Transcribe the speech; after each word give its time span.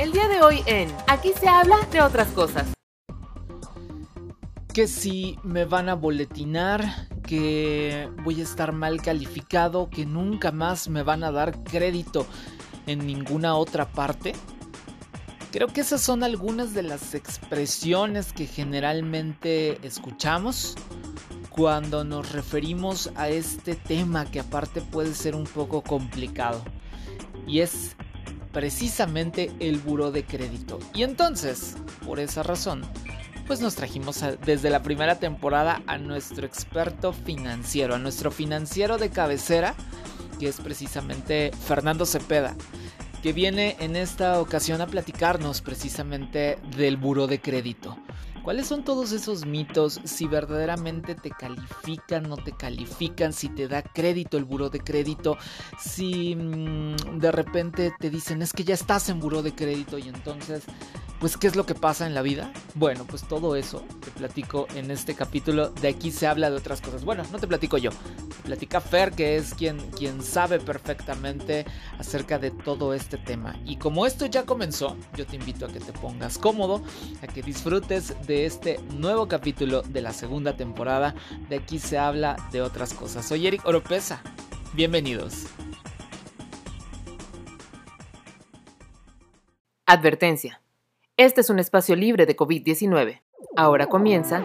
El 0.00 0.12
día 0.12 0.28
de 0.28 0.40
hoy 0.40 0.62
en 0.64 0.90
Aquí 1.08 1.30
se 1.38 1.46
habla 1.46 1.76
de 1.92 2.00
otras 2.00 2.28
cosas. 2.28 2.72
Que 4.72 4.88
si 4.88 5.38
me 5.42 5.66
van 5.66 5.90
a 5.90 5.94
boletinar, 5.94 7.06
que 7.22 8.08
voy 8.24 8.40
a 8.40 8.44
estar 8.44 8.72
mal 8.72 9.02
calificado, 9.02 9.90
que 9.90 10.06
nunca 10.06 10.52
más 10.52 10.88
me 10.88 11.02
van 11.02 11.22
a 11.22 11.30
dar 11.30 11.62
crédito 11.64 12.24
en 12.86 13.06
ninguna 13.06 13.56
otra 13.56 13.92
parte. 13.92 14.32
Creo 15.52 15.66
que 15.66 15.82
esas 15.82 16.00
son 16.00 16.24
algunas 16.24 16.72
de 16.72 16.82
las 16.82 17.14
expresiones 17.14 18.32
que 18.32 18.46
generalmente 18.46 19.86
escuchamos 19.86 20.76
cuando 21.50 22.04
nos 22.04 22.32
referimos 22.32 23.10
a 23.16 23.28
este 23.28 23.74
tema 23.74 24.24
que 24.24 24.40
aparte 24.40 24.80
puede 24.80 25.12
ser 25.12 25.34
un 25.34 25.44
poco 25.44 25.82
complicado. 25.82 26.64
Y 27.46 27.60
es 27.60 27.96
precisamente 28.52 29.50
el 29.60 29.78
buro 29.78 30.10
de 30.10 30.24
crédito. 30.24 30.78
Y 30.94 31.02
entonces, 31.02 31.76
por 32.06 32.20
esa 32.20 32.42
razón, 32.42 32.82
pues 33.46 33.60
nos 33.60 33.74
trajimos 33.74 34.24
desde 34.44 34.70
la 34.70 34.82
primera 34.82 35.18
temporada 35.18 35.82
a 35.86 35.98
nuestro 35.98 36.46
experto 36.46 37.12
financiero, 37.12 37.94
a 37.94 37.98
nuestro 37.98 38.30
financiero 38.30 38.98
de 38.98 39.10
cabecera, 39.10 39.74
que 40.38 40.48
es 40.48 40.60
precisamente 40.60 41.50
Fernando 41.66 42.06
Cepeda 42.06 42.54
que 43.22 43.32
viene 43.32 43.76
en 43.80 43.96
esta 43.96 44.40
ocasión 44.40 44.80
a 44.80 44.86
platicarnos 44.86 45.60
precisamente 45.60 46.58
del 46.76 46.96
buro 46.96 47.26
de 47.26 47.40
crédito. 47.40 47.98
¿Cuáles 48.42 48.66
son 48.66 48.84
todos 48.84 49.12
esos 49.12 49.44
mitos? 49.44 50.00
Si 50.04 50.26
verdaderamente 50.26 51.14
te 51.14 51.30
califican, 51.30 52.22
no 52.22 52.36
te 52.36 52.52
califican, 52.52 53.32
si 53.32 53.48
te 53.48 53.68
da 53.68 53.82
crédito 53.82 54.38
el 54.38 54.44
buro 54.44 54.70
de 54.70 54.80
crédito, 54.80 55.36
si 55.78 56.34
mm, 56.34 57.18
de 57.18 57.32
repente 57.32 57.92
te 57.98 58.08
dicen 58.08 58.40
es 58.40 58.52
que 58.52 58.64
ya 58.64 58.74
estás 58.74 59.08
en 59.10 59.20
buro 59.20 59.42
de 59.42 59.54
crédito 59.54 59.98
y 59.98 60.08
entonces 60.08 60.64
pues, 61.20 61.36
¿qué 61.36 61.48
es 61.48 61.54
lo 61.54 61.66
que 61.66 61.74
pasa 61.74 62.06
en 62.06 62.14
la 62.14 62.22
vida? 62.22 62.50
Bueno, 62.74 63.04
pues 63.06 63.28
todo 63.28 63.54
eso 63.54 63.84
te 64.02 64.10
platico 64.10 64.66
en 64.74 64.90
este 64.90 65.14
capítulo. 65.14 65.68
De 65.68 65.88
aquí 65.88 66.10
se 66.10 66.26
habla 66.26 66.48
de 66.48 66.56
otras 66.56 66.80
cosas. 66.80 67.04
Bueno, 67.04 67.24
no 67.30 67.38
te 67.38 67.46
platico 67.46 67.76
yo. 67.76 67.90
Te 67.90 68.42
platica 68.42 68.80
Fer, 68.80 69.12
que 69.12 69.36
es 69.36 69.52
quien, 69.52 69.76
quien 69.90 70.22
sabe 70.22 70.58
perfectamente 70.58 71.66
acerca 71.98 72.38
de 72.38 72.50
todo 72.50 72.94
este 72.94 73.18
tema. 73.18 73.54
Y 73.66 73.76
como 73.76 74.06
esto 74.06 74.24
ya 74.24 74.46
comenzó, 74.46 74.96
yo 75.14 75.26
te 75.26 75.36
invito 75.36 75.66
a 75.66 75.68
que 75.68 75.80
te 75.80 75.92
pongas 75.92 76.38
cómodo, 76.38 76.82
a 77.20 77.26
que 77.26 77.42
disfrutes 77.42 78.14
este 78.30 78.78
nuevo 78.96 79.28
capítulo 79.28 79.82
de 79.82 80.00
la 80.00 80.12
segunda 80.12 80.56
temporada. 80.56 81.14
De 81.48 81.56
aquí 81.56 81.78
se 81.78 81.98
habla 81.98 82.36
de 82.52 82.62
otras 82.62 82.94
cosas. 82.94 83.26
Soy 83.26 83.46
Eric 83.46 83.66
Oropesa. 83.66 84.22
Bienvenidos. 84.72 85.46
Advertencia. 89.86 90.62
Este 91.16 91.40
es 91.40 91.50
un 91.50 91.58
espacio 91.58 91.96
libre 91.96 92.24
de 92.26 92.36
COVID-19. 92.36 93.20
Ahora 93.56 93.86
comienza. 93.86 94.44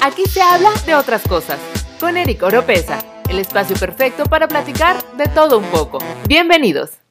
Aquí 0.00 0.24
se 0.26 0.42
habla 0.42 0.70
de 0.84 0.94
otras 0.94 1.22
cosas. 1.28 1.60
Con 2.00 2.16
Eric 2.16 2.42
Oropesa, 2.42 2.98
el 3.28 3.38
espacio 3.38 3.76
perfecto 3.76 4.24
para 4.24 4.48
platicar 4.48 5.00
de 5.16 5.26
todo 5.28 5.58
un 5.58 5.64
poco. 5.66 5.98
Bienvenidos. 6.26 7.01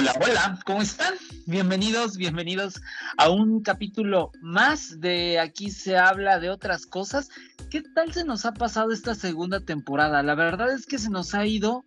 Hola, 0.00 0.14
hola, 0.18 0.58
¿cómo 0.64 0.80
están? 0.80 1.12
Bienvenidos, 1.44 2.16
bienvenidos 2.16 2.80
a 3.18 3.28
un 3.28 3.62
capítulo 3.62 4.32
más 4.40 4.98
de 4.98 5.38
Aquí 5.38 5.70
se 5.70 5.98
habla 5.98 6.40
de 6.40 6.48
otras 6.48 6.86
cosas. 6.86 7.28
¿Qué 7.68 7.82
tal 7.82 8.10
se 8.14 8.24
nos 8.24 8.46
ha 8.46 8.54
pasado 8.54 8.92
esta 8.92 9.14
segunda 9.14 9.60
temporada? 9.60 10.22
La 10.22 10.34
verdad 10.34 10.72
es 10.72 10.86
que 10.86 10.96
se 10.96 11.10
nos 11.10 11.34
ha 11.34 11.44
ido 11.44 11.84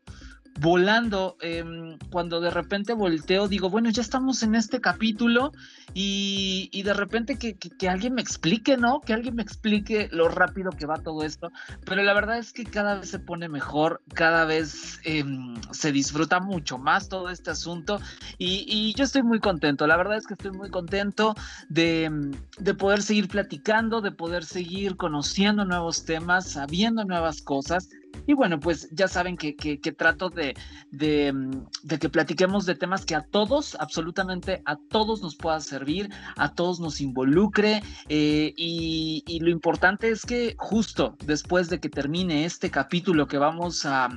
volando. 0.60 1.38
Em, 1.42 1.98
cuando 2.12 2.42
de 2.42 2.52
repente 2.52 2.94
volteo, 2.94 3.48
digo, 3.48 3.70
bueno, 3.70 3.90
ya 3.90 4.02
estamos 4.02 4.44
en 4.44 4.56
este 4.56 4.82
capítulo 4.82 5.52
y, 5.94 6.82
de 6.84 6.94
repente 6.94 7.38
que, 7.38 7.56
alguien 7.88 8.16
me 8.16 8.22
explique, 8.22 8.78
¿no? 8.78 9.02
Que 9.02 9.14
alguien 9.14 9.36
me 9.36 9.44
explique 9.44 10.10
lo 10.12 10.28
rápido 10.28 10.72
que 10.72 10.86
va 10.86 10.98
todo 10.98 11.24
esto. 11.24 11.52
Pero 11.86 12.02
la 12.04 12.14
verdad 12.14 12.38
es 12.38 12.54
que 12.54 12.66
cada 12.66 12.96
vez 12.96 13.10
se 13.10 13.20
pone 13.20 13.50
mejor, 13.50 14.02
cada 14.14 14.46
vez 14.46 15.00
em, 15.04 15.56
se 15.72 15.92
disfruta 15.92 16.40
mucho 16.40 16.78
más 16.78 17.10
todo 17.10 17.30
este 17.30 17.52
asunto 17.52 18.00
y, 18.38 18.94
yo 18.96 19.06
estoy 19.06 19.24
muy 19.24 19.40
contento. 19.40 19.88
La 19.88 19.98
verdad 19.98 20.18
es 20.18 20.28
que 20.28 20.34
estoy 20.34 20.52
muy 20.52 20.70
contento 20.70 21.36
de, 21.70 22.32
de 22.60 22.74
poder 22.74 23.02
seguir 23.02 23.28
platicando, 23.28 24.02
de 24.02 24.12
poder 24.12 24.46
seguir 24.46 24.98
conociendo 24.98 25.66
nuevos 25.66 26.06
temas, 26.06 26.50
sabiendo 26.52 27.06
nuevas 27.06 27.42
cosas. 27.42 27.90
Y 28.26 28.34
bueno, 28.34 28.60
pues 28.60 28.90
ya 28.92 29.08
saben 29.08 29.38
que, 29.38 29.54
trato 29.98 30.30
de, 30.30 30.54
mm, 30.92 31.52
de, 31.84 32.00
que 32.00 32.10
platiquemos 32.10 32.66
de 32.66 32.76
temas 32.76 33.06
que 33.06 33.16
a 33.16 33.22
todos, 33.22 33.76
absolutamente 33.80 34.62
a 34.66 34.78
todos 34.78 35.22
nos 35.22 35.36
pueda 35.36 35.60
servir, 35.60 36.10
a 36.38 36.54
todos 36.54 36.80
nos 36.80 37.02
involucre. 37.02 37.84
Eh, 38.10 38.54
y, 38.56 39.40
lo 39.42 39.50
importante 39.50 40.10
es 40.10 40.26
que 40.26 40.56
justo 40.58 41.18
después 41.26 41.70
de 41.70 41.80
que 41.80 41.90
termine 41.90 42.46
este 42.46 42.70
capítulo 42.72 43.28
que 43.28 43.38
vamos 43.38 43.86
a, 43.86 44.10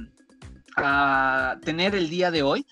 a 0.76 1.56
tener 1.62 1.96
el 1.96 2.08
día 2.08 2.30
de 2.30 2.42
hoy, 2.42 2.64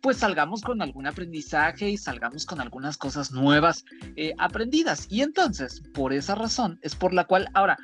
pues 0.00 0.18
salgamos 0.18 0.62
con 0.62 0.80
algún 0.80 1.06
aprendizaje 1.06 1.90
y 1.90 1.98
salgamos 1.98 2.46
con 2.46 2.60
algunas 2.60 2.96
cosas 2.96 3.32
nuevas 3.32 3.84
eh, 4.16 4.32
aprendidas. 4.38 5.06
Y 5.10 5.22
entonces, 5.22 5.82
por 5.92 6.12
esa 6.12 6.34
razón, 6.34 6.78
es 6.82 6.94
por 6.94 7.12
la 7.12 7.24
cual 7.24 7.48
ahora, 7.54 7.76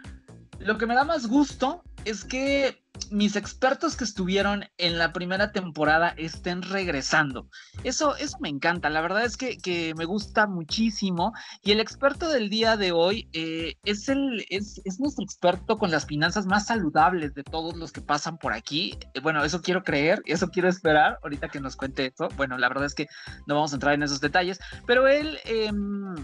lo 0.59 0.79
que 0.79 0.87
me 0.87 0.95
da 0.95 1.05
más 1.05 1.27
gusto 1.27 1.83
es 2.05 2.25
que 2.25 2.85
mis 3.11 3.37
expertos 3.37 3.97
que 3.97 4.05
estuvieron 4.05 4.65
en 4.79 4.99
la 4.99 5.13
primera 5.13 5.53
temporada 5.53 6.15
estén 6.17 6.63
regresando. 6.63 7.49
Eso, 7.83 8.17
eso 8.17 8.39
me 8.41 8.49
encanta, 8.49 8.89
la 8.89 9.01
verdad 9.01 9.25
es 9.25 9.37
que, 9.37 9.95
me 9.97 10.05
gusta 10.05 10.47
muchísimo. 10.47 11.33
Y 11.63 11.73
el 11.73 11.81
experto 11.81 12.29
del 12.29 12.51
día 12.51 12.77
de 12.77 12.93
hoy 12.93 13.29
eh, 13.33 13.75
es, 13.85 14.09
el, 14.09 14.45
es, 14.49 14.81
nuestro 14.99 15.25
experto 15.25 15.79
con 15.79 15.91
las 15.91 16.07
finanzas 16.07 16.47
más 16.47 16.67
saludables 16.67 17.35
de 17.35 17.43
todos 17.43 17.77
los 17.77 17.93
que 17.93 18.01
pasan 18.01 18.39
por 18.39 18.53
aquí. 18.53 18.97
Eh, 19.15 19.21
bueno, 19.21 19.45
eso 19.45 19.61
quiero 19.61 19.83
creer, 19.83 20.23
eso 20.27 20.49
quiero 20.49 20.69
esperar, 20.69 21.19
ahorita 21.23 21.49
que 21.49 21.61
nos 21.61 21.77
cuente 21.77 22.07
eso. 22.07 22.29
Bueno, 22.37 22.59
la 22.59 22.69
verdad 22.69 22.87
es 22.87 22.95
que 22.95 23.09
no 23.47 23.55
vamos 23.55 23.73
a 23.73 23.77
entrar 23.77 23.95
en 23.95 24.03
esos 24.03 24.21
detalles, 24.21 24.61
pero 24.87 25.09
él... 25.09 25.39
Em, 25.45 26.15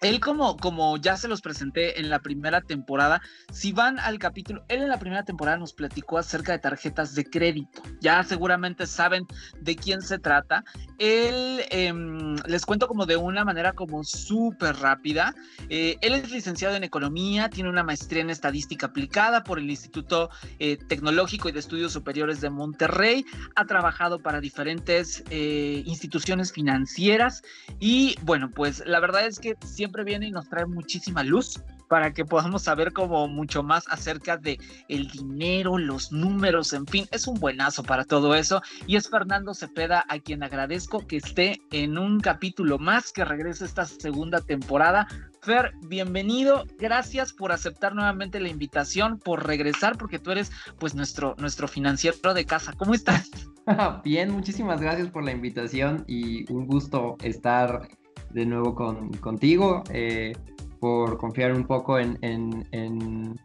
él 0.00 0.18
como, 0.20 0.56
como 0.56 0.96
ya 0.96 1.16
se 1.16 1.28
los 1.28 1.42
presenté 1.42 2.00
en 2.00 2.08
la 2.08 2.20
primera 2.20 2.62
temporada, 2.62 3.20
si 3.52 3.72
van 3.72 3.98
al 3.98 4.18
capítulo, 4.18 4.64
él 4.68 4.82
en 4.82 4.88
la 4.88 4.98
primera 4.98 5.24
temporada 5.24 5.58
nos 5.58 5.74
platicó 5.74 6.16
acerca 6.16 6.52
de 6.52 6.58
tarjetas 6.58 7.14
de 7.14 7.24
crédito. 7.24 7.82
Ya 8.00 8.22
seguramente 8.22 8.86
saben 8.86 9.26
de 9.60 9.76
quién 9.76 10.00
se 10.00 10.18
trata. 10.18 10.64
Él 10.98 11.64
em, 11.70 12.36
les 12.46 12.64
cuento 12.64 12.88
como 12.88 13.04
de 13.04 13.16
una 13.16 13.44
manera 13.44 13.72
como 13.72 14.02
súper 14.02 14.76
rápida. 14.76 15.34
Eh, 15.68 15.96
él 16.00 16.14
es 16.14 16.30
licenciado 16.30 16.76
en 16.76 16.84
economía, 16.84 17.50
tiene 17.50 17.68
una 17.68 17.82
maestría 17.82 18.22
en 18.22 18.30
estadística 18.30 18.86
aplicada 18.86 19.44
por 19.44 19.58
el 19.58 19.68
Instituto 19.68 20.30
eh, 20.58 20.78
Tecnológico 20.88 21.48
y 21.48 21.52
de 21.52 21.60
Estudios 21.60 21.92
Superiores 21.92 22.40
de 22.40 22.48
Monterrey. 22.48 23.26
Ha 23.54 23.66
trabajado 23.66 24.18
para 24.18 24.40
diferentes 24.40 25.22
eh, 25.30 25.82
instituciones 25.84 26.52
financieras 26.52 27.42
y 27.78 28.16
bueno, 28.22 28.50
pues 28.50 28.82
la 28.86 29.00
verdad 29.00 29.26
es 29.26 29.38
que 29.38 29.56
siempre 29.64 29.89
viene 30.04 30.28
y 30.28 30.30
nos 30.30 30.48
trae 30.48 30.66
muchísima 30.66 31.22
luz 31.22 31.60
para 31.90 32.12
que 32.12 32.24
podamos 32.24 32.62
saber 32.62 32.92
como 32.92 33.26
mucho 33.26 33.64
más 33.64 33.84
acerca 33.88 34.36
de 34.36 34.60
el 34.88 35.08
dinero, 35.08 35.76
los 35.76 36.12
números, 36.12 36.72
en 36.72 36.86
fin, 36.86 37.06
es 37.10 37.26
un 37.26 37.34
buenazo 37.40 37.82
para 37.82 38.04
todo 38.04 38.36
eso 38.36 38.62
y 38.86 38.94
es 38.94 39.10
Fernando 39.10 39.54
Cepeda 39.54 40.04
a 40.08 40.20
quien 40.20 40.44
agradezco 40.44 41.04
que 41.04 41.16
esté 41.16 41.60
en 41.72 41.98
un 41.98 42.20
capítulo 42.20 42.78
más 42.78 43.12
que 43.12 43.24
regrese 43.24 43.64
esta 43.64 43.86
segunda 43.86 44.40
temporada. 44.40 45.08
Fer, 45.42 45.72
bienvenido, 45.88 46.64
gracias 46.78 47.32
por 47.32 47.50
aceptar 47.50 47.94
nuevamente 47.94 48.38
la 48.38 48.50
invitación, 48.50 49.18
por 49.18 49.44
regresar 49.44 49.98
porque 49.98 50.20
tú 50.20 50.30
eres 50.30 50.52
pues 50.78 50.94
nuestro 50.94 51.34
nuestro 51.38 51.66
financiero 51.66 52.34
de 52.34 52.46
casa. 52.46 52.72
¿Cómo 52.76 52.94
estás? 52.94 53.30
Bien, 54.04 54.30
muchísimas 54.30 54.80
gracias 54.80 55.08
por 55.10 55.24
la 55.24 55.32
invitación 55.32 56.04
y 56.06 56.50
un 56.52 56.66
gusto 56.66 57.16
estar 57.22 57.88
de 58.32 58.46
nuevo 58.46 58.74
con, 58.74 59.10
contigo, 59.14 59.82
eh, 59.92 60.32
por 60.80 61.18
confiar 61.18 61.52
un 61.52 61.66
poco 61.66 61.98
en, 61.98 62.18
en, 62.22 63.36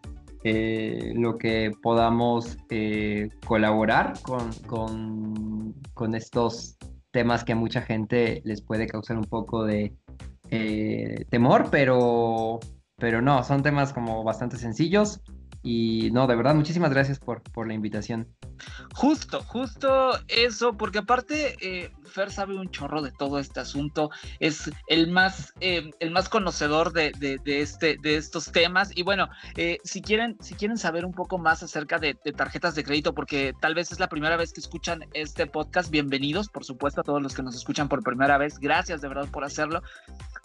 eh, 0.43 1.13
lo 1.15 1.37
que 1.37 1.71
podamos 1.81 2.57
eh, 2.69 3.29
colaborar 3.45 4.13
con, 4.21 4.51
con, 4.67 5.73
con, 5.93 6.15
estos 6.15 6.77
temas 7.11 7.43
que 7.43 7.53
a 7.53 7.55
mucha 7.55 7.81
gente 7.81 8.41
les 8.45 8.61
puede 8.61 8.87
causar 8.87 9.17
un 9.17 9.25
poco 9.25 9.63
de 9.63 9.93
temor, 11.29 11.69
pero, 11.71 12.59
pero 12.97 13.21
no, 13.21 13.43
son 13.43 13.63
temas 13.63 13.91
como 13.91 14.23
bastante 14.23 14.57
sencillos 14.57 15.21
y 15.65 16.11
no, 16.11 16.27
de 16.27 16.35
verdad, 16.35 16.53
muchísimas 16.53 16.91
gracias 16.91 17.17
por, 17.17 17.41
por 17.41 17.67
la 17.67 17.73
invitación. 17.73 18.27
Justo, 18.93 19.41
justo 19.41 20.11
eso, 20.27 20.77
porque 20.77 20.99
aparte 20.99 21.55
eh, 21.59 21.91
Fer 22.05 22.31
sabe 22.31 22.55
un 22.55 22.69
chorro 22.69 23.01
de 23.01 23.11
todo 23.11 23.39
este 23.39 23.61
asunto, 23.61 24.11
es 24.39 24.71
el 24.87 25.09
más, 25.09 25.53
eh, 25.61 25.89
el 25.99 26.11
más 26.11 26.29
conocedor 26.29 26.93
de, 26.93 27.11
este, 27.45 27.97
de 27.99 28.15
estos 28.15 28.51
temas. 28.51 28.95
Y 28.95 29.01
bueno, 29.01 29.27
eh, 29.57 29.79
si, 29.83 30.03
quieren, 30.03 30.37
si 30.39 30.53
quieren 30.53 30.77
saber 30.77 31.03
un 31.03 31.13
poco 31.13 31.39
más 31.39 31.63
acerca 31.63 31.97
de, 31.97 32.13
tarjetas 32.13 32.75
de 32.75 32.83
crédito, 32.83 33.15
porque 33.15 33.53
tal 33.59 33.73
vez 33.73 33.91
es 33.91 33.99
la 33.99 34.07
primera 34.07 34.37
vez 34.37 34.53
que 34.53 34.61
escuchan 34.61 35.03
este 35.13 35.47
podcast, 35.47 35.89
bienvenidos, 35.89 36.47
por 36.47 36.63
supuesto, 36.63 37.01
a 37.01 37.03
todos 37.03 37.23
los 37.23 37.33
que 37.33 37.41
nos 37.41 37.55
escuchan 37.55 37.89
por 37.89 38.03
primera 38.03 38.37
vez, 38.37 38.59
gracias 38.59 39.01
de 39.01 39.07
verdad 39.07 39.27
por 39.31 39.43
hacerlo. 39.43 39.81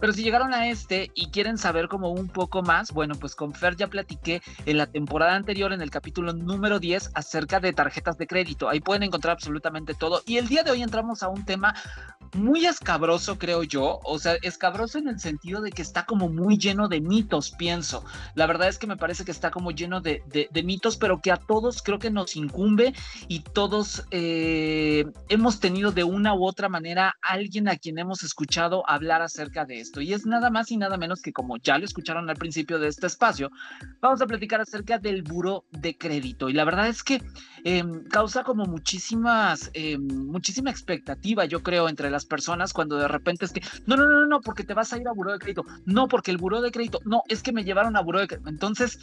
Pero 0.01 0.13
si 0.13 0.23
llegaron 0.23 0.55
a 0.55 0.69
este 0.69 1.11
y 1.15 1.31
quieren 1.31 1.59
saber 1.59 1.89
como 1.89 2.11
un 2.11 2.29
poco 2.29 2.63
más, 2.63 2.93
bueno, 2.93 3.15
pues 3.15 3.35
con 3.35 3.53
Fer 3.53 3.77
ya 3.77 3.87
platiqué 3.87 4.43
en 4.67 4.79
la 4.79 4.87
temporada 4.87 5.35
anterior, 5.35 5.73
en 5.73 5.83
el 5.83 5.91
capítulo 5.91 6.33
número 6.33 6.79
10, 6.79 7.11
acerca 7.15 7.61
de 7.61 7.73
tarjetas 7.73 8.17
de 8.17 8.27
crédito. 8.27 8.69
Ahí 8.69 8.81
pueden 8.81 9.03
encontrar 9.03 9.33
absolutamente 9.33 9.95
todo. 9.95 10.23
Y 10.27 10.39
el 10.39 10.49
día 10.49 10.63
de 10.63 10.71
hoy 10.71 10.83
entramos 10.83 11.23
a 11.23 11.29
un 11.29 11.45
tema 11.45 11.75
muy 12.35 12.67
escabroso, 12.67 13.39
creo 13.39 13.63
yo. 13.63 14.01
O 14.05 14.19
sea, 14.19 14.37
escabroso 14.43 14.99
en 14.99 15.09
el 15.09 15.21
sentido 15.21 15.61
de 15.61 15.71
que 15.71 15.83
está 15.83 16.07
como 16.07 16.29
muy 16.29 16.59
lleno 16.59 16.89
de 16.89 17.01
mitos, 17.01 17.51
pienso. 17.53 18.05
La 18.35 18.47
verdad 18.47 18.69
es 18.69 18.79
que 18.79 18.87
me 18.87 18.97
parece 18.97 19.25
que 19.25 19.31
está 19.31 19.51
como 19.51 19.71
lleno 19.71 20.01
de, 20.01 20.23
mitos, 20.65 20.97
pero 20.97 21.21
que 21.21 21.33
a 21.33 21.37
todos 21.37 21.83
creo 21.83 21.99
que 21.99 22.11
nos 22.11 22.37
incumbe 22.37 22.95
y 23.29 23.41
todos 23.41 24.05
eh, 24.11 25.05
hemos 25.29 25.61
tenido 25.61 25.93
de 25.93 26.05
una 26.05 26.35
u 26.35 26.45
otra 26.45 26.69
manera 26.69 27.17
alguien 27.23 27.69
a 27.69 27.77
quien 27.77 27.99
hemos 27.99 28.23
escuchado 28.23 28.89
hablar 28.89 29.23
acerca 29.23 29.65
de 29.65 29.81
Y 29.99 30.13
es 30.13 30.27
nada 30.27 30.51
más 30.51 30.71
y 30.71 30.77
nada 30.77 30.97
menos 30.97 31.23
que 31.23 31.33
como 31.33 31.57
ya 31.57 31.79
lo 31.79 31.85
escucharon 31.85 32.29
al 32.31 32.37
principio 32.37 32.79
de 32.79 32.89
este 32.89 33.07
espacio, 33.07 33.51
vamos 34.01 34.21
a 34.21 34.27
platicar 34.27 34.61
acerca 34.61 34.99
del 34.99 35.23
buro 35.23 35.65
de 35.73 35.97
crédito. 35.97 36.49
Y 36.49 36.53
la 36.53 36.65
verdad 36.65 36.87
es 36.87 37.03
que 37.03 37.23
em, 37.65 38.05
causa 38.05 38.45
como 38.45 38.65
muchísimas, 38.65 39.71
em, 39.75 40.07
muchísima 40.07 40.71
expectativa, 40.71 41.45
yo 41.45 41.63
creo, 41.63 41.89
entre 41.89 42.11
las 42.11 42.25
personas 42.25 42.73
cuando 42.73 42.97
de 42.97 43.09
repente 43.09 43.45
es 43.45 43.53
que, 43.53 43.63
no, 43.87 43.97
no, 43.97 44.07
no, 44.07 44.27
no, 44.27 44.41
porque 44.41 44.65
te 44.65 44.75
vas 44.75 44.93
a 44.93 44.99
ir 44.99 45.09
a 45.09 45.13
buró 45.13 45.33
de 45.33 45.39
crédito, 45.39 45.65
no, 45.85 46.09
porque 46.09 46.31
el 46.31 46.39
buró 46.39 46.61
de 46.61 46.71
crédito, 46.71 47.01
no, 47.05 47.23
es 47.29 47.43
que 47.43 47.53
me 47.53 47.65
llevaron 47.65 47.97
a 47.97 48.01
buró 48.01 48.21
de 48.21 48.29
crédito. 48.29 48.49
Entonces, 48.49 48.99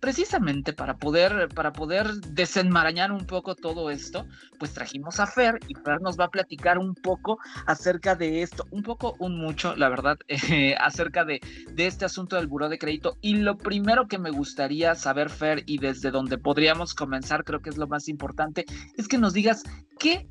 precisamente 0.00 0.72
para 0.72 0.96
poder, 0.96 1.48
para 1.54 1.72
poder 1.72 2.12
desenmarañar 2.12 3.12
un 3.12 3.26
poco 3.26 3.54
todo 3.54 3.90
esto, 3.90 4.26
pues 4.58 4.72
trajimos 4.72 5.20
a 5.20 5.26
Fer 5.26 5.58
y 5.68 5.74
Fer 5.74 6.00
nos 6.00 6.18
va 6.18 6.26
a 6.26 6.30
platicar 6.30 6.78
un 6.78 6.94
poco 6.94 7.38
acerca 7.66 8.14
de 8.14 8.42
esto, 8.42 8.66
un 8.70 8.82
poco, 8.82 9.14
un 9.18 9.36
mucho, 9.36 9.74
la 9.76 9.88
verdad, 9.88 10.18
eh, 10.28 10.74
acerca 10.78 11.24
de, 11.24 11.40
de 11.72 11.86
este 11.86 12.04
asunto 12.04 12.36
del 12.36 12.46
buró 12.46 12.68
de 12.68 12.78
crédito. 12.78 13.16
Y 13.20 13.36
lo 13.36 13.58
primero 13.58 14.08
que 14.08 14.18
me 14.18 14.30
gustaría 14.30 14.94
saber, 14.94 15.30
Fer, 15.30 15.62
y 15.66 15.78
desde 15.78 16.10
donde 16.10 16.38
podríamos 16.38 16.94
comenzar, 16.94 17.44
creo 17.44 17.60
que 17.60 17.70
es 17.70 17.76
lo 17.76 17.86
más 17.86 18.01
importante, 18.08 18.64
es 18.96 19.08
que 19.08 19.18
nos 19.18 19.32
digas 19.32 19.62
qué 19.98 20.26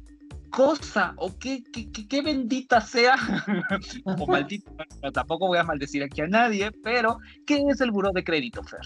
cosa 0.52 1.14
o 1.18 1.38
qué, 1.40 1.64
qué, 1.72 2.22
bendita 2.22 2.82
sea, 2.82 3.16
o 4.06 4.28
maldita, 4.28 4.72
tampoco 5.14 5.48
voy 5.48 5.58
a 5.58 5.64
maldecir 5.64 6.04
aquí 6.04 6.22
a 6.22 6.28
nadie, 6.28 6.72
pero 6.84 7.18
¿qué 7.48 7.64
es 7.70 7.82
el 7.82 7.92
buró 7.92 8.12
de 8.12 8.24
crédito, 8.24 8.62
Fer? 8.64 8.82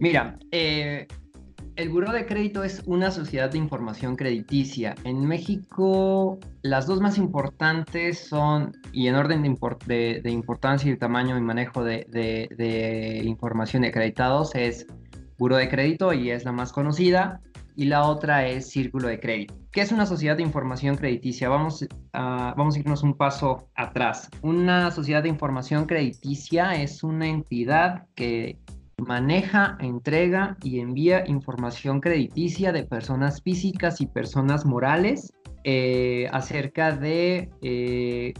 Mira, 0.00 0.36
eh, 0.50 1.06
el 1.76 1.88
buró 1.88 2.12
de 2.12 2.26
crédito 2.26 2.62
es 2.62 2.82
una 2.86 3.10
sociedad 3.10 3.50
de 3.50 3.58
información 3.58 4.16
crediticia. 4.16 4.94
En 5.04 5.24
México, 5.26 6.38
las 6.62 6.86
dos 6.86 7.00
más 7.00 7.16
importantes 7.16 8.26
son, 8.28 8.72
y 8.92 9.06
en 9.06 9.14
orden 9.14 9.42
de, 9.42 10.20
de, 10.22 10.30
importancia 10.30 10.92
y 10.92 10.96
tamaño 10.96 11.38
y 11.38 11.40
manejo 11.40 11.84
de, 11.84 12.06
de 12.10 13.22
información 13.24 13.82
de 13.82 13.88
acreditados, 13.88 14.54
es 14.54 14.86
Buró 15.38 15.56
de 15.56 15.68
Crédito 15.68 16.12
y 16.12 16.30
es 16.30 16.44
la 16.44 16.52
más 16.52 16.72
conocida 16.72 17.40
y 17.76 17.86
la 17.86 18.04
otra 18.04 18.46
es 18.46 18.70
Círculo 18.70 19.08
de 19.08 19.20
Crédito. 19.20 19.54
¿Qué 19.72 19.80
es 19.80 19.92
una 19.92 20.06
sociedad 20.06 20.36
de 20.36 20.42
información 20.42 20.96
crediticia? 20.96 21.48
Vamos 21.48 21.86
a, 22.12 22.54
vamos 22.56 22.76
a 22.76 22.78
irnos 22.78 23.02
un 23.02 23.14
paso 23.14 23.68
atrás. 23.74 24.30
Una 24.42 24.90
sociedad 24.90 25.22
de 25.22 25.28
información 25.28 25.86
crediticia 25.86 26.80
es 26.80 27.02
una 27.02 27.26
entidad 27.26 28.06
que 28.14 28.58
maneja, 28.98 29.76
entrega 29.80 30.56
y 30.62 30.80
envía 30.80 31.26
información 31.26 32.00
crediticia 32.00 32.72
de 32.72 32.84
personas 32.84 33.42
físicas 33.42 34.00
y 34.00 34.06
personas 34.06 34.64
morales 34.64 35.32
eh, 35.64 36.28
acerca 36.32 36.92
de 36.92 37.50
eh, 37.62 38.34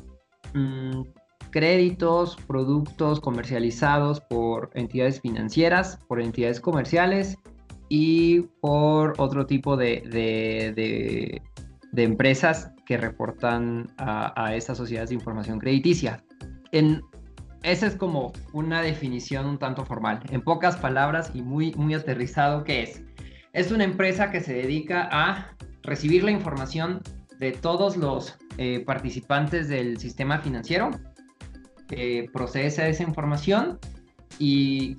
mm, 0.54 1.02
créditos, 1.50 2.36
productos 2.46 3.20
comercializados 3.20 4.20
por 4.20 4.70
entidades 4.74 5.20
financieras, 5.20 5.98
por 6.06 6.20
entidades 6.20 6.60
comerciales 6.60 7.36
y 7.96 8.40
por 8.60 9.14
otro 9.18 9.46
tipo 9.46 9.76
de, 9.76 10.02
de, 10.74 12.02
empresas 12.02 12.72
que 12.86 12.96
reportan 12.96 13.94
a, 13.98 14.32
a, 14.34 14.56
estas 14.56 14.78
sociedades 14.78 15.10
de 15.10 15.14
información 15.14 15.60
crediticia. 15.60 16.24
Esa 17.62 17.86
es 17.86 17.94
como 17.94 18.32
una 18.52 18.82
definición 18.82 19.46
un 19.46 19.58
tanto 19.58 19.84
formal. 19.84 20.18
En 20.30 20.42
pocas 20.42 20.76
palabras 20.76 21.30
y 21.34 21.42
muy, 21.42 21.72
muy 21.74 21.94
aterrizado, 21.94 22.64
¿qué 22.64 22.82
es? 22.82 23.00
Es 23.52 23.70
una 23.70 23.84
empresa 23.84 24.32
que 24.32 24.40
se 24.40 24.54
dedica 24.54 25.08
a 25.12 25.54
recibir 25.84 26.24
la 26.24 26.32
información 26.32 27.00
de 27.38 27.52
todos 27.52 27.96
los 27.96 28.36
eh, 28.58 28.80
participantes 28.84 29.68
del 29.68 29.98
sistema 29.98 30.40
financiero, 30.40 30.90
procesa 32.32 32.88
esa 32.88 33.04
información 33.04 33.78
y 34.40 34.96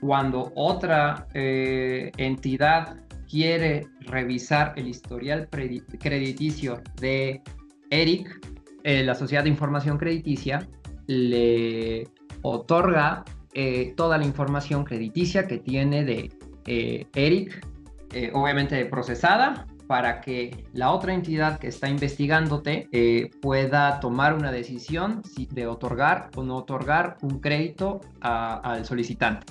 cuando 0.00 0.52
otra 0.54 1.26
eh, 1.34 2.10
entidad 2.16 2.96
quiere 3.28 3.86
revisar 4.00 4.72
el 4.76 4.88
historial 4.88 5.48
crediticio 5.50 6.80
de 7.00 7.42
Eric, 7.90 8.40
eh, 8.84 9.02
la 9.02 9.14
sociedad 9.14 9.42
de 9.42 9.50
información 9.50 9.98
crediticia 9.98 10.66
le 11.06 12.08
otorga 12.42 13.24
eh, 13.54 13.92
toda 13.96 14.18
la 14.18 14.24
información 14.24 14.84
crediticia 14.84 15.46
que 15.46 15.58
tiene 15.58 16.04
de 16.04 16.30
Eric, 17.14 17.66
obviamente 18.34 18.84
procesada, 18.86 19.66
para 19.86 20.20
que 20.20 20.66
la 20.74 20.90
otra 20.90 21.14
entidad 21.14 21.58
que 21.58 21.68
está 21.68 21.88
investigándote 21.88 23.30
pueda 23.40 24.00
tomar 24.00 24.34
una 24.34 24.52
decisión 24.52 25.22
de 25.50 25.66
otorgar 25.66 26.28
o 26.36 26.42
no 26.42 26.56
otorgar 26.56 27.16
un 27.22 27.40
crédito 27.40 28.02
al 28.20 28.84
solicitante. 28.84 29.46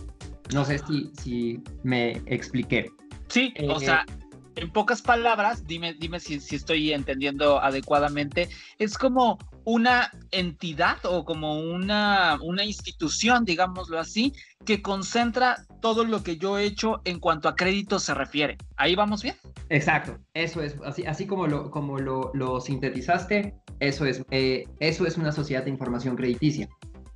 No 0.53 0.65
sé 0.65 0.79
si, 0.79 1.11
si 1.21 1.61
me 1.83 2.21
expliqué. 2.25 2.89
Sí, 3.27 3.53
o 3.69 3.79
eh, 3.81 3.85
sea, 3.85 4.05
en 4.57 4.71
pocas 4.71 5.01
palabras, 5.01 5.65
dime, 5.67 5.94
dime 5.94 6.19
si, 6.19 6.39
si, 6.39 6.55
estoy 6.55 6.91
entendiendo 6.91 7.61
adecuadamente, 7.61 8.49
es 8.79 8.97
como 8.97 9.38
una 9.65 10.11
entidad 10.31 10.97
o 11.03 11.25
como 11.25 11.59
una, 11.59 12.39
una 12.41 12.63
institución, 12.63 13.45
digámoslo 13.45 13.99
así, 13.99 14.33
que 14.65 14.81
concentra 14.81 15.65
todo 15.81 16.03
lo 16.05 16.23
que 16.23 16.38
yo 16.38 16.57
he 16.57 16.63
hecho 16.63 17.01
en 17.05 17.19
cuanto 17.19 17.50
a 17.50 17.55
crédito 17.55 18.00
se 18.00 18.13
refiere. 18.13 18.57
¿Ahí 18.77 18.95
vamos 18.95 19.23
bien? 19.23 19.35
Exacto, 19.69 20.17
eso 20.33 20.61
es, 20.61 20.75
así, 20.85 21.05
así 21.05 21.27
como, 21.27 21.47
lo, 21.47 21.69
como 21.69 22.00
lo, 22.00 22.31
lo 22.33 22.59
sintetizaste, 22.59 23.53
eso 23.79 24.05
es, 24.05 24.23
eh, 24.31 24.65
eso 24.79 25.05
es 25.05 25.17
una 25.17 25.31
sociedad 25.31 25.63
de 25.63 25.69
información 25.69 26.15
crediticia. 26.15 26.67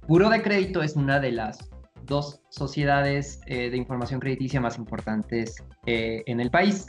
Puro 0.08 0.30
de 0.30 0.42
crédito 0.42 0.84
es 0.84 0.96
una 0.96 1.20
de 1.20 1.32
las 1.32 1.70
dos 2.12 2.42
sociedades 2.50 3.40
eh, 3.48 3.70
de 3.70 3.78
información 3.78 4.20
crediticia 4.20 4.60
más 4.60 4.78
importantes 4.78 5.56
eh, 5.86 6.24
en 6.28 6.42
el 6.42 6.52
país. 6.52 6.88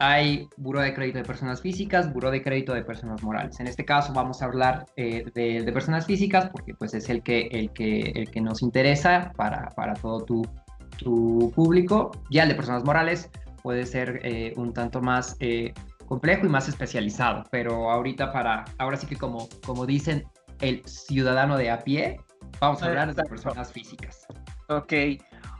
Hay 0.00 0.48
buro 0.56 0.80
de 0.80 0.92
crédito 0.92 1.18
de 1.18 1.24
personas 1.24 1.60
físicas, 1.60 2.12
buro 2.12 2.30
de 2.30 2.42
crédito 2.42 2.74
de 2.74 2.82
personas 2.82 3.22
morales. 3.22 3.60
En 3.60 3.68
este 3.68 3.84
caso 3.84 4.12
vamos 4.12 4.42
a 4.42 4.46
hablar 4.46 4.86
eh, 4.96 5.24
de, 5.34 5.72
personas 5.72 6.06
físicas 6.06 6.50
porque 6.50 6.74
pues 6.74 6.94
es 6.94 7.08
el 7.08 7.22
que, 7.22 7.48
el 7.52 7.70
que, 7.72 8.00
el 8.16 8.30
que 8.30 8.40
nos 8.40 8.60
interesa 8.62 9.32
para, 9.36 9.68
para 9.76 9.94
todo 9.94 10.24
tu, 10.24 10.42
tu 10.98 11.52
público. 11.54 12.10
Ya 12.30 12.42
el 12.42 12.48
de 12.48 12.54
personas 12.56 12.82
morales 12.82 13.30
puede 13.62 13.86
ser 13.86 14.20
un 14.56 14.72
tanto 14.72 15.02
más 15.02 15.36
complejo 16.06 16.46
y 16.46 16.48
más 16.48 16.66
especializado, 16.66 17.44
pero 17.50 17.90
ahorita 17.90 18.32
para, 18.32 18.64
ahora 18.78 18.96
sí 18.96 19.06
que 19.06 19.16
como, 19.16 19.48
como 19.64 19.84
dicen 19.84 20.24
el 20.60 20.82
ciudadano 20.86 21.58
de 21.58 21.70
a 21.70 21.80
pie, 21.80 22.18
vamos 22.60 22.82
a 22.82 22.86
hablar 22.86 23.14
de 23.14 23.22
personas 23.24 23.72
físicas. 23.72 24.26
Ok. 24.68 24.92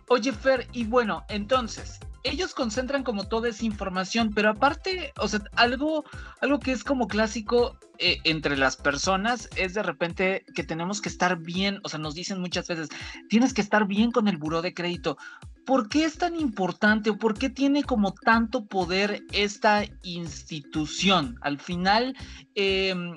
Oye, 0.08 0.32
Fer, 0.32 0.66
y 0.72 0.84
bueno, 0.84 1.25
entonces, 1.28 2.00
ellos 2.25 2.54
concentran 2.54 3.02
como 3.02 3.28
toda 3.28 3.49
esa 3.49 3.64
información, 3.64 4.32
pero 4.34 4.50
aparte, 4.50 5.12
o 5.18 5.28
sea, 5.28 5.40
algo, 5.56 6.04
algo 6.40 6.58
que 6.58 6.72
es 6.72 6.84
como 6.84 7.06
clásico 7.08 7.78
eh, 7.99 8.18
entre 8.25 8.56
las 8.56 8.76
personas 8.76 9.49
es 9.56 9.75
de 9.75 9.82
repente 9.82 10.44
que 10.54 10.64
tenemos 10.64 11.00
que 11.00 11.08
estar 11.08 11.38
bien, 11.38 11.80
o 11.84 11.88
sea, 11.88 11.99
nos 11.99 12.14
dicen 12.14 12.40
muchas 12.40 12.66
veces, 12.66 12.88
tienes 13.28 13.54
que 13.54 13.60
estar 13.60 13.87
bien 13.87 14.10
con 14.10 14.26
el 14.26 14.37
buró 14.37 14.62
de 14.62 14.75
crédito. 14.75 15.16
¿Por 15.64 15.88
qué 15.88 16.04
es 16.04 16.18
tan 16.18 16.34
importante 16.34 17.10
o 17.10 17.18
por 17.18 17.38
qué 17.38 17.49
tiene 17.49 17.84
como 17.84 18.12
tanto 18.12 18.66
poder 18.66 19.22
esta 19.32 19.84
institución? 20.02 21.37
Al 21.42 21.58
final, 21.58 22.16
em, 22.54 23.14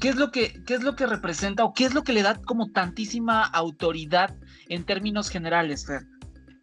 ¿qué 0.00 0.08
es 0.10 0.16
lo 0.16 0.30
que, 0.30 0.62
qué 0.66 0.74
es 0.74 0.82
lo 0.82 0.96
que 0.96 1.06
representa 1.06 1.64
o 1.64 1.72
qué 1.72 1.84
es 1.84 1.94
lo 1.94 2.02
que 2.02 2.12
le 2.12 2.22
da 2.22 2.36
como 2.36 2.70
tantísima 2.70 3.44
autoridad 3.44 4.34
en 4.68 4.84
términos 4.84 5.30
generales, 5.30 5.86
Fer? 5.86 6.02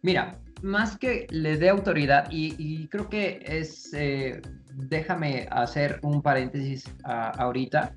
Mira, 0.02 0.38
más 0.62 0.96
que 0.96 1.26
le 1.30 1.56
dé 1.56 1.68
autoridad, 1.68 2.28
y, 2.30 2.86
creo 2.88 3.08
que 3.08 3.42
es, 3.46 3.92
eh, 3.92 4.40
déjame 4.74 5.48
hacer 5.50 5.98
un 6.02 6.22
paréntesis 6.22 6.84
ahorita, 7.04 7.94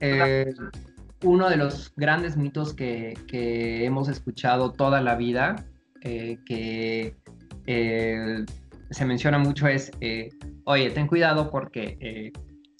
eh, 0.00 0.52
uno 1.22 1.48
de 1.48 1.56
los 1.56 1.92
grandes 1.96 2.36
mitos 2.36 2.74
que, 2.74 3.14
hemos 3.84 4.08
escuchado 4.08 4.72
toda 4.72 5.00
la 5.00 5.14
vida, 5.14 5.64
eh, 6.00 6.38
que 6.44 7.14
se 8.90 9.04
menciona 9.04 9.38
mucho 9.38 9.68
es, 9.68 9.90
oye, 10.64 10.90
ten 10.90 11.06
cuidado 11.06 11.50
porque 11.50 12.32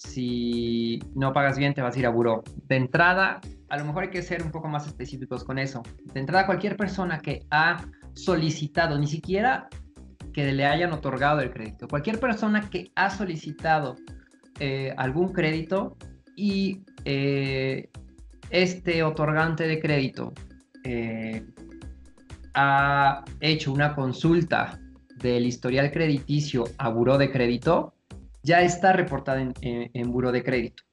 si 0.07 0.99
no 1.15 1.33
pagas 1.33 1.57
bien 1.57 1.73
te 1.73 1.81
vas 1.81 1.95
a 1.95 1.99
ir 1.99 2.05
a 2.05 2.09
buró. 2.09 2.43
De 2.67 2.75
entrada, 2.75 3.41
a 3.69 3.77
lo 3.77 3.85
mejor 3.85 4.03
hay 4.03 4.09
que 4.09 4.21
ser 4.21 4.43
un 4.43 4.51
poco 4.51 4.67
más 4.67 4.87
específicos 4.87 5.43
con 5.43 5.57
eso. 5.57 5.81
De 6.13 6.19
entrada, 6.19 6.45
cualquier 6.45 6.77
persona 6.77 7.19
que 7.19 7.45
ha 7.49 7.85
solicitado, 8.13 8.97
ni 8.99 9.07
siquiera 9.07 9.69
que 10.33 10.51
le 10.51 10.65
hayan 10.65 10.91
otorgado 10.93 11.41
el 11.41 11.51
crédito, 11.51 11.87
cualquier 11.87 12.19
persona 12.19 12.69
que 12.69 12.91
ha 12.95 13.09
solicitado 13.09 13.95
eh, 14.59 14.93
algún 14.97 15.31
crédito 15.31 15.95
y 16.35 16.81
eh, 17.05 17.89
este 18.49 19.03
otorgante 19.03 19.67
de 19.67 19.79
crédito 19.79 20.33
eh, 20.83 21.45
ha 22.55 23.23
hecho 23.39 23.71
una 23.71 23.95
consulta 23.95 24.79
del 25.17 25.45
historial 25.45 25.91
crediticio 25.91 26.65
a 26.77 26.89
buró 26.89 27.17
de 27.17 27.31
crédito, 27.31 27.93
ya 28.43 28.61
está 28.61 28.93
reportada 28.93 29.41
en, 29.41 29.53
en, 29.61 30.11
buró 30.11 30.31
de 30.31 30.43
crédito. 30.43 30.83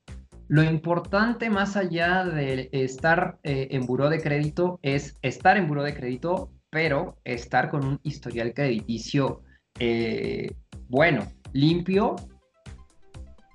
Lo 0.49 0.63
importante 0.63 1.51
más 1.51 1.77
allá 1.77 2.25
de 2.25 2.71
estar 2.73 3.39
en 3.45 3.87
buró 3.87 4.09
de 4.09 4.21
crédito 4.21 4.81
es 4.83 5.17
estar 5.23 5.57
en 5.57 5.69
buró 5.69 5.83
de 5.83 5.95
crédito 5.95 6.51
pero 6.71 7.19
estar 7.25 7.69
con 7.69 7.85
un 7.85 8.01
historial 8.03 8.55
crediticio 8.55 9.43
eh, 9.79 10.53
bueno, 10.89 11.27
limpio, 11.53 12.17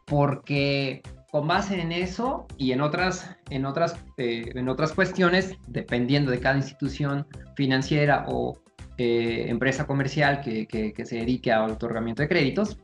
porque 0.06 1.02
con 1.32 1.48
base 1.48 1.82
en 1.82 1.92
eso 1.92 2.46
y 2.58 2.72
en 2.72 2.82
otras, 2.82 3.36
en 3.50 3.66
otras, 3.66 3.96
eh, 4.18 4.46
en 4.54 4.70
otras 4.70 4.94
cuestiones, 4.94 5.54
dependiendo 5.68 6.32
de 6.32 6.40
cada 6.40 6.58
institución 6.58 7.28
financiera 7.56 8.26
o 8.28 8.62
eh, 8.98 9.46
empresa 9.48 9.86
comercial 9.86 10.42
que, 10.42 10.68
que, 10.68 11.06
se 11.06 11.18
dedique 11.18 11.52
al 11.52 11.72
otorgamiento 11.72 12.22
de 12.22 12.30
créditos, 12.30 12.80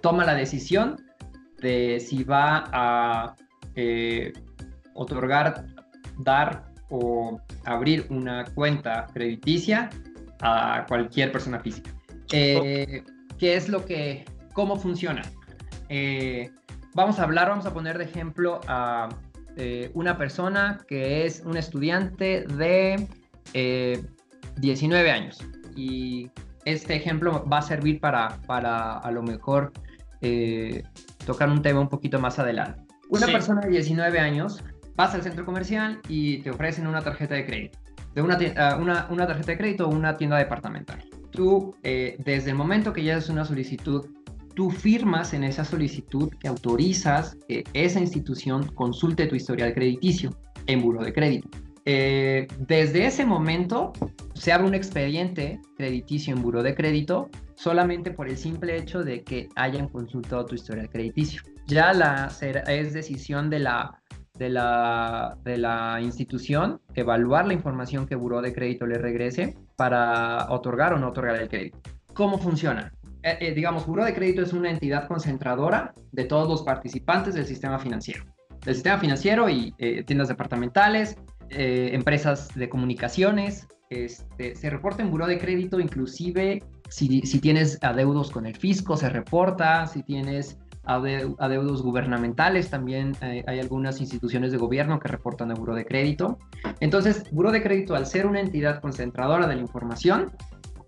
toma 0.00 0.24
la 0.24 0.34
decisión 0.34 0.96
de 1.60 2.00
si 2.00 2.24
va 2.24 2.64
a 2.72 3.34
otorgar, 4.94 5.66
dar 6.18 6.72
o 6.88 7.40
abrir 7.64 8.06
una 8.10 8.44
cuenta 8.54 9.06
crediticia 9.12 9.90
a 10.40 10.84
cualquier 10.88 11.32
persona 11.32 11.60
física. 11.60 11.90
Eh, 12.32 13.02
¿Qué 13.38 13.56
es 13.56 13.68
lo 13.68 13.84
que, 13.84 14.24
cómo 14.52 14.78
funciona? 14.78 15.22
Eh, 15.88 16.50
vamos 16.94 17.18
a 17.18 17.24
hablar, 17.24 17.48
vamos 17.48 17.66
a 17.66 17.74
poner 17.74 17.98
de 17.98 18.04
ejemplo 18.04 18.60
a 18.66 19.08
eh, 19.56 19.90
una 19.94 20.16
persona 20.16 20.78
que 20.88 21.26
es 21.26 21.42
un 21.44 21.56
estudiante 21.56 22.42
de 22.42 23.06
19 24.56 25.10
años. 25.10 25.38
Y 25.76 26.30
este 26.66 26.94
ejemplo 26.94 27.46
va 27.50 27.58
a 27.58 27.62
servir 27.62 28.00
para, 28.00 28.36
para 28.46 28.98
a 28.98 29.10
lo 29.10 29.22
mejor 29.22 29.72
tocar 31.24 31.48
un 31.48 31.62
tema 31.62 31.80
un 31.80 31.88
poquito 31.88 32.18
más 32.18 32.38
adelante. 32.38 32.82
Una 33.08 33.26
persona 33.26 33.60
de 33.60 33.70
19 33.70 34.18
años 34.18 34.62
vas 34.96 35.14
al 35.14 35.22
centro 35.22 35.44
comercial 35.44 36.00
y 36.08 36.38
te 36.38 36.50
ofrecen 36.50 36.86
una 36.86 37.02
tarjeta 37.02 37.34
de 37.34 37.46
crédito. 37.46 37.78
De 38.14 38.22
una, 38.22 38.38
ah, 38.56 38.78
una, 38.80 39.06
una 39.10 39.26
tarjeta 39.26 39.52
de 39.52 39.58
crédito 39.58 39.86
o 39.86 39.90
una 39.90 40.16
tienda 40.16 40.38
departamental. 40.38 41.04
Tú, 41.30 41.76
eh, 41.82 42.16
desde 42.24 42.50
el 42.50 42.56
momento 42.56 42.92
que 42.92 43.04
ya 43.04 43.16
es 43.16 43.28
una 43.28 43.44
solicitud, 43.44 44.06
tú 44.54 44.70
firmas 44.70 45.34
en 45.34 45.44
esa 45.44 45.64
solicitud 45.64 46.32
que 46.40 46.48
autorizas 46.48 47.36
que 47.46 47.62
esa 47.74 48.00
institución 48.00 48.66
consulte 48.68 49.26
tu 49.26 49.36
historial 49.36 49.74
crediticio 49.74 50.34
en 50.66 50.80
buro 50.80 51.04
de 51.04 51.12
crédito. 51.12 51.48
Eh, 51.86 52.48
desde 52.58 53.06
ese 53.06 53.24
momento 53.24 53.92
se 54.34 54.52
abre 54.52 54.66
un 54.66 54.74
expediente 54.74 55.60
crediticio 55.76 56.34
en 56.34 56.42
buro 56.42 56.62
de 56.62 56.74
crédito 56.74 57.30
solamente 57.54 58.10
por 58.10 58.28
el 58.28 58.36
simple 58.36 58.76
hecho 58.76 59.04
de 59.04 59.22
que 59.22 59.48
hayan 59.54 59.88
consultado 59.88 60.44
tu 60.44 60.56
historial 60.56 60.90
crediticio. 60.90 61.42
Ya 61.66 61.92
la, 61.92 62.30
es 62.66 62.92
decisión 62.92 63.50
de 63.50 63.60
la 63.60 64.00
de 64.38 64.50
la, 64.50 65.38
de 65.44 65.56
la 65.56 65.98
institución 66.02 66.80
evaluar 66.94 67.46
la 67.46 67.54
información 67.54 68.06
que 68.06 68.16
Buró 68.16 68.42
de 68.42 68.52
Crédito 68.52 68.86
le 68.86 68.98
regrese 68.98 69.56
para 69.76 70.46
otorgar 70.50 70.92
o 70.92 70.98
no 70.98 71.08
otorgar 71.08 71.36
el 71.36 71.48
crédito. 71.48 71.78
¿Cómo 72.12 72.38
funciona? 72.38 72.92
Eh, 73.22 73.38
eh, 73.40 73.54
digamos, 73.54 73.86
Buró 73.86 74.04
de 74.04 74.14
Crédito 74.14 74.42
es 74.42 74.52
una 74.52 74.70
entidad 74.70 75.08
concentradora 75.08 75.94
de 76.12 76.24
todos 76.24 76.48
los 76.48 76.62
participantes 76.62 77.34
del 77.34 77.46
sistema 77.46 77.78
financiero. 77.78 78.24
Del 78.64 78.74
sistema 78.74 78.98
financiero 78.98 79.48
y 79.48 79.74
eh, 79.78 80.02
tiendas 80.04 80.28
departamentales, 80.28 81.16
empresas 81.50 82.48
de 82.54 82.68
comunicaciones. 82.68 83.66
Este, 83.90 84.56
se 84.56 84.70
reporta 84.70 85.02
en 85.02 85.10
Buró 85.10 85.26
de 85.28 85.38
Crédito 85.38 85.78
inclusive 85.78 86.62
si, 86.88 87.20
si 87.22 87.40
tienes 87.40 87.78
adeudos 87.82 88.30
con 88.30 88.46
el 88.46 88.56
fisco, 88.56 88.96
se 88.96 89.08
reporta, 89.08 89.86
si 89.86 90.02
tienes 90.02 90.58
adeudos 90.86 91.82
gubernamentales, 91.82 92.70
también 92.70 93.16
eh, 93.20 93.42
hay 93.46 93.58
algunas 93.58 94.00
instituciones 94.00 94.52
de 94.52 94.58
gobierno 94.58 95.00
que 95.00 95.08
reportan 95.08 95.50
a 95.50 95.54
Buro 95.54 95.74
de 95.74 95.84
Crédito. 95.84 96.38
Entonces, 96.80 97.24
Buro 97.32 97.50
de 97.50 97.62
Crédito, 97.62 97.96
al 97.96 98.06
ser 98.06 98.26
una 98.26 98.40
entidad 98.40 98.80
concentradora 98.80 99.48
de 99.48 99.56
la 99.56 99.62
información, 99.62 100.30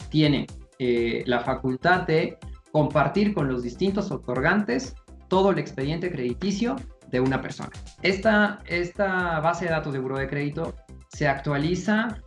tiene 0.09 0.47
eh, 0.79 1.25
la 1.27 1.41
facultad 1.41 2.03
de 2.03 2.39
compartir 2.71 3.35
con 3.35 3.49
los 3.49 3.63
distintos 3.63 4.13
otorgantes 4.13 4.95
todo 5.27 5.51
el 5.51 5.59
expediente 5.59 6.11
crediticio 6.11 6.77
de 7.11 7.21
una 7.21 7.41
persona. 7.41 7.71
Esta, 8.03 8.61
esta 8.67 9.41
base 9.41 9.67
de 9.67 9.71
datos 9.71 9.93
de 9.93 9.99
Buro 9.99 10.19
de 10.19 10.29
Crédito 10.29 10.75
se 11.09 11.27
actualiza, 11.27 12.23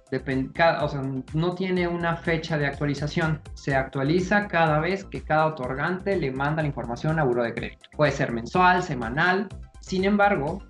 o 0.81 0.89
sea, 0.89 1.01
no 1.33 1.55
tiene 1.55 1.87
una 1.87 2.17
fecha 2.17 2.57
de 2.57 2.65
actualización, 2.65 3.39
se 3.53 3.75
actualiza 3.75 4.47
cada 4.47 4.79
vez 4.79 5.05
que 5.05 5.21
cada 5.21 5.47
otorgante 5.47 6.17
le 6.17 6.31
manda 6.31 6.61
la 6.61 6.67
información 6.67 7.19
a 7.19 7.23
Buro 7.23 7.43
de 7.43 7.53
Crédito. 7.53 7.89
Puede 7.95 8.11
ser 8.11 8.31
mensual, 8.31 8.81
semanal, 8.81 9.47
sin 9.81 10.03
embargo, 10.05 10.63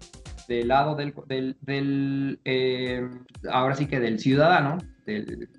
del 0.48 0.68
lado 0.68 0.96
del, 0.96 1.13
del, 1.62 2.39
eh, 2.44 3.10
ahora 3.50 3.75
sí 3.75 3.86
que 3.86 4.00
del 4.00 4.20
ciudadano, 4.20 4.77
del, 5.06 5.50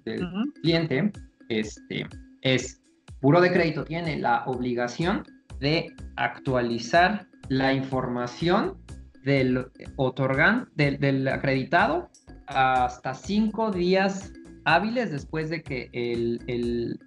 cliente, 0.63 1.11
este, 1.49 2.07
es, 2.43 2.83
Buro 3.21 3.41
de 3.41 3.53
Crédito 3.53 3.85
tiene 3.85 4.19
la 4.19 4.45
obligación 4.47 5.25
de 5.59 5.95
actualizar 6.17 7.27
la 7.53 7.75
información 7.75 8.79
del 9.25 9.67
otorgante, 9.97 10.97
del, 10.97 11.29
acreditado 11.29 12.09
hasta 12.47 13.13
cinco 13.13 13.71
días 13.71 14.33
hábiles 14.65 15.13
después 15.13 15.51
de 15.51 15.63
que 15.63 15.91
el, 15.93 16.99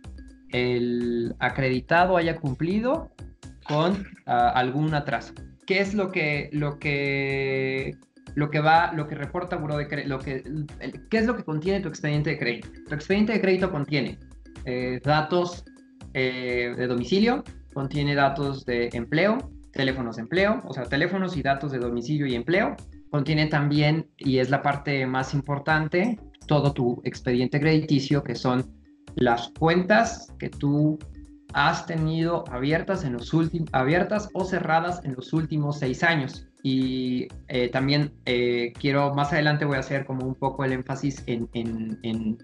el, 0.52 1.36
acreditado 1.40 2.16
haya 2.16 2.40
cumplido 2.40 3.10
con 3.68 4.06
ah, 4.28 4.50
algún 4.50 4.94
atraso. 4.94 5.34
¿Qué 5.66 5.80
es 5.80 5.96
lo 5.96 6.12
que, 6.12 6.52
lo 6.54 6.78
que, 6.78 7.98
lo 8.36 8.52
que 8.52 8.60
va, 8.60 8.94
lo 8.94 9.08
que 9.08 9.16
reporta 9.16 9.56
Buró 9.56 9.78
de 9.78 9.88
Crédito? 9.88 10.20
¿Qué 10.20 11.18
es 11.18 11.25
lo 11.25 11.36
que 11.36 11.44
contiene 11.44 11.80
tu 11.80 11.90
expediente 11.90 12.30
de 12.30 12.38
crédito? 12.38 12.70
Tu 12.88 12.94
expediente 12.94 13.34
de 13.34 13.42
crédito 13.42 13.72
contiene 13.72 14.20
eh, 14.66 15.02
datos 15.04 15.66
eh, 16.14 16.75
de 16.78 16.86
domicilio, 16.86 17.44
contiene 17.74 18.14
datos 18.14 18.64
de 18.66 18.90
empleo, 18.94 19.55
teléfonos 19.75 20.15
de 20.15 20.24
empleo, 20.24 20.62
o 20.65 20.74
sea, 20.74 20.86
teléfonos 20.86 21.38
y 21.38 21.44
datos 21.44 21.72
de 21.72 21.79
domicilio 21.79 22.25
y 22.25 22.34
empleo, 22.34 22.75
Contiene 23.15 23.48
también, 23.48 24.10
y 24.17 24.39
es 24.39 24.50
la 24.50 24.62
parte 24.62 25.05
más 25.05 25.34
importante, 25.34 26.20
todo 26.48 26.74
tu 26.74 27.01
expediente 27.05 27.62
crediticio, 27.62 28.22
que 28.22 28.36
son 28.36 28.65
las 29.15 29.53
cuentas 29.58 30.34
que 30.38 30.50
tú 30.50 31.00
has 31.53 31.86
tenido 31.86 32.44
abiertas, 32.51 33.05
en 33.05 33.13
los 33.13 33.32
abiertas 33.72 34.27
o 34.34 34.44
cerradas 34.44 35.00
en 35.05 35.13
los 35.13 35.32
últimos 35.32 35.79
seis 35.79 36.03
años. 36.03 36.50
Y 36.62 37.29
eh, 37.48 37.70
también 37.70 38.12
eh, 38.25 38.74
quiero, 38.77 39.13
más 39.13 39.32
adelante 39.32 39.63
voy 39.63 39.77
a 39.77 39.79
hacer 39.79 40.05
como 40.05 40.25
un 40.25 40.36
poco 40.36 40.65
el 40.65 40.74
énfasis 40.74 41.24
en, 41.27 41.48
en, 41.53 41.98
en, 42.03 42.38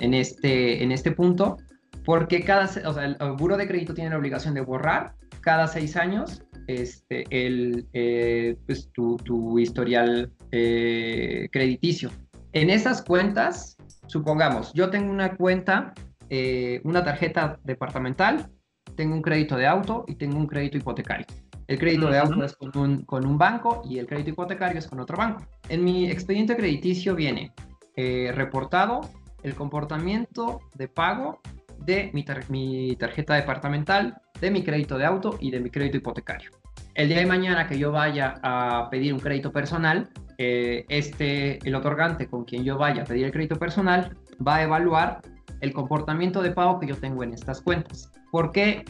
en, 0.00 0.12
este, 0.12 0.82
en 0.82 0.92
este 0.92 1.12
punto, 1.12 1.56
porque 2.04 2.44
cada, 2.44 2.64
o 2.66 2.92
sea, 2.92 3.04
el, 3.06 3.16
el 3.18 3.56
de 3.56 3.66
crédito 3.66 3.94
tiene 3.94 4.10
la 4.10 4.18
obligación 4.18 4.52
de 4.52 4.60
borrar 4.60 5.14
cada 5.40 5.66
seis 5.66 5.96
años 5.96 6.42
este, 6.66 7.24
el, 7.30 7.86
eh, 7.92 8.56
pues, 8.66 8.90
tu, 8.92 9.58
historial 9.58 10.32
eh, 10.50 11.48
crediticio. 11.50 12.10
En 12.52 12.70
esas 12.70 13.02
cuentas, 13.02 13.76
supongamos, 14.06 14.72
yo 14.72 14.90
tengo 14.90 15.10
una 15.10 15.36
cuenta, 15.36 15.92
eh, 16.30 16.80
una 16.84 17.04
tarjeta 17.04 17.58
departamental, 17.64 18.50
tengo 18.96 19.14
un 19.14 19.22
crédito 19.22 19.56
de 19.56 19.66
auto 19.66 20.04
y 20.06 20.14
tengo 20.14 20.38
un 20.38 20.46
crédito 20.46 20.78
hipotecario. 20.78 21.26
El 21.66 21.78
crédito 21.78 22.08
de 22.08 22.18
auto 22.18 22.44
es 22.44 22.54
con 22.54 22.76
un, 22.76 23.04
con 23.04 23.26
un, 23.26 23.38
banco 23.38 23.82
y 23.88 23.98
el 23.98 24.06
crédito 24.06 24.30
hipotecario 24.30 24.78
es 24.78 24.86
con 24.86 25.00
otro 25.00 25.16
banco. 25.16 25.46
En 25.68 25.82
mi 25.82 26.10
expediente 26.10 26.56
crediticio 26.56 27.14
viene 27.14 27.52
reportado 27.96 29.00
el 29.42 29.54
comportamiento 29.54 30.60
de 30.74 30.88
pago 30.88 31.40
de 31.78 32.10
mi, 32.12 32.24
mi 32.48 32.96
tarjeta 32.96 33.34
departamental, 33.34 34.20
de 34.44 34.50
mi 34.50 34.62
crédito 34.62 34.98
de 34.98 35.06
auto 35.06 35.38
y 35.40 35.50
de 35.50 35.58
mi 35.58 35.70
crédito 35.70 35.96
hipotecario. 35.96 36.50
El 36.94 37.08
día 37.08 37.18
de 37.18 37.26
mañana 37.26 37.66
que 37.66 37.78
yo 37.78 37.90
vaya 37.90 38.38
a 38.42 38.88
pedir 38.90 39.14
un 39.14 39.18
crédito 39.18 39.50
personal, 39.50 40.10
eh, 40.36 40.84
este, 40.88 41.58
el 41.66 41.74
otorgante 41.74 42.26
con 42.26 42.44
quien 42.44 42.62
yo 42.62 42.76
vaya 42.76 43.02
a 43.02 43.04
pedir 43.06 43.24
el 43.24 43.32
crédito 43.32 43.56
personal 43.56 44.14
va 44.46 44.56
a 44.56 44.62
evaluar 44.62 45.22
el 45.60 45.72
comportamiento 45.72 46.42
de 46.42 46.50
pago 46.50 46.78
que 46.78 46.86
yo 46.86 46.96
tengo 46.96 47.24
en 47.24 47.32
estas 47.32 47.62
cuentas. 47.62 48.12
¿Por 48.30 48.52
qué? 48.52 48.84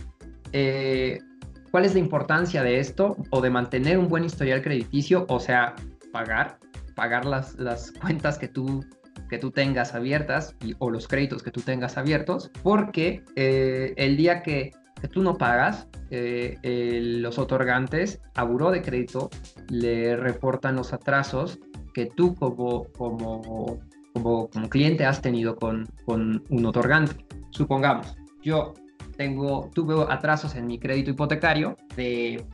Eh, 0.53 1.21
¿Cuál 1.71 1.85
es 1.85 1.95
la 1.95 2.01
importancia 2.01 2.65
de 2.65 2.81
esto 2.81 3.17
o 3.31 3.41
de 3.41 3.51
mantener 3.51 3.97
un 3.99 4.09
buen 4.09 4.25
historial 4.25 4.61
crediticio? 4.61 5.25
O 5.29 5.39
sea, 5.39 5.77
pagar, 6.13 6.59
pagar 6.97 7.25
las, 7.25 7.55
las 7.61 7.93
cuentas 7.93 8.39
que 8.39 8.49
tú, 8.49 8.85
que 9.31 9.39
tú 9.39 9.53
tengas 9.53 9.95
abiertas 9.95 10.57
y, 10.65 10.75
o 10.81 10.91
los 10.91 11.07
créditos 11.07 11.45
que 11.45 11.53
tú 11.53 11.61
tengas 11.61 11.97
abiertos, 11.97 12.51
porque 12.63 13.23
eh, 13.37 13.95
el 13.97 14.17
día 14.17 14.43
que, 14.43 14.73
tú 15.09 15.23
no 15.23 15.37
pagas, 15.37 15.89
eh, 16.11 17.01
los 17.03 17.39
otorgantes 17.39 18.21
a 18.35 18.45
de 18.45 18.83
crédito 18.83 19.31
le 19.69 20.17
reportan 20.17 20.77
los 20.77 20.93
atrasos 20.93 21.59
que 21.93 22.07
tú 22.07 22.35
como, 22.35 22.85
como, 22.93 23.81
como, 24.13 24.49
como 24.49 24.69
cliente 24.69 25.05
has 25.05 25.23
tenido 25.23 25.57
con, 25.57 25.87
con 26.05 26.43
un 26.49 26.67
otorgante. 26.67 27.25
Supongamos, 27.51 28.17
yo 28.43 28.75
tengo, 29.17 29.71
tuve 29.75 29.95
atrasos 30.13 30.55
en 30.57 30.67
mi 30.67 30.79
crédito 30.79 31.11
hipotecario 31.11 31.77
de 31.97 32.45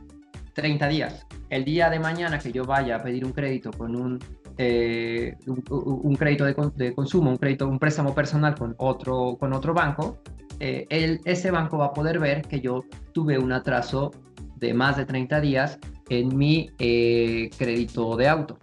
30 0.53 0.87
días. 0.87 1.27
El 1.49 1.65
día 1.65 1.89
de 1.89 1.99
mañana 1.99 2.39
que 2.39 2.51
yo 2.51 2.65
vaya 2.65 2.97
a 2.97 3.03
pedir 3.03 3.25
un 3.25 3.31
crédito 3.31 3.71
con 3.71 3.95
un, 3.95 4.19
eh, 4.57 5.35
un, 5.47 6.15
crédito 6.15 6.45
de, 6.45 6.93
consumo, 6.93 7.31
un 7.31 7.37
crédito, 7.37 7.67
un 7.67 7.79
préstamo 7.79 8.13
personal 8.13 8.55
con 8.55 8.75
otro, 8.77 9.37
con 9.39 9.53
otro 9.53 9.73
banco, 9.73 10.19
eh, 10.59 10.85
ese 11.25 11.51
banco 11.51 11.77
va 11.77 11.87
a 11.87 11.93
poder 11.93 12.19
ver 12.19 12.43
que 12.43 12.61
yo 12.61 12.83
tuve 13.13 13.37
un 13.39 13.51
atraso 13.51 14.11
de 14.57 14.73
más 14.73 14.97
de 14.97 15.05
30 15.05 15.41
días 15.41 15.79
en 16.09 16.37
mi 16.37 16.69
eh, 16.79 17.49
crédito 17.57 18.15
de 18.15 18.27
auto. 18.27 18.59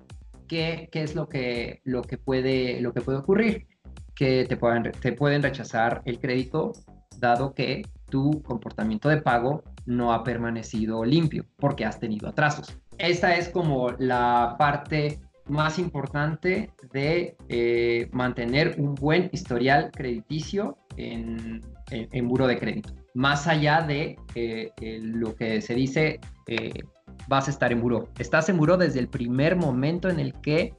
¿Qué, 0.46 0.88
¿Qué, 0.92 1.02
es 1.02 1.14
lo 1.14 1.28
que, 1.28 1.80
lo, 1.84 2.02
que 2.02 2.16
puede, 2.16 2.80
lo 2.80 2.92
que 2.92 3.00
puede 3.00 3.18
ocurrir? 3.18 3.66
Que 4.14 4.46
te 4.48 4.56
pueden, 4.56 4.92
te 4.92 5.12
pueden 5.12 5.42
rechazar 5.42 6.02
el 6.04 6.18
crédito 6.18 6.72
dado 7.18 7.52
que 7.52 7.82
tu 8.08 8.42
comportamiento 8.42 9.08
de 9.08 9.18
pago 9.18 9.62
no 9.86 10.12
ha 10.12 10.22
permanecido 10.22 11.04
limpio 11.04 11.44
porque 11.56 11.84
has 11.84 11.98
tenido 11.98 12.28
atrasos. 12.28 12.78
Esta 12.98 13.36
es 13.36 13.48
como 13.48 13.90
la 13.98 14.56
parte 14.58 15.20
más 15.48 15.78
importante 15.78 16.70
de 16.92 17.36
eh, 17.48 18.08
mantener 18.12 18.74
un 18.78 18.94
buen 18.94 19.30
historial 19.32 19.90
crediticio 19.92 20.76
en, 20.96 21.60
en, 21.90 22.28
buro 22.28 22.46
de 22.46 22.58
crédito. 22.58 22.92
Más 23.14 23.46
allá 23.46 23.82
de 23.82 24.16
eh, 24.34 24.70
lo 25.02 25.34
que 25.34 25.60
se 25.60 25.74
dice, 25.74 26.20
eh, 26.46 26.82
vas 27.28 27.48
a 27.48 27.50
estar 27.50 27.72
en 27.72 27.80
buro. 27.80 28.08
Estás 28.18 28.48
en 28.48 28.58
buro 28.58 28.76
desde 28.76 29.00
el 29.00 29.08
primer 29.08 29.56
momento 29.56 30.08
en 30.08 30.20
el 30.20 30.32
que 30.40 30.74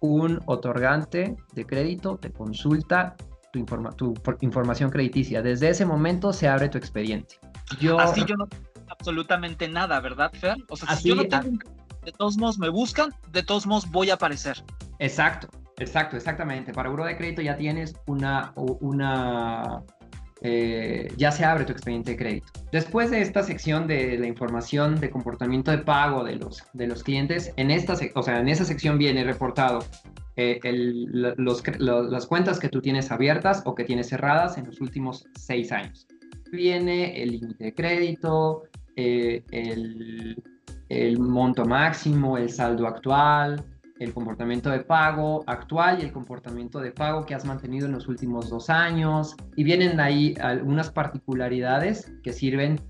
un 0.00 0.40
otorgante 0.46 1.36
de 1.54 1.64
crédito 1.64 2.16
te 2.16 2.30
consulta 2.30 3.16
tu, 3.52 3.58
informa 3.58 3.90
tu 3.90 4.14
información 4.40 4.90
crediticia. 4.90 5.42
Desde 5.42 5.68
ese 5.68 5.86
momento 5.86 6.32
se 6.32 6.48
abre 6.48 6.68
tu 6.68 6.78
expediente. 6.78 7.36
Yo, 7.80 7.98
Así 7.98 8.24
yo 8.26 8.36
no 8.36 8.46
tengo 8.46 8.72
absolutamente 8.92 9.68
nada, 9.68 10.00
¿verdad, 10.00 10.32
Fer? 10.32 10.56
O 10.68 10.76
sea, 10.76 10.94
si 10.96 11.08
yo 11.08 11.14
no 11.16 11.24
tengo, 11.24 11.58
de 12.04 12.12
todos 12.12 12.36
modos 12.36 12.58
me 12.58 12.68
buscan, 12.68 13.10
de 13.30 13.42
todos 13.42 13.66
modos 13.66 13.90
voy 13.90 14.10
a 14.10 14.14
aparecer. 14.14 14.62
Exacto, 14.98 15.48
exacto, 15.78 16.16
exactamente. 16.16 16.72
Para 16.72 16.88
buro 16.88 17.04
de 17.04 17.16
crédito 17.16 17.42
ya 17.42 17.56
tienes 17.56 17.94
una, 18.06 18.52
una 18.56 19.82
eh, 20.44 21.12
ya 21.16 21.30
se 21.30 21.44
abre 21.44 21.64
tu 21.64 21.72
expediente 21.72 22.12
de 22.12 22.16
crédito. 22.16 22.46
Después 22.72 23.10
de 23.10 23.20
esta 23.20 23.44
sección 23.44 23.86
de 23.86 24.18
la 24.18 24.26
información 24.26 24.98
de 24.98 25.08
comportamiento 25.08 25.70
de 25.70 25.78
pago 25.78 26.24
de 26.24 26.34
los, 26.34 26.64
de 26.72 26.88
los 26.88 27.04
clientes, 27.04 27.52
en, 27.56 27.70
esta, 27.70 27.96
o 28.14 28.22
sea, 28.22 28.40
en 28.40 28.48
esa 28.48 28.64
sección 28.64 28.98
viene 28.98 29.22
reportado 29.22 29.84
eh, 30.36 30.58
las 30.64 32.26
cuentas 32.26 32.58
que 32.58 32.68
tú 32.68 32.80
tienes 32.80 33.12
abiertas 33.12 33.62
o 33.66 33.76
que 33.76 33.84
tienes 33.84 34.08
cerradas 34.08 34.58
en 34.58 34.66
los 34.66 34.80
últimos 34.80 35.26
seis 35.36 35.70
años. 35.70 36.08
Viene 36.50 37.22
el 37.22 37.32
límite 37.32 37.64
de 37.64 37.74
crédito, 37.74 38.64
eh, 38.96 39.44
el, 39.52 40.42
el, 40.92 41.18
monto 41.18 41.64
máximo, 41.64 42.36
el 42.36 42.50
saldo 42.50 42.86
actual, 42.86 43.64
el 44.02 44.12
comportamiento 44.12 44.70
de 44.70 44.80
pago 44.80 45.44
actual 45.46 45.98
y 46.00 46.02
el 46.04 46.12
comportamiento 46.12 46.80
de 46.80 46.90
pago 46.90 47.24
que 47.24 47.34
has 47.34 47.44
mantenido 47.44 47.86
en 47.86 47.92
los 47.92 48.08
últimos 48.08 48.50
dos 48.50 48.68
años. 48.68 49.36
Y 49.56 49.64
vienen 49.64 50.00
ahí 50.00 50.34
algunas 50.40 50.90
particularidades 50.90 52.12
que 52.22 52.32
sirven, 52.32 52.80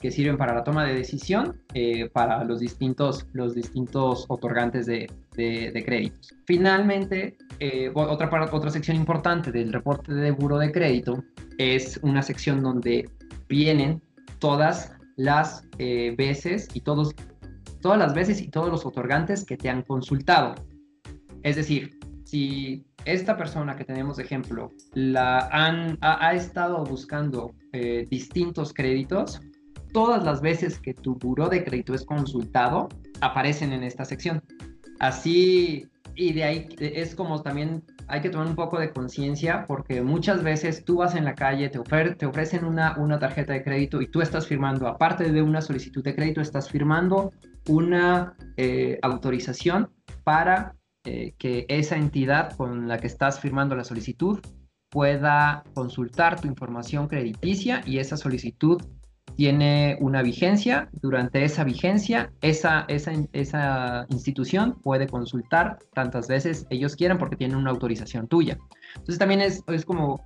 que 0.00 0.10
sirven 0.10 0.36
para 0.36 0.54
la 0.54 0.64
toma 0.64 0.84
de 0.84 0.94
decisión 0.94 1.60
eh, 1.72 2.10
para 2.10 2.44
los 2.44 2.60
distintos, 2.60 3.26
los 3.32 3.54
distintos 3.54 4.26
otorgantes 4.28 4.86
de, 4.86 5.10
de, 5.36 5.82
créditos. 5.84 6.34
Finalmente, 6.46 7.36
eh, 7.58 7.90
otra, 7.94 8.30
otra 8.52 8.70
sección 8.70 8.96
importante 8.96 9.50
del 9.50 9.72
reporte 9.72 10.12
de 10.12 10.30
buro 10.30 10.58
de 10.58 10.70
crédito 10.70 11.24
es 11.58 11.98
una 12.02 12.22
sección 12.22 12.62
donde 12.62 13.08
vienen 13.48 14.02
todas 14.38 14.93
las 15.16 15.66
eh, 15.78 16.14
veces 16.16 16.68
y 16.74 16.80
todos 16.80 17.14
todas 17.80 17.98
las 17.98 18.14
veces 18.14 18.40
y 18.40 18.48
todos 18.48 18.70
los 18.70 18.86
otorgantes 18.86 19.44
que 19.44 19.58
te 19.58 19.68
han 19.68 19.82
consultado. 19.82 20.54
Es 21.42 21.56
decir, 21.56 21.98
si 22.24 22.82
esta 23.04 23.36
persona 23.36 23.76
que 23.76 23.84
tenemos 23.84 24.16
de 24.16 24.22
ejemplo 24.22 24.70
la 24.94 25.48
han, 25.52 25.98
ha, 26.00 26.32
estado 26.32 26.82
buscando 26.84 27.52
eh, 27.72 28.06
distintos 28.10 28.72
créditos, 28.72 29.40
todas 29.92 30.24
las 30.24 30.40
veces 30.40 30.78
que 30.78 30.94
tu 30.94 31.16
buró 31.16 31.48
de 31.48 31.62
crédito 31.62 31.92
es 31.94 32.04
consultado, 32.06 32.88
aparecen 33.20 33.74
en 33.74 33.84
esta 33.84 34.06
sección. 34.06 34.42
Así, 34.98 35.86
y 36.16 36.32
de 36.32 36.44
ahí 36.44 36.68
es 36.78 37.14
como 37.14 37.42
también 37.42 37.84
hay 38.08 38.20
que 38.20 38.30
tomar 38.30 38.46
un 38.46 38.54
poco 38.54 38.78
de 38.78 38.92
conciencia 38.92 39.64
porque 39.66 40.02
muchas 40.02 40.42
veces 40.42 40.84
tú 40.84 40.96
vas 40.96 41.14
en 41.14 41.24
la 41.24 41.34
calle, 41.34 41.68
te, 41.68 41.78
te 42.14 42.26
ofrecen 42.26 42.64
una, 42.64 42.96
una 42.98 43.18
tarjeta 43.18 43.52
de 43.52 43.62
crédito 43.62 44.00
y 44.00 44.08
tú 44.08 44.20
estás 44.20 44.46
firmando, 44.46 44.86
aparte 44.86 45.30
de 45.30 45.42
una 45.42 45.60
solicitud 45.60 46.02
de 46.02 46.14
crédito, 46.14 46.40
estás 46.40 46.68
firmando 46.68 47.32
una 47.68 48.36
eh, 48.56 48.98
autorización 49.02 49.90
para 50.22 50.76
eh, 51.04 51.34
que 51.38 51.66
esa 51.68 51.96
entidad 51.96 52.56
con 52.56 52.88
la 52.88 52.98
que 52.98 53.06
estás 53.06 53.40
firmando 53.40 53.74
la 53.74 53.84
solicitud 53.84 54.40
pueda 54.90 55.64
consultar 55.74 56.40
tu 56.40 56.46
información 56.46 57.08
crediticia 57.08 57.82
y 57.84 57.98
esa 57.98 58.16
solicitud 58.16 58.80
tiene 59.36 59.96
una 60.00 60.22
vigencia. 60.22 60.88
Durante 60.92 61.44
esa 61.44 61.64
vigencia, 61.64 62.32
esa, 62.40 62.84
esa, 62.88 63.12
esa 63.32 64.06
institución 64.10 64.80
puede 64.82 65.06
consultar 65.06 65.78
tantas 65.94 66.28
veces 66.28 66.66
ellos 66.70 66.96
quieran 66.96 67.18
porque 67.18 67.36
tienen 67.36 67.56
una 67.56 67.70
autorización 67.70 68.28
tuya. 68.28 68.58
Entonces 68.94 69.18
también 69.18 69.40
es, 69.40 69.62
es 69.68 69.84
como, 69.84 70.24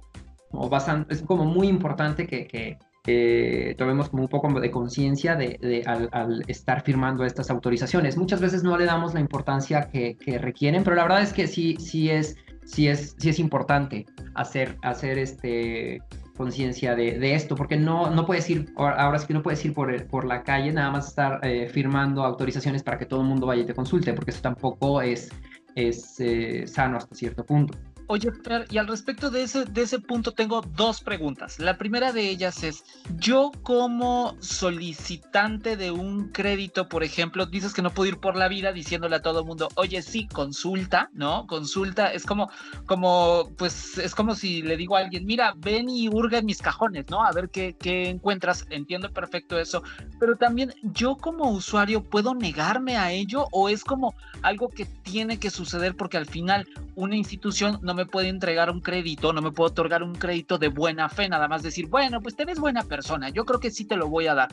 como 0.50 0.68
bastante, 0.68 1.14
es 1.14 1.22
como 1.22 1.44
muy 1.44 1.68
importante 1.68 2.26
que, 2.26 2.46
que, 2.46 2.78
eh, 3.10 3.74
tomemos 3.78 4.10
como 4.10 4.24
un 4.24 4.28
poco 4.28 4.60
de 4.60 4.70
conciencia 4.70 5.34
de, 5.34 5.82
al, 5.86 6.44
estar 6.46 6.82
firmando 6.82 7.24
estas 7.24 7.50
autorizaciones. 7.50 8.18
Muchas 8.18 8.38
veces 8.40 8.62
no 8.62 8.76
le 8.76 8.84
damos 8.84 9.14
la 9.14 9.20
importancia 9.20 9.88
que, 9.88 10.16
requieren, 10.38 10.84
pero 10.84 10.96
la 10.96 11.04
verdad 11.04 11.22
es 11.22 11.32
que 11.32 11.46
sí, 11.46 11.76
sí, 11.80 12.10
es, 12.10 12.36
sí, 12.66 12.86
es, 12.86 13.16
sí 13.18 13.30
es 13.30 13.38
importante 13.38 14.04
hacer, 14.34 14.76
hacer 14.82 15.18
este 15.18 16.02
conciencia 16.38 16.94
de, 16.94 17.34
esto, 17.34 17.54
porque 17.54 17.76
no, 17.76 18.10
no 18.10 18.24
puedes 18.24 18.48
ir, 18.48 18.72
ahora 18.76 19.18
sí 19.18 19.26
que 19.26 19.34
no 19.34 19.42
puedes 19.42 19.62
ir 19.64 19.74
por, 19.74 20.06
por 20.06 20.24
la 20.24 20.42
calle, 20.42 20.72
nada 20.72 20.90
más 20.90 21.08
estar 21.08 21.40
eh, 21.42 21.68
firmando 21.68 22.24
autorizaciones 22.24 22.82
para 22.82 22.96
que 22.96 23.04
todo 23.04 23.20
el 23.20 23.26
mundo 23.26 23.46
vaya 23.46 23.62
y 23.62 23.66
te 23.66 23.74
consulte, 23.74 24.14
porque 24.14 24.30
eso 24.30 24.40
tampoco 24.40 25.02
es, 25.02 25.28
es 25.74 26.18
eh, 26.20 26.66
sano 26.66 26.96
hasta 26.96 27.14
cierto 27.14 27.44
punto. 27.44 27.76
Oye, 28.10 28.30
y 28.70 28.78
al 28.78 28.86
respecto 28.86 29.28
de 29.28 29.42
ese, 29.42 29.66
de 29.66 29.82
ese 29.82 29.98
punto 29.98 30.32
tengo 30.32 30.62
dos 30.62 31.02
preguntas. 31.02 31.58
La 31.58 31.76
primera 31.76 32.10
de 32.10 32.30
ellas 32.30 32.62
es, 32.62 32.82
yo 33.18 33.52
como 33.62 34.34
solicitante 34.40 35.76
de 35.76 35.90
un 35.90 36.30
crédito, 36.30 36.88
por 36.88 37.04
ejemplo, 37.04 37.44
dices 37.44 37.74
que 37.74 37.82
no 37.82 37.90
puedo 37.90 38.08
ir 38.08 38.16
por 38.18 38.34
la 38.34 38.48
vida 38.48 38.72
diciéndole 38.72 39.16
a 39.16 39.20
todo 39.20 39.40
el 39.40 39.44
mundo, 39.44 39.68
oye, 39.74 40.00
sí, 40.00 40.26
consulta, 40.26 41.10
¿no? 41.12 41.46
Consulta, 41.46 42.10
es 42.10 42.24
como, 42.24 42.50
como, 42.86 43.50
pues, 43.58 43.98
es 43.98 44.14
como 44.14 44.34
si 44.34 44.62
le 44.62 44.78
digo 44.78 44.96
a 44.96 45.00
alguien, 45.00 45.26
mira, 45.26 45.52
ven 45.58 45.90
y 45.90 46.08
hurga 46.08 46.38
en 46.38 46.46
mis 46.46 46.62
cajones, 46.62 47.04
¿no? 47.10 47.22
A 47.22 47.32
ver 47.32 47.50
qué, 47.50 47.76
qué 47.78 48.08
encuentras. 48.08 48.64
Entiendo 48.70 49.12
perfecto 49.12 49.58
eso, 49.58 49.82
pero 50.18 50.36
también 50.36 50.72
yo 50.82 51.16
como 51.16 51.50
usuario 51.50 52.02
puedo 52.02 52.34
negarme 52.34 52.96
a 52.96 53.12
ello 53.12 53.48
o 53.52 53.68
es 53.68 53.84
como 53.84 54.14
algo 54.40 54.70
que 54.70 54.86
tiene 54.86 55.38
que 55.38 55.50
suceder 55.50 55.94
porque 55.94 56.16
al 56.16 56.26
final 56.26 56.66
una 56.94 57.14
institución 57.14 57.78
no 57.82 57.97
me 57.98 58.06
puede 58.06 58.28
entregar 58.28 58.70
un 58.70 58.80
crédito, 58.80 59.32
no 59.32 59.42
me 59.42 59.50
puedo 59.50 59.70
otorgar 59.70 60.02
un 60.02 60.14
crédito 60.14 60.56
de 60.56 60.68
buena 60.68 61.08
fe, 61.08 61.28
nada 61.28 61.48
más 61.48 61.62
decir, 61.62 61.88
bueno, 61.88 62.22
pues 62.22 62.36
te 62.36 62.44
ves 62.44 62.60
buena 62.60 62.84
persona, 62.84 63.28
yo 63.28 63.44
creo 63.44 63.60
que 63.60 63.70
sí 63.70 63.84
te 63.84 63.96
lo 63.96 64.08
voy 64.08 64.28
a 64.28 64.34
dar. 64.34 64.48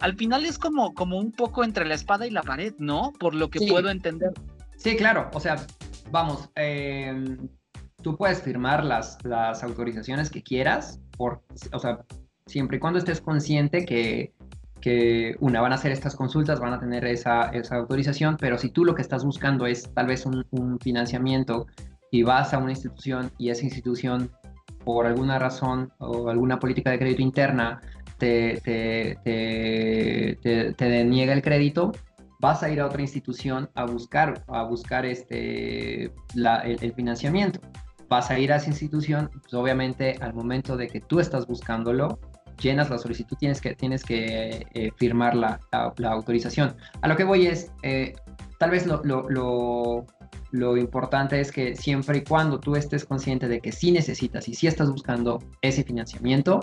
Al 0.00 0.16
final 0.16 0.44
es 0.44 0.58
como, 0.58 0.94
como 0.94 1.18
un 1.18 1.32
poco 1.32 1.64
entre 1.64 1.86
la 1.86 1.94
espada 1.94 2.26
y 2.26 2.30
la 2.30 2.42
pared, 2.42 2.74
¿no? 2.78 3.12
Por 3.18 3.34
lo 3.34 3.48
que 3.48 3.66
puedo 3.66 3.90
entender. 3.90 4.32
Sí, 4.76 4.96
claro, 4.96 5.30
o 5.34 5.40
sea, 5.40 5.56
vamos, 6.10 6.50
em, 6.54 7.48
tú 8.02 8.16
puedes 8.16 8.42
firmar 8.42 8.84
las, 8.84 9.18
las 9.24 9.64
autorizaciones 9.64 10.30
que 10.30 10.42
quieras, 10.42 11.00
por, 11.16 11.42
o 11.72 11.78
sea, 11.78 12.00
siempre 12.46 12.76
y 12.76 12.80
cuando 12.80 12.98
estés 12.98 13.20
consciente 13.20 13.84
que, 13.84 14.32
que, 14.80 15.36
una, 15.40 15.60
van 15.60 15.72
a 15.72 15.76
hacer 15.76 15.92
estas 15.92 16.16
consultas, 16.16 16.60
van 16.60 16.74
a 16.74 16.80
tener 16.80 17.04
esa, 17.06 17.48
esa 17.50 17.76
autorización, 17.76 18.36
pero 18.38 18.58
si 18.58 18.70
tú 18.70 18.84
lo 18.84 18.94
que 18.94 19.02
estás 19.02 19.24
buscando 19.24 19.66
es 19.66 19.92
tal 19.94 20.06
vez 20.06 20.26
un, 20.26 20.46
un 20.50 20.78
financiamiento 20.78 21.66
y 22.10 22.22
vas 22.22 22.52
a 22.54 22.58
una 22.58 22.70
institución 22.70 23.30
y 23.38 23.50
esa 23.50 23.64
institución 23.64 24.30
por 24.84 25.06
alguna 25.06 25.38
razón 25.38 25.92
o 25.98 26.28
alguna 26.28 26.58
política 26.58 26.90
de 26.90 26.98
crédito 26.98 27.22
interna 27.22 27.80
te, 28.18 28.60
te, 28.64 29.18
te, 29.24 30.74
te, 30.74 30.84
deniega 30.84 31.32
el 31.32 31.42
crédito, 31.42 31.92
vas 32.38 32.62
a 32.62 32.70
ir 32.70 32.80
a 32.80 32.86
otra 32.86 33.00
institución 33.00 33.70
a 33.74 33.84
buscar, 33.84 34.42
a 34.48 34.62
buscar 34.62 35.06
este, 35.06 36.12
la, 36.34 36.58
el, 36.58 36.92
financiamiento. 36.92 37.60
Vas 38.08 38.30
a 38.30 38.38
ir 38.38 38.52
a 38.52 38.56
esa 38.56 38.68
institución, 38.68 39.30
pues 39.40 39.54
obviamente 39.54 40.18
al 40.20 40.34
momento 40.34 40.76
de 40.76 40.88
que 40.88 41.00
tú 41.00 41.20
estás 41.20 41.46
buscándolo, 41.46 42.18
llenas 42.60 42.90
la 42.90 42.98
solicitud, 42.98 43.36
tienes 43.38 43.60
que, 43.60 43.74
tienes 43.74 44.04
que 44.04 44.66
eh, 44.74 44.90
firmar 44.96 45.34
la, 45.34 45.60
la, 45.96 46.10
autorización. 46.10 46.76
A 47.00 47.08
lo 47.08 47.16
que 47.16 47.24
voy 47.24 47.46
es, 47.46 47.72
eh, 47.82 48.14
tal 48.58 48.70
vez 48.70 48.86
lo, 48.86 50.06
lo, 50.52 50.76
importante 50.76 51.40
es 51.40 51.52
que 51.52 51.76
siempre 51.76 52.18
y 52.18 52.24
cuando 52.24 52.60
tú 52.60 52.76
estés 52.76 53.04
consciente 53.04 53.48
de 53.48 53.60
que 53.60 53.72
sí 53.72 53.92
necesitas 53.92 54.48
y 54.48 54.54
sí 54.54 54.66
estás 54.66 54.90
buscando 54.90 55.38
ese 55.62 55.84
financiamiento, 55.84 56.60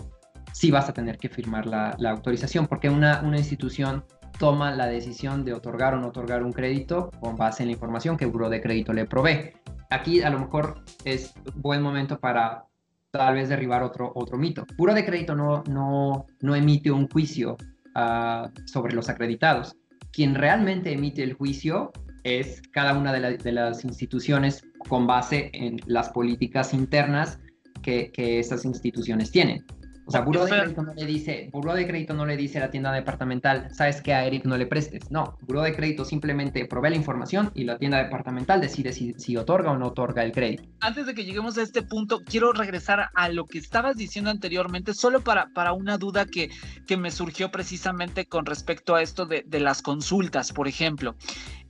sí 0.54 0.72
vas 0.72 0.90
a 0.90 0.94
tener 0.94 1.18
que 1.18 1.30
firmar 1.30 1.66
la, 1.66 1.96
autorización, 2.10 2.68
porque 2.68 2.90
una, 2.90 3.22
institución 3.38 4.04
toma 4.40 4.72
la 4.72 4.88
decisión 4.88 5.44
de 5.44 5.54
otorgar 5.54 5.94
o 5.96 6.00
no 6.00 6.08
otorgar 6.08 6.44
un 6.44 6.54
crédito 6.54 7.12
con 7.20 7.36
base 7.36 7.64
en 7.64 7.70
la 7.70 7.74
información 7.74 8.18
que 8.18 8.26
el 8.26 8.32
buro 8.32 8.50
de 8.50 8.62
crédito 8.62 8.94
le 8.94 9.06
provee. 9.06 9.54
Aquí 9.90 10.22
a 10.22 10.30
lo 10.30 10.40
mejor 10.40 10.84
es 11.06 11.34
buen 11.56 11.82
momento 11.82 12.20
para 12.20 12.66
tal 13.12 13.36
vez 13.36 13.50
derribar 13.50 13.84
otro, 13.84 14.12
otro 14.16 14.38
mito. 14.38 14.66
Buro 14.78 14.94
de 14.94 15.06
crédito 15.06 15.36
no, 15.36 15.64
no, 15.70 16.26
no 16.42 16.56
emite 16.56 16.92
un 16.92 17.08
juicio 17.08 17.58
uh, 17.96 18.48
sobre 18.66 18.94
los 18.94 19.10
acreditados. 19.10 19.76
Quien 20.12 20.36
realmente 20.36 20.92
emite 20.92 21.24
el 21.24 21.34
juicio 21.34 21.92
es 22.28 22.62
cada 22.72 22.98
una 22.98 23.14
de, 23.14 23.38
de 23.38 23.52
las 23.52 23.84
instituciones 23.84 24.64
con 24.88 25.08
base 25.08 25.50
en 25.54 25.80
las 25.86 26.10
políticas 26.10 26.74
internas 26.74 27.40
que, 27.82 28.12
que 28.12 28.40
estas 28.40 28.66
instituciones 28.66 29.32
tienen. 29.32 29.66
O 30.08 30.12
sea, 30.12 30.22
Buró 30.22 30.46
de 30.46 30.52
Crédito 30.52 30.84
no 30.84 30.94
le 30.94 31.06
dice, 31.06 31.50
Buró 31.52 31.74
de 31.74 31.86
Crédito 31.86 32.14
no 32.14 32.26
le 32.26 32.38
dice 32.38 32.60
a 32.60 32.62
la 32.62 32.72
tienda 32.72 32.94
departamental, 32.94 33.68
sabes 33.74 34.02
que 34.02 34.14
a 34.14 34.24
Eric 34.26 34.46
no 34.46 34.58
le 34.58 34.66
prestes. 34.66 35.12
No, 35.12 35.38
Buró 35.42 35.64
de 35.64 35.76
Crédito 35.76 36.06
simplemente 36.06 36.66
provee 36.66 36.92
la 36.92 36.96
información 36.96 37.52
y 37.54 37.66
la 37.66 37.78
tienda 37.78 38.02
departamental 38.02 38.62
decide 38.62 38.94
si, 38.94 39.14
si 39.18 39.36
otorga 39.36 39.72
o 39.72 39.78
no 39.78 39.88
otorga 39.88 40.24
el 40.24 40.32
crédito. 40.32 40.64
Antes 40.80 41.08
de 41.08 41.14
que 41.14 41.26
lleguemos 41.26 41.58
a 41.58 41.62
este 41.62 41.82
punto, 41.82 42.22
quiero 42.24 42.54
regresar 42.54 43.10
a 43.14 43.28
lo 43.28 43.44
que 43.44 43.58
estabas 43.58 43.98
diciendo 43.98 44.32
anteriormente, 44.32 44.94
solo 44.94 45.20
para, 45.26 45.50
para 45.54 45.74
una 45.74 45.98
duda 45.98 46.26
que, 46.26 46.52
que 46.88 46.96
me 46.96 47.12
surgió 47.12 47.52
precisamente 47.52 48.28
con 48.28 48.46
respecto 48.46 48.96
a 48.96 49.02
esto 49.02 49.26
de, 49.26 49.44
de 49.46 49.60
las 49.60 49.82
consultas, 49.82 50.54
por 50.54 50.70
ejemplo. 50.70 51.18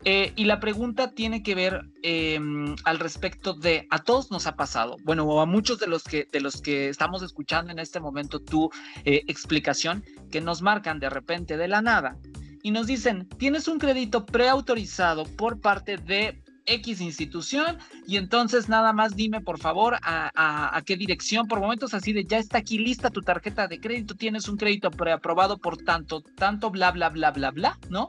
Eh, 0.10 0.32
y 0.38 0.46
la 0.46 0.62
pregunta 0.62 1.12
tiene 1.12 1.43
que 1.43 1.54
ver 1.54 1.82
em, 2.02 2.78
al 2.86 2.98
respecto 2.98 3.54
de, 3.54 3.88
a 3.89 4.00
todos 4.00 4.32
nos 4.32 4.48
ha 4.48 4.56
pasado, 4.56 4.96
bueno, 5.04 5.26
o 5.26 5.41
a 5.41 5.46
muchos 5.46 5.80
de 5.80 5.88
los 5.88 6.06
que, 6.06 6.30
de 6.32 6.39
los 6.39 6.62
que 6.62 6.88
estamos 6.88 7.22
escuchando 7.24 7.74
en 7.74 7.80
este 7.80 8.00
momento 8.00 8.39
tu 8.39 8.70
eh, 9.04 9.24
explicación, 9.28 10.06
que 10.32 10.39
nos 10.39 10.62
marcan 10.62 11.00
de 11.00 11.10
repente 11.10 11.58
de 11.58 11.67
la 11.67 11.82
nada 11.82 12.15
y 12.63 12.72
nos 12.72 12.88
dicen, 12.88 13.28
tienes 13.38 13.67
un 13.67 13.80
crédito 13.80 14.26
preautorizado 14.26 15.26
por 15.26 15.60
parte 15.60 15.98
de 15.98 16.41
X 16.67 17.02
institución 17.02 17.78
y 18.08 18.15
entonces 18.15 18.70
nada 18.70 18.93
más 18.93 19.13
dime 19.13 19.41
por 19.41 19.60
favor 19.60 19.96
a, 20.04 20.32
a, 20.34 20.78
a, 20.78 20.82
qué 20.84 20.96
dirección, 20.96 21.50
por 21.50 21.60
momentos 21.60 21.93
así 21.93 22.13
de 22.13 22.24
ya 22.24 22.38
está 22.38 22.60
aquí 22.60 22.78
lista 22.78 23.10
tu 23.10 23.24
tarjeta 23.24 23.67
de 23.67 23.82
crédito, 23.82 24.15
tienes 24.15 24.48
un 24.48 24.56
crédito 24.56 24.89
preaprobado 24.89 25.58
por 25.58 25.76
tanto, 25.76 26.22
tanto, 26.22 26.72
bla, 26.72 26.91
bla, 26.91 27.10
bla, 27.10 27.32
bla, 27.32 27.52
bla, 27.52 27.78
¿no? 27.89 28.08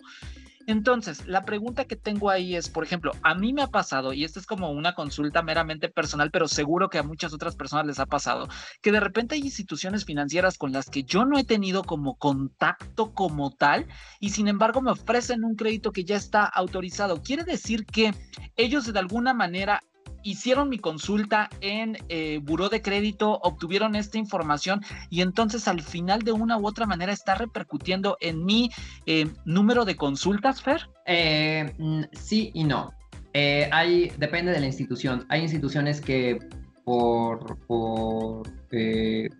Entonces, 0.69 1.27
la 1.27 1.47
pregunta 1.47 1.87
que 1.87 1.97
tengo 1.97 2.29
ahí 2.29 2.55
es, 2.55 2.69
por 2.69 2.85
ejemplo, 2.85 3.13
a 3.23 3.35
mí 3.35 3.55
me 3.55 3.63
ha 3.63 3.69
pasado, 3.69 4.13
y 4.13 4.23
esta 4.23 4.39
es 4.39 4.45
como 4.45 4.71
una 4.71 4.95
consulta 4.95 5.41
meramente 5.43 5.89
personal, 5.89 6.31
pero 6.31 6.47
seguro 6.47 6.91
que 6.91 6.99
a 6.99 7.03
muchas 7.03 7.33
otras 7.33 7.57
personas 7.57 7.87
les 7.87 7.99
ha 7.99 8.05
pasado, 8.05 8.49
que 8.83 8.93
de 8.93 9.01
repente 9.01 9.35
hay 9.35 9.41
instituciones 9.41 10.05
financieras 10.05 10.59
con 10.59 10.73
las 10.73 10.91
que 10.91 11.05
yo 11.05 11.25
no 11.25 11.39
he 11.39 11.45
tenido 11.45 11.85
como 11.85 12.17
contacto 12.17 13.15
como 13.15 13.51
tal, 13.51 13.87
y 14.21 14.29
sin 14.29 14.47
embargo 14.47 14.83
me 14.83 14.91
ofrecen 14.91 15.43
un 15.43 15.57
crédito 15.57 15.91
que 15.91 16.05
ya 16.05 16.17
está 16.17 16.45
autorizado. 16.45 17.23
Quiere 17.23 17.45
decir 17.45 17.87
que 17.87 18.13
ellos 18.55 18.93
de 18.93 18.99
alguna 18.99 19.33
manera 19.33 19.83
hicieron 20.23 20.69
mi 20.69 20.79
consulta 20.79 21.49
en 21.61 21.97
eh, 22.09 22.41
Buró 22.43 22.69
de 22.69 22.83
Crédito, 22.83 23.39
obtuvieron 23.43 23.95
esta 23.95 24.19
información 24.19 24.83
y 25.11 25.23
entonces 25.23 25.69
al 25.69 25.83
final 25.83 26.23
de 26.23 26.33
una 26.33 26.59
u 26.59 26.67
otra 26.67 26.87
manera 26.87 27.13
está 27.13 27.35
repercutiendo 27.35 28.17
en 28.21 28.45
mi 28.45 28.71
eh, 29.07 29.27
número 29.45 29.85
de 29.85 29.97
consultas, 29.97 30.63
Fer? 30.63 30.89
Eh, 31.07 31.73
sí 32.13 32.51
y 32.55 32.65
no. 32.65 32.93
Eh, 33.33 33.69
hay, 33.73 34.11
depende 34.19 34.53
de 34.53 34.61
la 34.61 34.67
institución. 34.67 35.27
Hay 35.29 35.43
instituciones 35.43 36.01
que 36.01 36.39
por, 36.85 37.59
por 37.67 38.49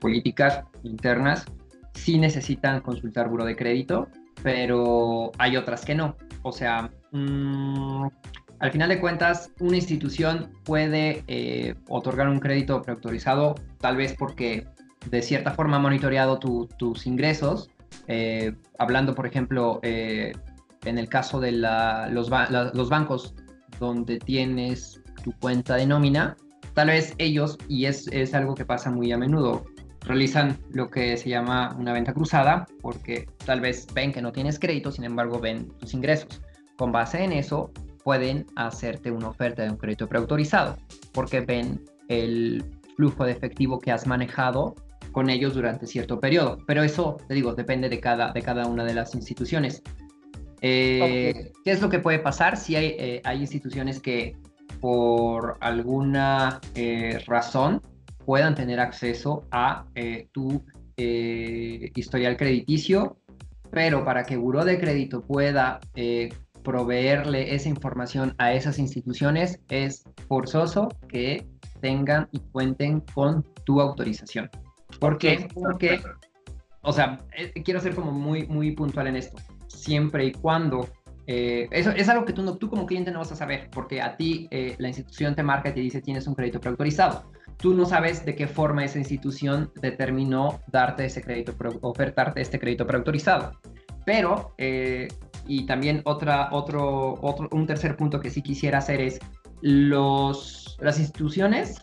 políticas 0.01 0.65
internas 0.83 1.47
sí 1.95 2.19
necesitan 2.19 2.81
consultar 2.81 3.29
Buró 3.29 3.45
de 3.45 3.57
Crédito, 3.57 4.09
pero 4.43 5.33
hay 5.39 5.57
otras 5.57 5.85
que 5.85 5.95
no. 5.95 6.17
O 6.43 6.53
sea, 6.53 6.91
mmm, 7.13 8.07
al 8.61 8.73
final 8.73 8.89
de 8.89 9.01
cuentas, 9.01 9.53
una 9.61 9.77
institución 9.77 10.51
puede 10.65 11.23
eh, 11.29 11.75
otorgar 11.89 12.29
un 12.29 12.41
crédito 12.41 12.83
preautorizado, 12.83 13.55
tal 13.79 13.97
vez 13.97 14.15
porque 14.19 14.67
de 15.09 15.23
cierta 15.23 15.53
forma 15.53 15.77
ha 15.77 15.81
monitoreado 15.81 16.39
tus 16.39 17.07
ingresos. 17.07 17.71
Eh, 18.09 18.53
hablando, 18.79 19.15
por 19.15 19.27
ejemplo, 19.27 19.79
eh, 19.83 20.33
en 20.85 20.99
el 20.99 21.09
caso 21.09 21.41
de 21.41 21.53
los 21.53 22.89
bancos 22.89 23.35
donde 23.79 24.19
tienes 24.19 25.01
tu 25.23 25.33
cuenta 25.39 25.77
de 25.77 25.87
nómina, 25.87 26.37
tal 26.75 26.89
vez 26.89 27.15
ellos, 27.19 27.59
y 27.69 27.87
es, 27.87 28.09
es 28.09 28.35
algo 28.35 28.55
que 28.55 28.65
pasa 28.65 28.91
muy 28.91 29.13
a 29.13 29.19
menudo, 29.19 29.67
realizan 30.01 30.59
lo 30.71 30.91
que 30.91 31.17
se 31.17 31.29
llama 31.29 31.77
una 31.79 31.93
venta 31.93 32.13
cruzada, 32.13 32.67
porque 32.81 33.29
tal 33.45 33.61
vez 33.61 33.87
ven 33.95 34.13
que 34.13 34.23
no 34.23 34.33
tienes 34.33 34.59
crédito, 34.59 34.91
sin 34.91 35.05
embargo 35.05 35.39
ven 35.39 35.69
tus 35.79 35.95
ingresos. 35.95 36.41
Con 36.77 36.93
base 36.93 37.23
en 37.23 37.33
eso, 37.33 37.73
pueden 38.09 38.47
hacerte 38.57 39.11
una 39.11 39.29
oferta 39.29 39.65
de 39.65 39.69
un 39.69 39.77
crédito 39.77 40.09
preautorizado 40.09 40.79
porque 41.13 41.43
ven 41.43 41.85
el 42.09 42.65
flujo 42.97 43.27
de 43.27 43.33
efectivo 43.33 43.79
que 43.79 43.93
has 43.93 44.07
manejado 44.07 44.75
con 45.13 45.29
ellos 45.29 45.53
durante 45.53 45.87
cierto 45.87 46.19
periodo. 46.19 46.57
Pero 46.67 46.83
eso, 46.83 47.19
te 47.29 47.35
digo, 47.35 47.55
depende 47.55 47.91
de 47.91 48.01
cada, 48.01 48.33
de 48.33 48.41
cada 48.41 48.67
una 48.67 48.87
de 48.87 48.95
las 48.95 49.15
instituciones. 49.15 49.83
Eh, 50.63 51.33
okay. 51.35 51.53
¿Qué 51.63 51.71
es 51.71 51.83
lo 51.83 51.91
que 51.91 51.99
puede 51.99 52.19
pasar 52.19 52.57
si 52.57 52.77
hay, 52.77 52.97
eh, 52.99 53.21
hay 53.25 53.41
instituciones 53.41 54.01
que 54.01 54.35
por 54.81 55.59
alguna 55.61 56.63
eh, 56.75 57.23
razón 57.27 57.83
puedan 58.25 58.55
tener 58.55 58.81
acceso 58.81 59.45
a 59.51 59.85
tu 60.33 60.65
historial 60.97 62.39
crediticio, 62.39 63.19
pero 63.71 64.03
para 64.03 64.25
que 64.25 64.39
Buró 64.39 64.65
de 64.65 64.81
Crédito 64.81 65.21
pueda 65.21 65.79
proveerle 66.69 67.55
esa 67.55 67.71
información 67.71 68.35
a 68.37 68.53
esas 68.53 68.79
instituciones, 68.79 69.59
es 69.71 70.05
forzoso 70.29 70.89
que 71.09 71.47
tengan 71.81 72.29
y 72.31 72.41
cuenten 72.41 73.01
con 73.15 73.43
tu 73.65 73.81
autorización. 73.81 74.51
¿Por 75.01 75.17
qué? 75.17 75.49
Porque, 75.55 75.99
o 76.83 76.93
sea, 76.93 77.21
eh, 77.35 77.55
quiero 77.63 77.81
ser 77.81 77.95
como 77.95 78.13
muy, 78.13 78.47
muy 78.49 78.73
puntual 78.73 79.07
en 79.07 79.17
esto. 79.17 79.41
Siempre 79.69 80.27
y 80.27 80.33
cuando 80.33 80.87
eh, 81.27 81.69
eso 81.71 81.91
es 81.91 82.07
algo 82.11 82.27
que 82.27 82.35
tú, 82.35 82.43
no, 82.43 82.59
tú 82.59 82.69
como 82.69 82.85
cliente 82.85 83.11
no 83.13 83.21
vas 83.21 83.33
a 83.33 83.37
saber, 83.37 83.71
porque 83.71 84.03
a 84.03 84.19
ti 84.19 84.47
eh, 84.51 84.75
la 84.77 84.89
institución 84.89 85.35
te 85.35 85.43
marca 85.43 85.71
y 85.71 85.73
te 85.73 85.81
dice 85.81 86.03
tienes 86.03 86.27
un 86.27 86.35
crédito 86.35 86.61
preautorizado. 86.61 87.33
Tú 87.57 87.73
no 87.73 87.87
sabes 87.87 88.27
de 88.27 88.35
qué 88.35 88.47
forma 88.47 88.85
esa 88.85 88.99
institución 88.99 89.73
determinó 89.81 90.61
darte 90.67 91.07
ese 91.07 91.23
crédito, 91.23 91.55
ofertarte 91.81 92.43
este 92.43 92.59
crédito 92.59 92.87
preautorizado. 92.87 93.59
Pero 94.05 94.55
eh, 94.59 95.09
y 95.49 95.67
también 95.67 96.03
otra, 96.05 96.51
otro, 96.53 97.19
otro, 97.23 97.49
un 97.51 97.67
tercer 97.67 97.97
punto 97.97 98.21
que 98.21 98.31
sí 98.31 98.43
quisiera 98.43 98.79
hacer 98.79 99.01
es 99.01 99.19
los, 99.63 100.77
las 100.81 101.01
instituciones, 101.01 101.83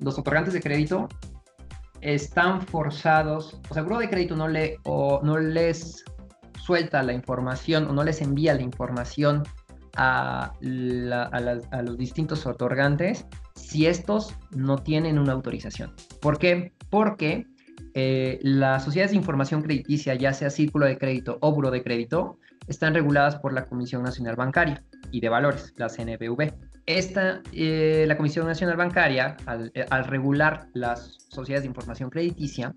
los 0.00 0.18
otorgantes 0.18 0.52
de 0.52 0.60
crédito, 0.60 1.08
están 2.00 2.60
forzados, 2.60 3.58
o 3.70 3.74
sea, 3.74 3.82
el 3.82 3.98
de 3.98 4.10
crédito 4.10 4.36
no, 4.36 4.48
le, 4.48 4.78
no 4.84 5.38
les 5.38 6.04
suelta 6.62 7.02
la 7.02 7.14
información 7.14 7.86
o 7.86 7.92
no 7.92 8.04
les 8.04 8.20
envía 8.20 8.52
la 8.52 8.62
información 8.62 9.44
a, 9.96 10.52
a 10.52 11.82
los 11.82 11.96
distintos 11.96 12.44
otorgantes 12.46 13.24
si 13.54 13.86
estos 13.86 14.34
no 14.50 14.78
tienen 14.78 15.18
una 15.18 15.32
autorización. 15.32 15.94
¿Por 16.20 16.38
qué? 16.38 16.72
Porque 16.90 17.46
eh, 17.94 18.40
las 18.42 18.84
sociedades 18.84 19.12
de 19.12 19.18
información 19.18 19.62
crediticia, 19.62 20.14
ya 20.14 20.32
sea 20.32 20.50
círculo 20.50 20.86
de 20.86 20.98
crédito 20.98 21.38
o 21.40 21.52
buro 21.52 21.70
de 21.70 21.82
crédito, 21.82 22.38
están 22.66 22.94
reguladas 22.94 23.36
por 23.36 23.52
la 23.52 23.66
Comisión 23.66 24.02
Nacional 24.02 24.36
Bancaria 24.36 24.82
y 25.10 25.20
de 25.20 25.28
Valores, 25.28 25.72
la 25.76 25.88
CNBV. 25.88 26.52
Esta, 26.86 27.42
eh, 27.52 28.04
la 28.06 28.16
Comisión 28.16 28.46
Nacional 28.46 28.76
Bancaria, 28.76 29.36
al, 29.46 29.70
eh, 29.74 29.86
regular 30.02 30.68
las 30.74 31.18
sociedades 31.28 31.62
de 31.62 31.68
información 31.68 32.10
crediticia, 32.10 32.74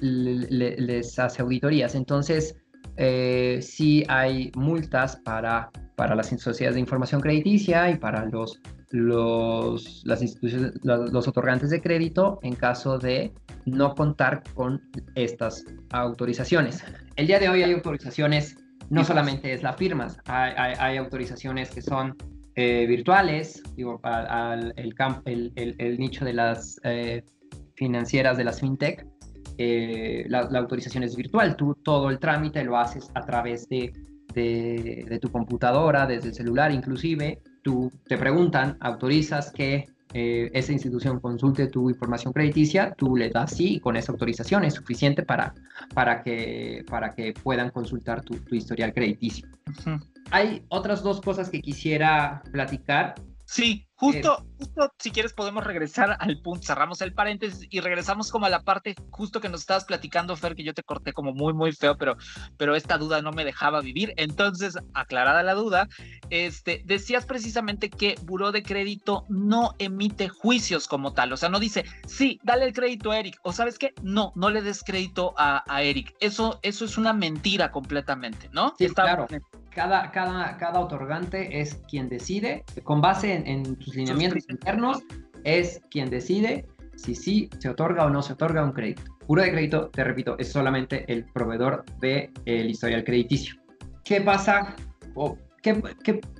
les 0.00 1.18
hace 1.18 1.42
auditorías. 1.42 1.94
Entonces, 1.94 2.56
eh, 2.96 3.60
sí 3.62 4.04
hay 4.08 4.50
multas 4.54 5.16
para, 5.16 5.70
para 5.96 6.14
las 6.14 6.28
sociedades 6.28 6.74
de 6.74 6.80
información 6.80 7.20
crediticia 7.20 7.90
y 7.90 7.96
para 7.96 8.26
los, 8.26 8.60
los, 8.90 10.02
las 10.04 10.22
instituciones, 10.22 10.72
los, 10.82 11.26
otorgantes 11.26 11.70
de 11.70 11.80
crédito 11.80 12.38
en 12.42 12.54
caso 12.54 12.98
de 12.98 13.32
no 13.64 13.94
contar 13.94 14.42
con 14.54 14.82
estas 15.14 15.64
autorizaciones. 15.90 16.84
El 17.16 17.26
día 17.26 17.38
de 17.38 17.48
hoy 17.48 17.62
hay 17.62 17.72
autorizaciones, 17.72 18.56
no 18.92 19.04
solamente 19.04 19.54
es 19.54 19.62
la 19.62 19.72
firmas, 19.72 20.18
hay, 20.26 20.74
hay, 20.78 20.96
autorizaciones 20.98 21.70
que 21.70 21.80
son 21.80 22.14
eh, 22.56 22.84
virtuales, 22.86 23.62
digo, 23.74 23.98
al, 24.02 24.74
el, 24.76 25.52
el, 25.56 25.74
el, 25.78 25.98
nicho 25.98 26.26
de 26.26 26.34
las 26.34 26.78
eh, 26.84 27.24
financieras 27.74 28.36
de 28.36 28.44
las 28.44 28.60
fintech, 28.60 29.06
eh, 29.56 30.26
la, 30.28 30.40
autorización 30.40 31.04
es 31.04 31.16
virtual, 31.16 31.56
tú 31.56 31.74
todo 31.82 32.10
el 32.10 32.18
trámite 32.18 32.62
lo 32.64 32.76
haces 32.76 33.10
a 33.14 33.22
través 33.22 33.66
de, 33.70 33.94
de, 34.34 35.18
tu 35.22 35.32
computadora, 35.32 36.06
desde 36.06 36.28
el 36.28 36.34
celular 36.34 36.70
inclusive, 36.70 37.40
tú 37.62 37.90
te 38.06 38.18
preguntan, 38.18 38.76
autorizas 38.80 39.50
que 39.52 39.86
eh, 40.14 40.50
esa 40.52 40.72
institución 40.72 41.20
consulte 41.20 41.68
tu 41.68 41.88
información 41.88 42.32
crediticia, 42.32 42.94
tú 42.94 43.16
le 43.16 43.30
das 43.30 43.52
sí, 43.52 43.74
y 43.74 43.80
con 43.80 43.96
esa 43.96 44.12
autorización 44.12 44.64
es 44.64 44.74
suficiente 44.74 45.22
para, 45.22 45.54
para, 45.94 46.22
que, 46.22 46.84
para 46.88 47.14
que 47.14 47.32
puedan 47.32 47.70
consultar 47.70 48.22
tu, 48.22 48.34
tu 48.36 48.54
historial 48.54 48.92
crediticio. 48.92 49.48
Hay 50.30 50.64
otras 50.68 51.02
dos 51.02 51.20
cosas 51.20 51.50
que 51.50 51.60
quisiera 51.60 52.42
platicar. 52.52 53.14
Sí, 53.44 53.86
Justo, 54.02 54.44
justo, 54.58 54.92
si 54.98 55.12
quieres 55.12 55.32
podemos 55.32 55.62
regresar 55.62 56.16
al 56.18 56.40
punto, 56.42 56.66
cerramos 56.66 57.00
el 57.02 57.14
paréntesis 57.14 57.68
y 57.70 57.78
regresamos 57.78 58.32
como 58.32 58.46
a 58.46 58.50
la 58.50 58.64
parte 58.64 58.96
justo 59.10 59.40
que 59.40 59.48
nos 59.48 59.60
estabas 59.60 59.84
platicando, 59.84 60.34
Fer, 60.34 60.56
que 60.56 60.64
yo 60.64 60.74
te 60.74 60.82
corté 60.82 61.12
como 61.12 61.32
muy, 61.32 61.54
muy 61.54 61.70
feo, 61.70 61.96
pero, 61.96 62.16
pero 62.56 62.74
esta 62.74 62.98
duda 62.98 63.22
no 63.22 63.30
me 63.30 63.44
dejaba 63.44 63.80
vivir. 63.80 64.12
Entonces, 64.16 64.76
aclarada 64.92 65.44
la 65.44 65.54
duda, 65.54 65.88
este, 66.30 66.82
decías 66.84 67.26
precisamente 67.26 67.90
que 67.90 68.16
Buró 68.22 68.50
de 68.50 68.64
Crédito 68.64 69.24
no 69.28 69.76
emite 69.78 70.28
juicios 70.28 70.88
como 70.88 71.12
tal, 71.12 71.32
o 71.32 71.36
sea, 71.36 71.48
no 71.48 71.60
dice, 71.60 71.84
sí, 72.04 72.40
dale 72.42 72.64
el 72.64 72.72
crédito 72.72 73.12
a 73.12 73.20
Eric, 73.20 73.38
o 73.44 73.52
sabes 73.52 73.78
qué, 73.78 73.94
no, 74.02 74.32
no 74.34 74.50
le 74.50 74.62
des 74.62 74.82
crédito 74.82 75.32
a, 75.36 75.62
a 75.72 75.82
Eric. 75.82 76.12
Eso, 76.18 76.58
eso 76.62 76.84
es 76.84 76.98
una 76.98 77.12
mentira 77.12 77.70
completamente, 77.70 78.48
¿no? 78.52 78.74
Sí, 78.76 78.88
claro. 78.88 79.28
Cada, 79.74 80.10
cada, 80.10 80.56
cada 80.58 80.80
otorgante 80.80 81.60
es 81.60 81.76
quien 81.88 82.08
decide, 82.08 82.64
con 82.84 83.00
base 83.00 83.34
en, 83.34 83.46
en 83.46 83.78
lineamientos 83.94 84.44
internos, 84.48 85.02
es 85.44 85.80
quien 85.90 86.10
decide 86.10 86.66
si 86.96 87.14
sí 87.14 87.50
se 87.58 87.68
otorga 87.68 88.04
o 88.04 88.10
no 88.10 88.22
se 88.22 88.34
otorga 88.34 88.62
un 88.62 88.72
crédito. 88.72 89.02
Puro 89.26 89.42
de 89.42 89.50
crédito, 89.50 89.88
te 89.88 90.04
repito, 90.04 90.36
es 90.38 90.52
solamente 90.52 91.10
el 91.10 91.24
proveedor 91.24 91.84
del 92.00 92.30
el 92.44 92.70
historial 92.70 93.02
crediticio. 93.04 93.54
¿Qué 94.04 94.20
pasa? 94.20 94.76
O 95.14 95.38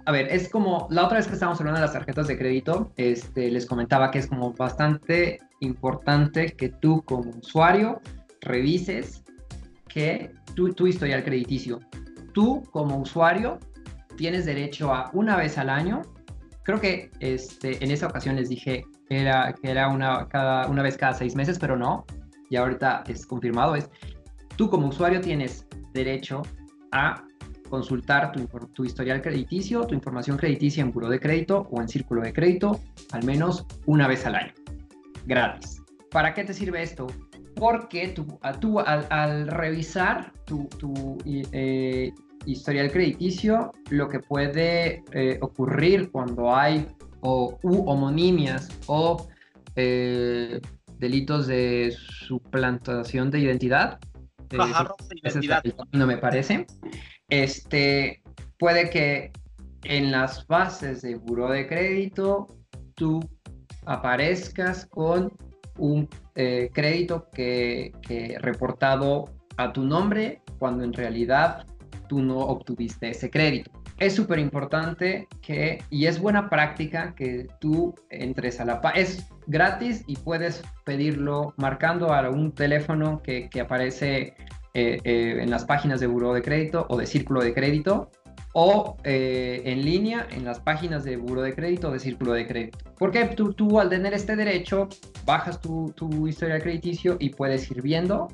a 0.06 0.12
ver, 0.12 0.26
es 0.32 0.48
como 0.48 0.88
la 0.90 1.04
otra 1.04 1.18
vez 1.18 1.28
que 1.28 1.34
estábamos 1.34 1.60
hablando 1.60 1.78
de 1.78 1.86
las 1.86 1.92
tarjetas 1.92 2.26
de 2.26 2.36
crédito, 2.36 2.92
este, 2.96 3.50
les 3.50 3.66
comentaba 3.66 4.10
que 4.10 4.18
es 4.18 4.26
como 4.26 4.52
bastante 4.52 5.38
importante 5.60 6.46
que 6.46 6.70
tú 6.70 7.02
como 7.02 7.30
usuario 7.30 8.00
revises 8.40 9.22
que 9.86 10.32
tu, 10.54 10.72
tu 10.74 10.88
historial 10.88 11.22
crediticio. 11.22 11.78
Tú 12.32 12.62
como 12.70 12.98
usuario 12.98 13.58
tienes 14.16 14.44
derecho 14.44 14.92
a 14.92 15.10
una 15.12 15.36
vez 15.36 15.58
al 15.58 15.70
año 15.70 16.02
creo 16.62 16.80
que 16.80 17.10
este, 17.20 17.82
en 17.84 17.90
esa 17.90 18.06
ocasión 18.06 18.36
les 18.36 18.48
dije 18.48 18.84
que 19.08 19.20
era 19.20 19.88
una, 19.88 20.28
cada, 20.28 20.68
una 20.68 20.82
vez 20.82 20.96
cada 20.96 21.14
seis 21.14 21.34
meses, 21.34 21.58
pero 21.58 21.76
no. 21.76 22.04
Y 22.48 22.56
ahorita 22.56 23.04
es 23.08 23.26
confirmado, 23.26 23.74
es 23.74 23.88
tú 24.56 24.68
como 24.68 24.88
usuario 24.88 25.20
tienes 25.20 25.66
derecho 25.92 26.42
a 26.92 27.24
consultar 27.68 28.32
tu, 28.32 28.46
tu, 28.68 28.84
historial 28.84 29.22
crediticio, 29.22 29.86
tu 29.86 29.94
información 29.94 30.36
crediticia 30.36 30.82
en 30.82 30.92
buro 30.92 31.08
de 31.08 31.18
crédito 31.18 31.66
o 31.70 31.80
en 31.80 31.88
círculo 31.88 32.20
de 32.20 32.32
crédito 32.32 32.78
al 33.12 33.24
menos 33.24 33.66
una 33.86 34.06
vez 34.06 34.26
al 34.26 34.34
año, 34.34 34.52
gratis. 35.24 35.82
¿Para 36.10 36.34
qué 36.34 36.44
te 36.44 36.52
sirve 36.52 36.82
esto? 36.82 37.06
Porque 37.56 38.08
tú, 38.08 38.38
tú 38.60 38.80
al, 38.80 39.06
al, 39.10 39.46
revisar 39.48 40.32
tu, 40.44 40.64
tu 40.78 41.18
eh, 41.26 42.12
historial 42.46 42.90
crediticio, 42.90 43.72
lo 43.90 44.08
que 44.08 44.20
puede 44.20 45.02
eh, 45.12 45.38
ocurrir 45.40 46.10
cuando 46.10 46.54
hay 46.54 46.86
o, 47.20 47.58
u 47.62 47.88
homonimias 47.88 48.68
o 48.86 49.28
eh, 49.76 50.60
delitos 50.98 51.46
de 51.46 51.94
suplantación 51.96 53.30
de 53.30 53.40
identidad. 53.40 53.98
De 54.48 54.58
identidad. 55.22 55.62
No 55.92 56.06
me 56.06 56.18
parece. 56.18 56.66
Este, 57.28 58.22
puede 58.58 58.90
que 58.90 59.32
en 59.84 60.10
las 60.10 60.46
bases 60.46 61.02
de 61.02 61.16
buro 61.16 61.50
de 61.50 61.66
crédito 61.66 62.46
tú 62.94 63.20
aparezcas 63.86 64.86
con 64.86 65.32
un 65.78 66.08
crédito 66.34 67.28
que, 67.32 67.92
que 68.02 68.36
reportado 68.38 69.26
a 69.56 69.72
tu 69.72 69.84
nombre 69.84 70.40
cuando 70.58 70.84
en 70.84 70.92
realidad 70.92 71.66
tú 72.08 72.22
no 72.22 72.38
obtuviste 72.38 73.10
ese 73.10 73.30
crédito. 73.30 73.70
Es 73.98 74.14
súper 74.14 74.38
importante 74.38 75.28
que, 75.40 75.82
y 75.88 76.06
es 76.06 76.20
buena 76.20 76.50
práctica 76.50 77.14
que 77.14 77.46
tú 77.60 77.94
entres 78.10 78.60
a 78.60 78.64
la... 78.64 78.80
Es 78.94 79.28
gratis 79.46 80.02
y 80.06 80.16
puedes 80.16 80.62
pedirlo 80.84 81.54
marcando 81.56 82.12
a 82.12 82.28
un 82.28 82.52
teléfono 82.52 83.22
que, 83.22 83.48
que 83.48 83.60
aparece 83.60 84.34
eh, 84.74 84.98
eh, 85.04 85.36
en 85.40 85.50
las 85.50 85.64
páginas 85.64 86.00
de 86.00 86.06
Buró 86.06 86.32
de 86.32 86.42
Crédito 86.42 86.86
o 86.88 86.96
de 86.96 87.06
Círculo 87.06 87.42
de 87.42 87.54
Crédito 87.54 88.10
o 88.52 88.96
eh, 89.04 89.62
en 89.64 89.84
línea 89.84 90.26
en 90.30 90.44
las 90.44 90.60
páginas 90.60 91.04
de 91.04 91.16
Buró 91.16 91.42
de 91.42 91.54
Crédito 91.54 91.88
o 91.88 91.92
de 91.92 91.98
Círculo 91.98 92.32
de 92.32 92.46
Crédito. 92.46 92.78
Porque 92.98 93.24
tú, 93.26 93.52
tú 93.52 93.80
al 93.80 93.88
tener 93.88 94.14
este 94.14 94.36
derecho 94.36 94.88
bajas 95.24 95.60
tu, 95.60 95.92
tu 95.96 96.28
historial 96.28 96.62
crediticio 96.62 97.16
y 97.18 97.30
puedes 97.30 97.70
ir 97.70 97.82
viendo 97.82 98.28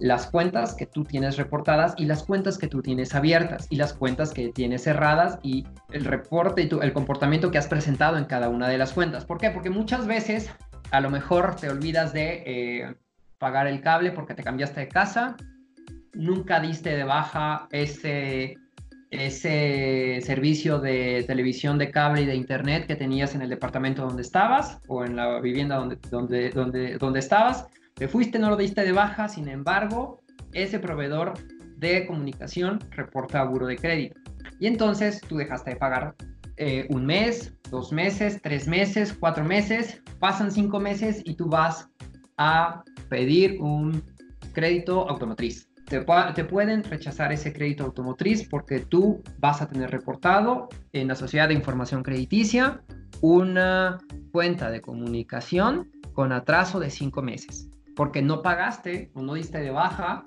las 0.00 0.26
cuentas 0.26 0.74
que 0.74 0.86
tú 0.86 1.04
tienes 1.04 1.36
reportadas 1.36 1.94
y 1.98 2.06
las 2.06 2.22
cuentas 2.22 2.56
que 2.56 2.66
tú 2.66 2.80
tienes 2.80 3.14
abiertas 3.14 3.66
y 3.68 3.76
las 3.76 3.92
cuentas 3.92 4.32
que 4.32 4.48
tienes 4.48 4.84
cerradas 4.84 5.38
y 5.42 5.66
el 5.92 6.06
reporte 6.06 6.62
y 6.62 6.68
el 6.82 6.92
comportamiento 6.92 7.50
que 7.50 7.58
has 7.58 7.68
presentado 7.68 8.16
en 8.16 8.24
cada 8.24 8.48
una 8.48 8.66
de 8.66 8.78
las 8.78 8.94
cuentas. 8.94 9.26
¿Por 9.26 9.38
qué? 9.38 9.50
Porque 9.50 9.68
muchas 9.68 10.06
veces 10.06 10.50
a 10.90 11.00
lo 11.00 11.10
mejor 11.10 11.56
te 11.56 11.68
olvidas 11.68 12.14
de 12.14 12.42
eh, 12.46 12.94
pagar 13.38 13.66
el 13.66 13.82
cable 13.82 14.10
porque 14.10 14.34
te 14.34 14.42
cambiaste 14.42 14.80
de 14.80 14.88
casa, 14.88 15.36
nunca 16.14 16.60
diste 16.60 16.96
de 16.96 17.04
baja 17.04 17.68
ese, 17.70 18.56
ese 19.10 20.20
servicio 20.22 20.78
de 20.78 21.24
televisión 21.26 21.78
de 21.78 21.90
cable 21.90 22.22
y 22.22 22.26
de 22.26 22.36
internet 22.36 22.86
que 22.86 22.96
tenías 22.96 23.34
en 23.34 23.42
el 23.42 23.50
departamento 23.50 24.02
donde 24.06 24.22
estabas 24.22 24.78
o 24.86 25.04
en 25.04 25.16
la 25.16 25.40
vivienda 25.40 25.76
donde, 25.76 25.98
donde, 26.10 26.50
donde, 26.50 26.96
donde 26.96 27.18
estabas 27.18 27.66
te 27.94 28.08
fuiste, 28.08 28.38
no 28.38 28.48
lo 28.48 28.56
diste 28.56 28.82
de 28.82 28.92
baja, 28.92 29.28
sin 29.28 29.48
embargo, 29.48 30.22
ese 30.52 30.78
proveedor 30.78 31.34
de 31.76 32.06
comunicación 32.06 32.78
reporta 32.92 33.40
a 33.40 33.44
buro 33.44 33.66
de 33.66 33.76
crédito. 33.76 34.18
Y 34.58 34.66
entonces 34.66 35.20
tú 35.20 35.36
dejaste 35.36 35.70
de 35.70 35.76
pagar 35.76 36.14
eh, 36.56 36.86
un 36.90 37.04
mes, 37.04 37.54
dos 37.70 37.92
meses, 37.92 38.40
tres 38.42 38.66
meses, 38.66 39.12
cuatro 39.18 39.44
meses, 39.44 40.02
pasan 40.18 40.50
cinco 40.50 40.80
meses 40.80 41.22
y 41.24 41.34
tú 41.34 41.48
vas 41.48 41.88
a 42.36 42.82
pedir 43.08 43.60
un 43.60 44.02
crédito 44.52 45.08
automotriz. 45.08 45.69
Te, 45.90 46.44
pueden 46.44 46.84
rechazar 46.84 47.32
ese 47.32 47.52
crédito 47.52 47.84
automotriz 47.84 48.48
porque 48.48 48.78
tú 48.78 49.22
vas 49.38 49.60
a 49.60 49.68
tener 49.68 49.90
reportado 49.90 50.68
en 50.92 51.08
la 51.08 51.16
sociedad 51.16 51.48
de 51.48 51.54
información 51.54 52.02
crediticia 52.02 52.80
una 53.20 53.98
cuenta 54.30 54.70
de 54.70 54.80
comunicación 54.80 55.90
con 56.12 56.32
atraso 56.32 56.78
de 56.78 56.90
cinco 56.90 57.22
meses 57.22 57.68
porque 57.96 58.22
no 58.22 58.40
pagaste 58.40 59.10
o 59.14 59.20
no 59.20 59.34
diste 59.34 59.58
de 59.58 59.70
baja 59.70 60.22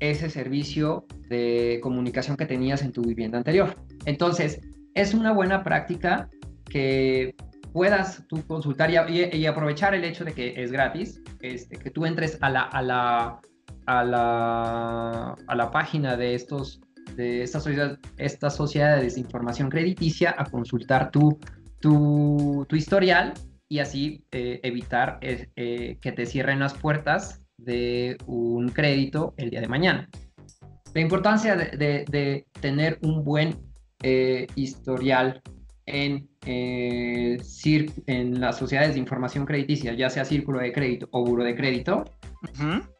ese 0.00 0.30
servicio 0.30 1.06
de 1.28 1.80
comunicación 1.82 2.36
que 2.36 2.46
tenías 2.46 2.82
en 2.82 2.92
tu 2.92 3.02
vivienda 3.02 3.38
anterior. 3.38 3.74
Entonces, 4.04 4.60
es 4.94 5.14
una 5.14 5.32
buena 5.32 5.64
práctica 5.64 6.28
que 6.66 7.34
puedas 7.72 8.24
tú 8.28 8.46
consultar 8.46 8.90
y, 8.90 9.46
aprovechar 9.46 9.94
el 9.94 10.04
hecho 10.04 10.24
de 10.24 10.34
que 10.34 10.62
es 10.62 10.70
gratis, 10.70 11.20
este, 11.40 11.76
que 11.76 11.90
tú 11.90 12.06
entres 12.06 12.38
a 12.42 12.50
la, 12.50 13.40
a 13.86 14.04
la, 14.04 15.36
a 15.46 15.54
la 15.54 15.70
página 15.70 16.16
de 16.16 16.34
estos 16.34 16.80
de 17.14 17.42
estas 17.42 17.62
sociedades, 17.62 17.98
estas 18.18 18.56
sociedades 18.56 19.14
de 19.14 19.20
información 19.20 19.70
crediticia 19.70 20.34
a 20.36 20.44
consultar 20.44 21.10
tu, 21.12 21.38
tu, 21.80 22.66
tu 22.68 22.76
historial 22.76 23.32
y 23.68 23.78
así 23.78 24.24
eh, 24.32 24.60
evitar 24.64 25.18
eh, 25.22 25.48
eh, 25.56 25.98
que 26.00 26.12
te 26.12 26.26
cierren 26.26 26.58
las 26.58 26.74
puertas 26.74 27.42
de 27.56 28.16
un 28.26 28.68
crédito 28.68 29.34
el 29.36 29.50
día 29.50 29.60
de 29.60 29.68
mañana. 29.68 30.08
La 30.94 31.00
importancia 31.00 31.56
de, 31.56 32.46
tener 32.60 32.98
un 33.02 33.22
buen 33.22 33.56
eh, 34.02 34.46
historial 34.54 35.42
en, 35.84 36.28
eh, 36.46 37.38
en 38.06 38.40
las 38.40 38.56
sociedades 38.56 38.94
de 38.94 39.00
información 39.00 39.44
crediticia, 39.44 39.92
ya 39.94 40.08
sea 40.08 40.24
círculo 40.24 40.58
de 40.58 40.72
crédito 40.72 41.08
o 41.12 41.24
buro 41.24 41.44
de 41.44 41.54
crédito, 41.54 42.04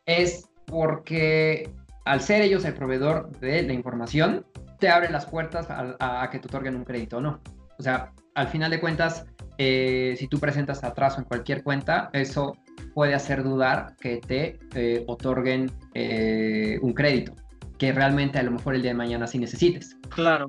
es 0.05 0.49
porque 0.67 1.71
al 2.05 2.21
ser 2.21 2.43
ellos 2.43 2.65
el 2.65 2.75
proveedor 2.75 3.31
de 3.41 3.63
la 3.63 3.73
información, 3.73 4.47
te 4.79 4.89
abre 4.89 5.11
las 5.11 5.27
puertas 5.27 5.67
a, 5.69 6.29
que 6.31 6.39
te 6.39 6.47
otorguen 6.47 6.77
un 6.77 6.85
crédito 6.85 7.19
o 7.19 7.21
no. 7.21 7.41
O 7.79 7.83
sea, 7.83 8.13
al 8.35 8.49
final 8.49 8.71
de 8.71 8.81
cuentas, 8.81 9.27
eh, 9.59 10.15
si 10.19 10.29
tú 10.29 10.39
presentas 10.39 10.85
atraso 10.85 11.19
en 11.19 11.25
cualquier 11.25 11.63
cuenta, 11.63 12.11
eso 12.13 12.57
puede 12.95 13.15
hacer 13.15 13.43
dudar 13.43 13.97
que 14.01 14.19
te 14.19 14.59
eh, 14.75 15.05
otorguen 15.07 15.71
eh, 15.95 16.79
un 16.83 16.93
crédito, 16.93 17.35
que 17.79 17.93
realmente 17.93 18.39
a 18.39 18.43
lo 18.43 18.53
mejor 18.53 18.75
el 18.75 18.83
día 18.83 18.93
de 18.93 18.99
mañana 18.99 19.27
sí 19.27 19.39
necesites. 19.39 19.97
Claro. 20.09 20.49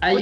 Hay, 0.00 0.16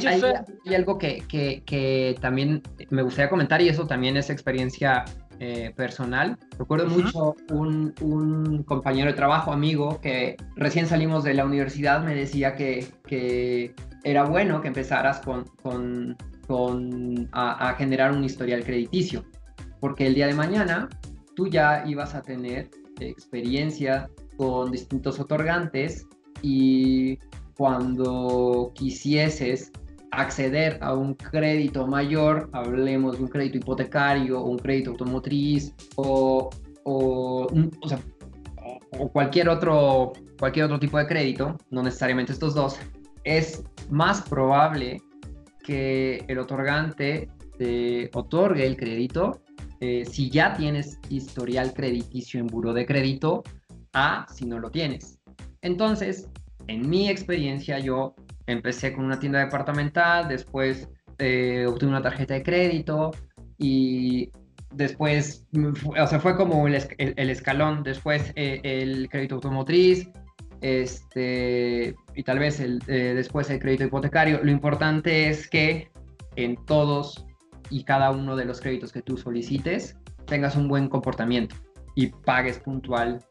algo 0.75 0.99
que, 0.99 1.25
que, 1.27 2.15
también 2.21 2.63
me 2.91 3.01
gustaría 3.01 3.31
comentar 3.31 3.63
y 3.63 3.71
eso 3.71 3.87
también 3.87 4.19
es 4.19 4.29
experiencia 4.29 5.05
eh, 5.43 5.73
personal. 5.75 6.39
Recuerdo 6.59 6.87
mucho 6.87 7.35
un, 7.51 7.95
un, 8.03 8.63
compañero 8.65 9.11
de 9.11 9.17
trabajo, 9.17 9.53
amigo, 9.53 9.99
que 10.03 10.37
recién 10.55 10.87
salimos 10.87 11.25
de 11.25 11.33
la 11.33 11.47
universidad, 11.47 12.05
me 12.05 12.15
decía 12.15 12.55
que, 12.57 12.87
que 13.07 13.75
era 14.05 14.25
bueno 14.25 14.61
que 14.61 14.69
empezaras 14.69 15.21
con, 15.21 15.45
con, 15.63 16.15
con 16.47 17.29
a, 17.33 17.75
generar 17.79 18.13
un 18.13 18.23
historial 18.23 18.65
crediticio, 18.65 19.25
porque 19.81 20.07
el 20.07 20.15
día 20.15 20.27
de 20.27 20.35
mañana 20.35 20.91
tú 21.35 21.49
ya 21.49 21.85
ibas 21.87 22.15
a 22.15 22.21
tener 22.21 22.69
experiencia 23.01 24.11
con 24.37 24.71
distintos 24.71 25.19
otorgantes 25.21 26.07
y 26.43 27.19
cuando 27.57 28.73
quisieses 28.75 29.73
acceder 30.13 30.79
a 30.81 30.95
un 30.95 31.15
crédito 31.15 31.87
mayor, 31.87 32.51
hablemos 32.53 33.17
de 33.17 33.25
un 33.25 33.29
crédito 33.29 33.59
hipotecario 33.59 34.43
un 34.43 34.59
crédito 34.59 34.91
automotriz 34.91 35.75
o, 35.97 36.51
o, 36.85 37.47
o, 38.99 39.09
cualquier, 39.13 39.49
otro, 39.49 40.13
cualquier 40.39 40.67
otro 40.67 40.79
tipo 40.79 40.99
de 40.99 41.07
crédito, 41.07 41.57
no 41.71 41.83
necesariamente 41.83 42.33
estos 42.33 42.55
dos, 42.55 42.79
es 43.25 43.63
más 43.91 44.23
probable 44.23 45.01
que 45.65 46.25
el 46.27 46.39
otorgante 46.39 47.29
te 47.59 48.11
otorgue 48.15 48.67
el 48.67 48.77
crédito 48.77 49.43
eh, 49.81 50.05
si 50.05 50.31
ya 50.31 50.55
tienes 50.55 50.99
historial 51.09 51.73
crediticio 51.73 52.41
en 52.41 52.47
buro 52.47 52.73
de 52.73 52.85
crédito 52.85 53.43
a 53.93 54.27
si 54.33 54.45
no 54.47 54.59
lo 54.59 54.71
tienes. 54.71 55.19
Entonces, 55.63 56.29
en 56.67 56.89
mi 56.89 57.09
experiencia, 57.09 57.79
yo 57.79 58.15
empecé 58.53 58.93
con 58.93 59.05
una 59.05 59.19
tienda 59.19 59.39
departamental, 59.39 60.29
después 60.29 60.89
eh, 61.19 61.67
obtuve 61.69 61.91
una 61.91 62.03
tarjeta 62.03 62.35
de 62.35 62.43
crédito 62.43 63.11
y 63.59 64.31
después, 64.73 65.47
o 65.85 66.07
sea, 66.07 66.21
fue 66.21 66.37
como 66.37 66.67
el, 66.67 66.75
escalón, 67.31 67.83
después 67.83 68.33
eh, 68.37 68.61
el 68.63 69.09
crédito 69.09 69.37
automotriz, 69.37 70.09
este, 70.63 71.95
y 72.15 72.23
tal 72.23 72.39
vez 72.39 72.61
el, 72.61 72.81
eh, 72.87 73.13
después 73.15 73.51
el 73.51 73.59
crédito 73.61 73.85
hipotecario. 73.85 74.41
Lo 74.43 74.51
importante 74.51 75.29
es 75.29 75.49
que 75.49 75.91
en 76.37 76.57
todos 76.67 77.27
y 77.71 77.85
cada 77.85 78.11
uno 78.11 78.37
de 78.37 78.45
los 78.47 78.61
créditos 78.61 78.93
que 78.93 79.03
tú 79.03 79.17
solicites 79.17 79.97
tengas 80.27 80.57
un 80.57 80.69
buen 80.69 80.89
comportamiento 80.89 81.57
y 81.95 82.09
pagues 82.09 82.59
puntual 82.59 83.23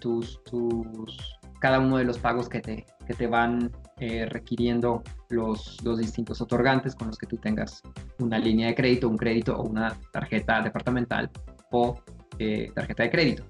tus, 0.00 0.42
tus, 0.44 1.38
cada 1.60 1.80
uno 1.80 1.96
de 1.96 2.04
los 2.04 2.18
pagos 2.18 2.48
que 2.48 2.60
te, 2.60 2.86
que 3.06 3.14
te 3.14 3.26
van 3.26 3.72
eh, 4.00 4.26
requiriendo 4.26 5.02
los, 5.28 5.76
los 5.84 5.98
distintos 5.98 6.40
otorgantes 6.40 6.94
con 6.94 7.08
los 7.08 7.18
que 7.18 7.26
tú 7.26 7.36
tengas 7.36 7.82
una 8.18 8.38
línea 8.38 8.68
de 8.68 8.74
crédito, 8.74 9.08
un 9.08 9.18
crédito 9.18 9.56
o 9.56 9.62
una 9.62 9.96
tarjeta 10.12 10.62
departamental 10.62 11.30
o 11.70 12.00
eh, 12.38 12.72
tarjeta 12.74 13.02
de 13.02 13.10
crédito. 13.10 13.44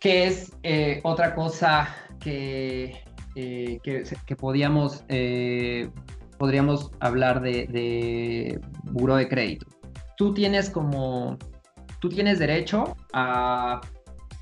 Que 0.00 0.26
es 0.26 0.52
eh, 0.64 1.00
otra 1.04 1.34
cosa 1.34 1.88
que, 2.18 3.04
que, 3.34 3.80
que, 4.26 4.36
podíamos, 4.36 5.04
podríamos 6.36 6.90
hablar 7.00 7.40
de, 7.40 7.66
de 7.68 8.60
buro 8.82 9.16
de 9.16 9.28
crédito. 9.28 9.66
Tú 10.16 10.34
tienes 10.34 10.68
como, 10.68 11.38
tú 12.00 12.08
tienes 12.08 12.38
derecho 12.38 12.96
a 13.12 13.80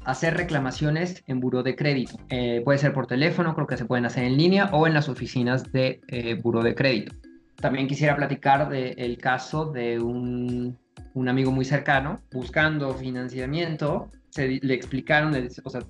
hacer 0.04 0.36
reclamaciones 0.36 1.22
en 1.26 1.40
buro 1.40 1.62
de 1.62 1.76
crédito. 1.76 2.16
Eh, 2.28 2.62
puede 2.64 2.78
ser 2.78 2.92
por 2.92 3.06
teléfono, 3.06 3.54
creo 3.54 3.66
que 3.66 3.76
se 3.76 3.84
pueden 3.84 4.04
hacer 4.06 4.24
en 4.24 4.36
línea 4.36 4.66
o 4.72 4.86
en 4.86 4.94
las 4.94 5.08
oficinas 5.08 5.70
de 5.72 6.00
eh, 6.08 6.40
de 6.42 6.74
crédito. 6.74 7.14
También 7.56 7.86
quisiera 7.86 8.16
platicar 8.16 8.68
del 8.68 9.18
caso 9.18 9.66
de 9.66 10.00
un, 10.00 10.76
un, 11.14 11.28
amigo 11.28 11.52
muy 11.52 11.64
cercano 11.64 12.20
buscando 12.32 12.92
financiamiento. 12.94 14.08
Se, 14.30 14.58
le 14.60 14.74
explicaron, 14.74 15.32
o 15.64 15.70
sea, 15.70 15.82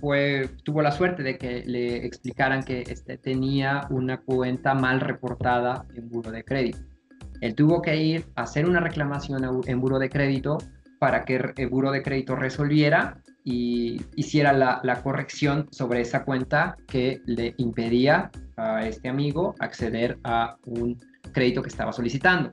fue, 0.00 0.48
tuvo 0.62 0.80
la 0.80 0.92
suerte 0.92 1.22
de 1.22 1.36
que 1.36 1.64
le 1.66 2.06
explicaran 2.06 2.62
que 2.62 2.82
este, 2.88 3.18
tenía 3.18 3.86
una 3.90 4.18
cuenta 4.18 4.74
mal 4.74 5.00
reportada 5.00 5.84
en 5.94 6.08
buro 6.08 6.30
de 6.30 6.44
crédito. 6.44 6.78
Él 7.40 7.54
tuvo 7.54 7.82
que 7.82 7.96
ir 7.96 8.24
a 8.34 8.42
hacer 8.42 8.66
una 8.66 8.80
reclamación 8.80 9.62
en 9.66 9.80
buro 9.80 9.98
de 9.98 10.08
crédito 10.08 10.58
para 10.98 11.24
que 11.24 11.52
el 11.56 11.68
buro 11.68 11.90
de 11.90 12.02
crédito 12.02 12.36
resolviera 12.36 13.18
y 13.48 14.02
hiciera 14.14 14.52
la, 14.52 15.00
corrección 15.02 15.68
sobre 15.70 16.02
esa 16.02 16.24
cuenta 16.24 16.76
que 16.86 17.22
le 17.24 17.54
impedía 17.56 18.30
a 18.58 18.86
este 18.86 19.08
amigo 19.08 19.54
acceder 19.58 20.18
a 20.22 20.58
un 20.66 20.98
crédito 21.32 21.62
que 21.62 21.70
estaba 21.70 21.94
solicitando. 21.94 22.52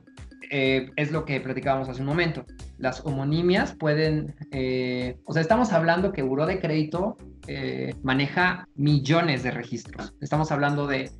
Eh, 0.50 0.90
es 0.96 1.12
lo 1.12 1.26
que 1.26 1.38
platicábamos 1.40 1.90
hace 1.90 2.00
un 2.00 2.06
momento. 2.06 2.46
Las 2.78 3.04
homonimias 3.04 3.74
pueden, 3.74 4.36
eh, 4.52 5.18
o 5.26 5.34
sea, 5.34 5.42
estamos 5.42 5.72
hablando 5.72 6.12
que 6.12 6.22
Buró 6.22 6.46
de 6.46 6.60
Crédito 6.60 7.18
eh, 7.46 7.94
maneja 8.02 8.66
millones 8.74 9.42
de 9.42 9.50
registros. 9.50 10.14
Estamos 10.20 10.50
hablando 10.50 10.86
de 10.86 11.10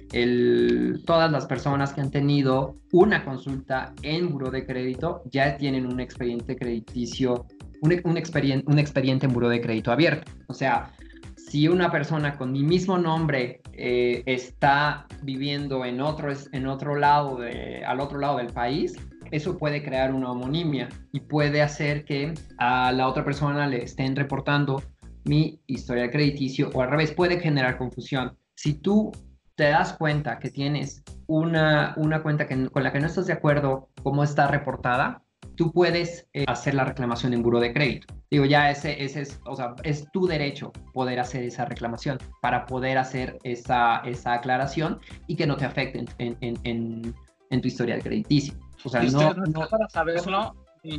todas 1.04 1.30
las 1.30 1.46
personas 1.46 1.92
que 1.92 2.00
han 2.00 2.10
tenido 2.10 2.76
una 2.92 3.24
consulta 3.24 3.92
en 4.02 4.30
Buró 4.30 4.50
de 4.50 4.64
Crédito 4.64 5.22
ya 5.30 5.56
tienen 5.56 5.86
un 5.86 6.00
expediente 6.00 6.56
crediticio, 6.56 7.46
un, 7.86 8.00
un, 8.04 8.64
un 8.66 8.78
expediente 8.78 9.26
en 9.26 9.32
Buró 9.32 9.48
de 9.48 9.60
Crédito 9.60 9.92
abierto. 9.92 10.30
O 10.48 10.54
sea, 10.54 10.90
si 11.36 11.68
una 11.68 11.90
persona 11.90 12.36
con 12.36 12.52
mi 12.52 12.62
mismo 12.62 12.98
nombre 12.98 13.60
está 13.72 15.06
viviendo 15.22 15.84
en 15.84 16.00
otro, 16.00 16.32
en 16.52 16.66
otro 16.66 16.96
lado, 16.96 17.38
al 17.86 18.00
otro 18.00 18.18
lado 18.18 18.38
del 18.38 18.48
país, 18.48 18.96
eso 19.30 19.58
puede 19.58 19.82
crear 19.82 20.12
una 20.12 20.30
homonimia 20.30 20.88
y 21.12 21.20
puede 21.20 21.62
hacer 21.62 22.04
que 22.04 22.34
a 22.58 22.92
la 22.92 23.08
otra 23.08 23.24
persona 23.24 23.66
le 23.66 23.82
estén 23.84 24.16
reportando 24.16 24.82
mi 25.24 25.60
historial 25.66 26.10
crediticio 26.10 26.70
o 26.72 26.82
al 26.82 26.90
revés, 26.90 27.12
puede 27.12 27.40
generar 27.40 27.78
confusión. 27.78 28.36
Si 28.54 28.74
tú 28.74 29.12
te 29.56 29.64
das 29.64 29.94
cuenta 29.94 30.38
que 30.38 30.50
tienes 30.50 31.02
una, 31.26 31.94
una 31.96 32.22
cuenta 32.22 32.46
que, 32.46 32.68
con 32.68 32.82
la 32.82 32.92
que 32.92 33.00
no 33.00 33.06
estás 33.06 33.26
de 33.26 33.32
acuerdo 33.32 33.88
cómo 34.02 34.22
está 34.22 34.46
reportada, 34.46 35.22
tú 35.56 35.72
puedes 35.72 36.26
eh, 36.32 36.44
hacer 36.46 36.74
la 36.74 36.84
reclamación 36.84 37.32
en 37.32 37.42
buro 37.42 37.60
de 37.60 37.72
crédito. 37.72 38.14
Digo, 38.30 38.44
ya 38.44 38.70
ese, 38.70 39.02
ese 39.02 39.22
es, 39.22 39.40
o 39.46 39.56
sea, 39.56 39.74
es 39.82 40.10
tu 40.12 40.26
derecho 40.26 40.72
poder 40.92 41.18
hacer 41.18 41.42
esa 41.42 41.64
reclamación 41.64 42.18
para 42.42 42.66
poder 42.66 42.98
hacer 42.98 43.38
esa, 43.42 43.98
esa 44.00 44.34
aclaración 44.34 45.00
y 45.26 45.36
que 45.36 45.46
no 45.46 45.56
te 45.56 45.64
afecte 45.64 46.04
en, 46.18 46.36
en, 46.40 46.58
en, 46.64 47.14
en 47.50 47.60
tu 47.60 47.68
historial 47.68 48.02
crediticio. 48.02 48.54
O 48.84 48.88
sea, 48.88 49.02
no, 49.02 49.34
no, 49.34 49.68
para 49.68 49.88
saberlo. 49.88 50.54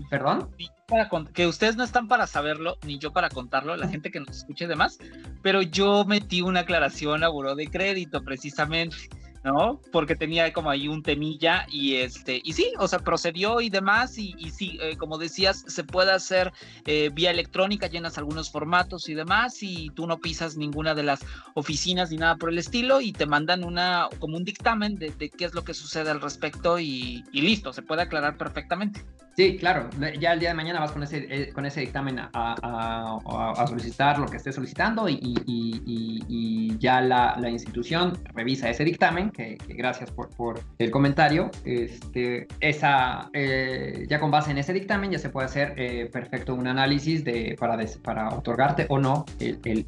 ¿Perdón? 0.10 0.50
Para, 0.88 1.10
que 1.34 1.48
ustedes 1.48 1.78
no 1.78 1.86
están 1.86 2.10
para 2.10 2.28
saberlo, 2.28 2.78
ni 2.86 3.00
yo 3.00 3.14
para 3.14 3.30
contarlo, 3.30 3.74
la 3.78 3.88
gente 3.88 4.12
que 4.12 4.20
nos 4.20 4.36
escuche 4.36 4.68
demás, 4.68 4.98
pero 5.42 5.62
yo 5.62 6.04
metí 6.04 6.42
una 6.42 6.62
aclaración 6.62 7.24
a 7.24 7.30
buró 7.30 7.56
de 7.56 7.68
crédito 7.68 8.22
precisamente. 8.22 8.98
¿No? 9.48 9.80
Porque 9.94 10.16
tenía 10.16 10.52
como 10.52 10.70
ahí 10.70 10.90
un 10.90 11.02
temilla 11.02 11.66
y 11.70 11.96
este, 11.96 12.42
y 12.44 12.52
sí, 12.52 12.74
o 12.80 12.88
sea, 12.88 13.00
procedió 13.00 13.62
y 13.62 13.70
demás, 13.70 14.18
y, 14.18 14.36
y 14.38 14.50
sí, 14.50 14.78
eh, 14.82 14.98
como 14.98 15.18
decías, 15.18 15.64
se 15.68 15.86
puede 15.86 16.12
hacer 16.12 16.52
eh, 16.86 17.10
vía 17.14 17.32
electrónica, 17.32 17.88
llenas 17.88 18.18
algunos 18.18 18.52
formatos 18.52 19.08
y 19.08 19.14
demás, 19.14 19.64
y 19.64 19.90
tú 19.92 20.06
no 20.06 20.18
pisas 20.20 20.58
ninguna 20.58 20.94
de 20.94 21.04
las 21.04 21.22
oficinas 21.54 22.12
ni 22.12 22.18
nada 22.18 22.36
por 22.36 22.50
el 22.50 22.58
estilo, 22.58 23.00
y 23.00 23.14
te 23.14 23.26
mandan 23.26 23.64
una, 23.64 24.10
como 24.20 24.36
un 24.36 24.44
dictamen 24.44 24.96
de, 24.96 25.14
qué 25.30 25.46
es 25.46 25.54
lo 25.54 25.64
que 25.64 25.74
sucede 25.74 26.10
al 26.12 26.20
respecto, 26.20 26.78
y, 26.78 27.24
listo, 27.32 27.72
se 27.72 27.82
puede 27.82 28.02
aclarar 28.02 28.38
perfectamente. 28.38 29.02
Sí, 29.38 29.56
claro. 29.56 29.88
Ya 30.20 30.34
el 30.34 30.40
día 30.40 30.50
de 30.50 30.56
mañana 30.56 30.80
vas 30.80 30.92
con 30.92 31.04
ese, 31.04 31.28
eh, 31.30 31.52
con 31.54 31.64
ese 31.64 31.82
dictamen 31.82 32.18
a, 32.18 32.30
a, 32.34 33.68
solicitar 33.68 34.18
lo 34.18 34.26
que 34.26 34.38
estés 34.38 34.56
solicitando 34.56 35.08
y, 35.08 35.20
y, 35.46 36.76
ya 36.80 37.02
la, 37.02 37.36
la, 37.40 37.50
institución 37.50 38.18
revisa 38.34 38.68
ese 38.68 38.84
dictamen, 38.84 39.30
que, 39.30 39.58
gracias 39.68 40.10
por, 40.10 40.30
por, 40.30 40.60
el 40.80 40.90
comentario. 40.90 41.52
Este, 41.66 42.48
esa, 42.62 43.30
eh, 43.34 44.08
ya 44.10 44.20
con 44.20 44.32
base 44.32 44.50
en 44.50 44.58
ese 44.58 44.74
dictamen 44.74 45.12
ya 45.12 45.20
se 45.20 45.30
puede 45.30 45.46
hacer 45.46 45.76
eh, 45.78 46.10
perfecto 46.12 46.56
un 46.56 46.66
análisis 46.66 47.24
de, 47.24 47.56
para, 47.60 47.78
para 48.02 48.30
otorgarte 48.30 48.88
o 48.90 48.98
no 48.98 49.24
el, 49.40 49.86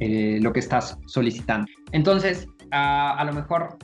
el, 0.00 0.42
lo 0.42 0.52
que 0.52 0.58
estás 0.58 0.98
solicitando. 1.06 1.68
Entonces, 1.92 2.48
a, 2.72 3.16
a 3.18 3.24
lo 3.24 3.34
mejor 3.34 3.78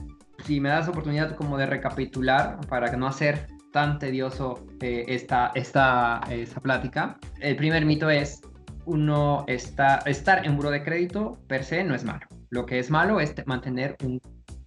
si 0.45 0.59
me 0.59 0.68
das 0.68 0.89
oportunidad 0.89 1.37
como 1.37 1.57
de 1.59 1.66
recapitular 1.66 2.59
para 2.68 2.91
no 2.97 3.07
hacer 3.07 3.47
tan 3.75 3.99
tedioso 3.99 4.64
eh, 4.81 5.05
esta, 5.09 5.51
esta, 5.57 6.20
esta 6.31 6.61
plática. 6.61 7.18
El 7.41 7.57
primer 7.57 7.85
mito 7.85 8.09
es, 8.09 8.41
uno 8.85 9.45
está, 9.49 9.97
estar 10.07 10.47
en 10.47 10.57
buro 10.57 10.70
de 10.70 10.85
crédito 10.85 11.41
per 11.49 11.64
se 11.64 11.83
no 11.83 11.93
es 11.93 12.05
malo. 12.05 12.25
Lo 12.51 12.66
que 12.66 12.79
es 12.79 12.89
malo 12.89 13.18
es 13.18 13.35
mantener 13.47 13.97
un 14.05 14.20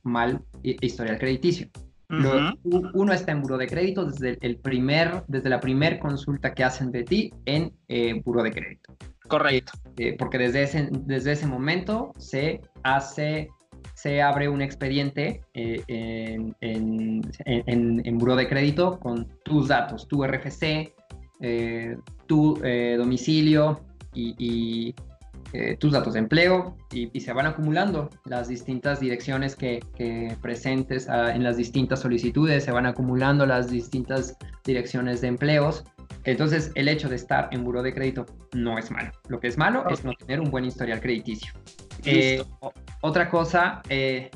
mal 0.04 0.42
historial 0.62 1.18
crediticio. 1.20 1.70
uno 2.10 3.14
está 3.14 3.32
en 3.32 3.42
buro 3.44 3.58
de 3.58 3.68
crédito 3.68 4.04
desde, 4.04 4.38
el 4.42 4.58
primer, 4.58 5.24
desde 5.30 5.50
la 5.50 5.62
primera 5.62 5.98
consulta 6.00 6.54
que 6.54 6.66
hacen 6.66 6.92
de 6.92 7.04
ti 7.04 7.34
en 7.46 7.72
eh, 7.88 8.22
buro 8.26 8.44
de 8.44 8.52
crédito. 8.52 8.98
Correcto. 9.30 9.72
Eh, 9.96 10.18
porque 10.20 10.38
desde 10.38 10.64
ese, 10.64 10.90
desde 10.92 11.32
ese 11.32 11.48
momento 11.48 12.12
se 12.18 12.60
hace 12.84 13.48
se 14.08 14.22
abre 14.22 14.48
un 14.48 14.62
expediente 14.62 15.42
eh, 15.54 15.84
en, 15.90 16.56
en, 16.62 18.02
en, 18.06 18.18
Buró 18.18 18.38
de 18.38 18.48
Crédito 18.48 19.02
con 19.02 19.28
tus 19.44 19.68
datos, 19.68 20.08
tu 20.08 20.24
RFC, 20.24 20.94
eh, 21.42 21.98
tu 22.26 22.58
eh, 22.64 22.96
domicilio 22.98 23.82
y, 24.14 24.96
tus 25.80 25.92
datos 25.92 26.14
de 26.14 26.20
empleo 26.20 26.78
y, 26.92 27.20
se 27.20 27.34
van 27.34 27.48
acumulando 27.48 28.10
las 28.26 28.48
distintas 28.48 29.02
direcciones 29.02 29.58
que, 29.58 29.82
presentes 30.42 31.10
ah, 31.10 31.36
en 31.36 31.44
las 31.44 31.58
distintas 31.58 32.00
solicitudes, 32.00 32.64
se 32.64 32.72
van 32.72 32.86
acumulando 32.86 33.46
las 33.46 33.70
distintas 33.70 34.38
direcciones 34.64 35.20
de 35.20 35.28
empleos. 35.28 35.84
Entonces, 36.24 36.72
el 36.76 36.88
hecho 36.88 37.10
de 37.10 37.18
estar 37.18 37.50
en 37.52 37.66
Buró 37.66 37.84
de 37.84 37.94
Crédito 37.94 38.26
no 38.54 38.78
es 38.78 38.90
malo. 38.90 39.12
Lo 39.28 39.40
que 39.42 39.48
es 39.48 39.58
malo 39.58 39.86
es 39.90 40.06
no 40.06 40.14
tener 40.14 40.40
un 40.40 40.50
buen 40.50 40.64
historial 40.64 41.02
crediticio. 41.02 41.52
Eh, 42.06 42.44
otra 43.02 43.30
cosa, 43.30 43.82
eh, 43.90 44.30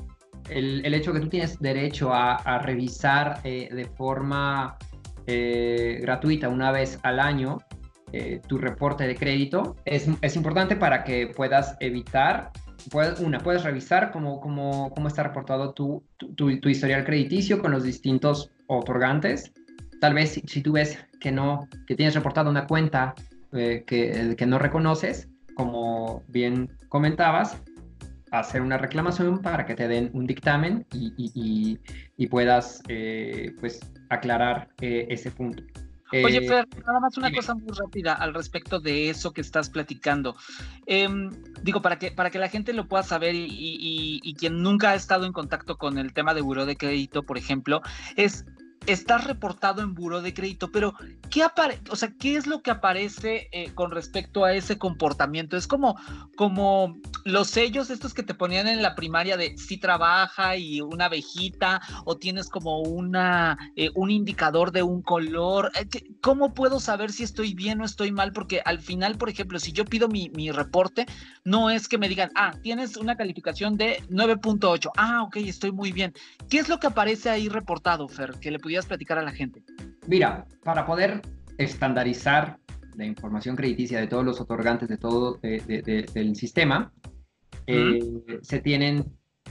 el, 0.50 0.94
hecho 0.94 1.14
que 1.14 1.20
tú 1.20 1.30
tienes 1.30 1.60
derecho 1.60 2.14
a, 2.14 2.60
revisar 2.60 3.40
eh, 3.44 3.70
de 3.72 3.86
forma 3.86 4.78
gratuita 5.26 6.50
una 6.50 6.72
vez 6.72 7.00
al 7.04 7.22
año 7.22 7.60
tu 8.48 8.58
reporte 8.58 9.08
de 9.08 9.16
crédito 9.16 9.78
es, 9.86 10.36
importante 10.36 10.76
para 10.76 11.06
que 11.06 11.28
puedas 11.28 11.78
evitar, 11.80 12.52
puedes, 12.90 13.22
una, 13.22 13.40
puedes 13.40 13.64
revisar 13.64 14.12
cómo, 14.12 14.42
cómo, 14.42 14.92
cómo 14.94 15.08
está 15.08 15.24
reportado 15.24 15.74
tu, 15.74 16.04
tu, 16.18 16.34
tu, 16.36 16.68
historial 16.68 17.06
crediticio 17.06 17.62
con 17.62 17.72
los 17.72 17.84
distintos 17.84 18.52
otorgantes. 18.68 19.54
Tal 20.02 20.14
vez 20.14 20.32
si, 20.32 20.42
si 20.42 20.62
tú 20.62 20.74
ves 20.74 20.98
que, 21.22 21.32
no, 21.32 21.70
que 21.88 21.96
tienes 21.96 22.14
reportado 22.14 22.50
una 22.50 22.68
cuenta 22.68 23.16
que, 23.54 24.36
que 24.38 24.46
no 24.46 24.60
reconoces, 24.60 25.30
como 25.56 26.24
bien 26.28 26.70
comentabas, 26.90 27.62
hacer 28.32 28.62
una 28.62 28.78
reclamación 28.78 29.42
para 29.42 29.66
que 29.66 29.76
te 29.76 29.88
den 29.88 30.10
un 30.14 30.26
dictamen 30.26 30.86
y, 30.94 31.78
y, 32.18 32.28
puedas 32.28 32.82
eh, 32.88 33.54
pues 33.60 33.82
aclarar 34.10 34.70
eh, 34.80 35.06
ese 35.10 35.32
punto. 35.32 35.64
Oye, 36.14 36.38
eh, 36.38 36.48
Fer, 36.48 36.68
nada 36.86 37.00
más 37.00 37.18
una 37.18 37.32
cosa 37.32 37.54
muy 37.54 37.72
rápida 37.78 38.14
al 38.14 38.34
respecto 38.34 38.80
de 38.80 39.10
eso 39.10 39.32
que 39.32 39.42
estás 39.42 39.70
platicando. 39.70 40.36
Em, 40.86 41.30
digo, 41.62 41.82
para 41.82 42.00
que, 42.00 42.12
para 42.12 42.30
que 42.30 42.40
la 42.40 42.50
gente 42.50 42.74
lo 42.74 42.88
pueda 42.88 43.04
saber 43.04 43.36
y, 43.36 44.20
y, 44.24 44.34
quien 44.36 44.62
nunca 44.62 44.92
ha 44.92 44.96
estado 44.96 45.26
en 45.26 45.34
contacto 45.34 45.78
con 45.78 45.98
el 45.98 46.14
tema 46.14 46.34
de 46.34 46.42
buró 46.42 46.66
de 46.66 46.76
crédito, 46.76 47.24
por 47.24 47.38
ejemplo, 47.38 47.82
es 48.16 48.46
está 48.88 49.20
reportado 49.20 49.82
en 49.82 49.94
buro 49.94 50.22
de 50.22 50.34
crédito, 50.34 50.72
pero 50.72 50.94
¿qué 51.30 51.44
aparece? 51.44 51.82
O 51.90 51.96
sea, 51.96 52.14
¿qué 52.20 52.36
es 52.36 52.48
lo 52.48 52.62
que 52.62 52.72
aparece 52.72 53.48
eh, 53.52 53.72
con 53.74 53.92
respecto 53.92 54.44
a 54.44 54.54
ese 54.54 54.78
comportamiento? 54.78 55.56
Es 55.56 55.68
como, 55.68 55.98
como 56.36 56.98
los 57.24 57.50
sellos 57.50 57.90
estos 57.90 58.14
que 58.14 58.24
te 58.24 58.34
ponían 58.34 58.68
en 58.68 58.82
la 58.82 58.96
primaria 58.96 59.38
de 59.38 59.58
si 59.58 59.78
trabaja 59.78 60.58
y 60.58 60.82
una 60.82 61.06
abejita, 61.06 61.82
o 62.06 62.18
tienes 62.18 62.50
como 62.50 62.80
una, 62.80 63.58
eh, 63.76 63.92
un 63.94 64.10
indicador 64.10 64.72
de 64.72 64.84
un 64.84 65.02
color. 65.02 65.72
Eh, 65.76 65.88
¿Cómo 66.22 66.54
puedo 66.54 66.80
saber 66.80 67.12
si 67.12 67.24
estoy 67.24 67.54
bien 67.54 67.82
o 67.82 67.86
estoy 67.86 68.12
mal? 68.12 68.34
Porque 68.34 68.62
al 68.66 68.80
final, 68.80 69.18
por 69.18 69.30
ejemplo, 69.30 69.60
si 69.60 69.72
yo 69.72 69.86
pido 69.86 70.08
mi, 70.08 70.30
mi 70.30 70.52
reporte, 70.52 71.06
no 71.44 71.70
es 71.70 71.88
que 71.88 71.98
me 71.98 72.10
digan, 72.10 72.32
ah, 72.36 72.54
tienes 72.64 72.98
una 72.98 73.16
calificación 73.16 73.78
de 73.78 74.04
9.8. 74.10 74.92
Ah, 74.98 75.24
ok, 75.24 75.38
estoy 75.38 75.72
muy 75.72 75.92
bien. 75.92 76.14
¿Qué 76.50 76.60
es 76.60 76.68
lo 76.68 76.80
que 76.80 76.88
aparece 76.88 77.30
ahí 77.30 77.48
reportado, 77.48 78.08
Fer? 78.08 78.32
Que 78.40 78.50
le 78.50 78.60
platicar 78.86 79.18
a 79.18 79.24
la 79.24 79.32
gente? 79.32 79.64
Mira, 80.08 80.46
para 80.64 80.86
poder 80.86 81.22
estandarizar 81.58 82.58
la 82.96 83.06
información 83.06 83.56
crediticia 83.56 84.00
de 84.00 84.08
todos 84.08 84.26
los 84.26 84.42
otorgantes 84.42 84.90
de 84.90 84.98
todo 84.98 85.40
del 85.42 86.36
sistema, 86.36 86.92
eh, 87.68 88.00
se 88.42 88.60
tienen 88.60 89.06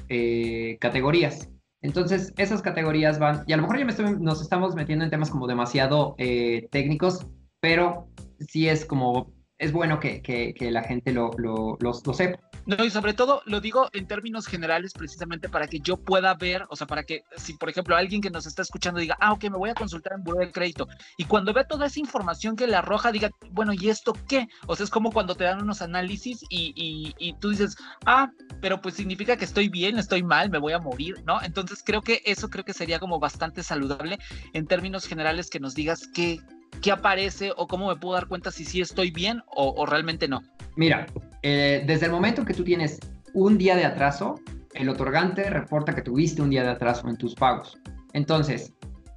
eh, 0.09 0.77
categorías. 0.81 1.49
Entonces, 1.83 2.35
esas 2.37 2.61
categorías 2.61 3.19
van, 3.19 3.43
y 3.47 3.53
a 3.53 3.57
lo 3.57 3.63
mejor 3.63 3.79
ya 3.79 3.85
me 3.87 4.19
nos 4.19 4.43
estamos 4.43 4.75
metiendo 4.75 5.05
en 5.05 5.11
temas 5.11 5.31
como 5.31 5.47
demasiado 5.47 6.15
eh, 6.19 6.69
técnicos, 6.71 7.27
pero 7.61 8.09
sí 8.41 8.69
es 8.69 8.85
como, 8.85 9.33
es 9.61 9.73
bueno 9.73 10.01
que, 10.01 10.23
que, 10.23 10.71
la 10.71 10.83
gente 10.83 11.13
lo, 11.13 11.31
lo, 11.37 11.77
lo 11.81 11.93
sepa. 12.15 12.41
No, 12.65 12.83
y 12.83 12.91
sobre 12.91 13.13
todo 13.13 13.43
lo 13.45 13.61
digo 13.61 13.91
en 13.93 14.07
términos 14.07 14.47
generales 14.47 14.95
precisamente 14.95 15.51
para 15.51 15.67
que 15.67 15.81
yo 15.81 15.99
pueda 15.99 16.35
ver, 16.35 16.65
o 16.71 16.77
sea, 16.77 16.87
para 16.87 17.05
que 17.05 17.25
si 17.37 17.55
por 17.55 17.69
ejemplo 17.69 17.95
alguien 17.95 18.23
que 18.23 18.31
nos 18.31 18.47
está 18.47 18.63
escuchando 18.63 19.01
diga, 19.01 19.19
ah, 19.21 19.33
ok, 19.33 19.45
me 19.45 19.59
voy 19.59 19.69
a 19.69 19.75
consultar 19.75 20.15
en 20.15 20.25
Buró 20.25 20.41
de 20.41 20.51
Crédito, 20.51 20.89
y 21.19 21.25
cuando 21.25 21.53
ve 21.53 21.65
toda 21.65 21.87
esa 21.87 22.01
información 22.01 22.57
que 22.57 22.67
le 22.67 22.77
arroja, 22.77 23.13
diga, 23.13 23.31
bueno, 23.51 23.75
¿y 23.75 23.91
esto 23.91 24.15
qué? 24.27 24.49
O 24.67 24.75
sea, 24.77 24.85
es 24.85 24.91
como 24.91 25.13
cuando 25.13 25.35
te 25.35 25.45
dan 25.45 25.63
unos 25.63 25.83
análisis 25.83 26.43
y, 26.49 26.73
y, 26.75 27.15
y 27.19 27.35
tú 27.35 27.51
dices, 27.51 27.77
ah, 28.07 28.31
pero 28.63 28.81
pues 28.81 28.95
significa 28.95 29.37
que 29.37 29.45
estoy 29.45 29.69
bien, 29.69 29.99
estoy 29.99 30.23
mal, 30.23 30.49
me 30.49 30.59
voy 30.59 30.73
a 30.73 30.79
morir, 30.79 31.23
¿no? 31.27 31.43
Entonces 31.43 31.83
creo 31.85 32.01
que 32.01 32.23
eso 32.25 32.49
creo 32.49 32.65
que 32.65 32.73
sería 32.73 32.99
como 32.99 33.19
bastante 33.19 33.63
saludable 33.63 34.19
en 34.55 34.67
términos 34.67 35.07
generales 35.07 35.51
que 35.51 35.61
nos 35.61 35.75
digas 35.75 36.09
qué, 36.15 36.41
qué 36.83 36.93
aparece 36.93 37.53
o 37.57 37.67
cómo 37.67 37.89
me 37.89 37.97
puedo 37.97 38.15
dar 38.15 38.27
cuenta 38.27 38.51
si 38.51 38.65
sí 38.65 38.81
estoy 38.81 39.11
bien 39.11 39.43
o, 39.47 39.85
realmente 39.87 40.29
no? 40.29 40.43
Mira, 40.77 41.07
eh, 41.43 41.83
desde 41.87 42.07
el 42.07 42.13
momento 42.13 42.45
que 42.45 42.55
tú 42.55 42.65
tienes 42.65 42.99
un 43.35 43.59
día 43.59 43.77
de 43.77 43.85
atraso, 43.85 44.41
el 44.75 44.89
otorgante 44.89 45.49
reporta 45.51 45.95
que 45.95 46.03
tuviste 46.03 46.43
un 46.43 46.51
día 46.51 46.63
de 46.63 46.71
atraso 46.71 47.09
en 47.09 47.17
tus 47.17 47.35
pagos. 47.35 47.79
Entonces, 48.13 48.73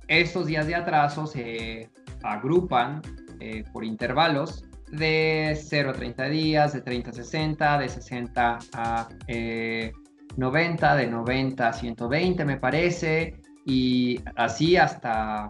estos 0.08 0.48
días 0.48 0.68
de 0.68 0.76
atraso 0.76 1.26
se 1.26 1.90
agrupan 2.24 3.02
eh, 3.40 3.64
por 3.72 3.84
intervalos 3.84 4.64
de 4.92 5.60
0 5.60 5.90
a 5.90 5.94
30 5.94 6.26
días, 6.30 6.74
de 6.74 6.82
30 6.82 7.10
a 7.10 7.14
60, 7.14 7.78
de 7.80 7.90
60 7.90 8.60
a 8.74 9.10
90, 10.38 10.94
eh, 10.94 10.98
de 10.98 11.08
90 11.08 11.68
a 11.68 11.74
120 11.74 12.46
me 12.46 12.58
parece, 12.58 13.42
y 13.66 14.20
así 14.36 14.78
hasta 14.78 15.50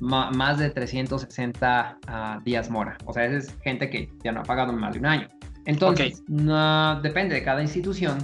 más 0.00 0.58
de 0.58 0.70
360 0.70 1.98
ah, 2.06 2.40
días 2.44 2.70
mora. 2.70 2.96
O 3.06 3.12
sea, 3.12 3.26
es 3.26 3.56
gente 3.62 3.90
que 3.90 4.08
ya 4.22 4.32
no 4.32 4.40
ha 4.40 4.44
pagado 4.44 4.72
más 4.72 4.94
de 4.94 5.00
un 5.00 5.06
año. 5.06 5.28
Entonces, 5.64 6.22
no, 6.28 7.00
depende 7.02 7.36
de 7.36 7.42
cada 7.42 7.62
institución, 7.62 8.18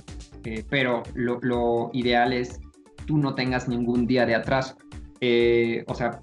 eh, 0.44 0.64
pero 0.68 1.02
lo, 1.14 1.90
ideal 1.92 2.32
es 2.32 2.60
tú 3.06 3.18
no 3.18 3.34
tengas 3.34 3.68
ningún 3.68 4.06
día 4.06 4.26
de 4.26 4.34
atraso. 4.34 4.76
Eh, 5.20 5.84
o 5.86 5.94
sea, 5.94 6.20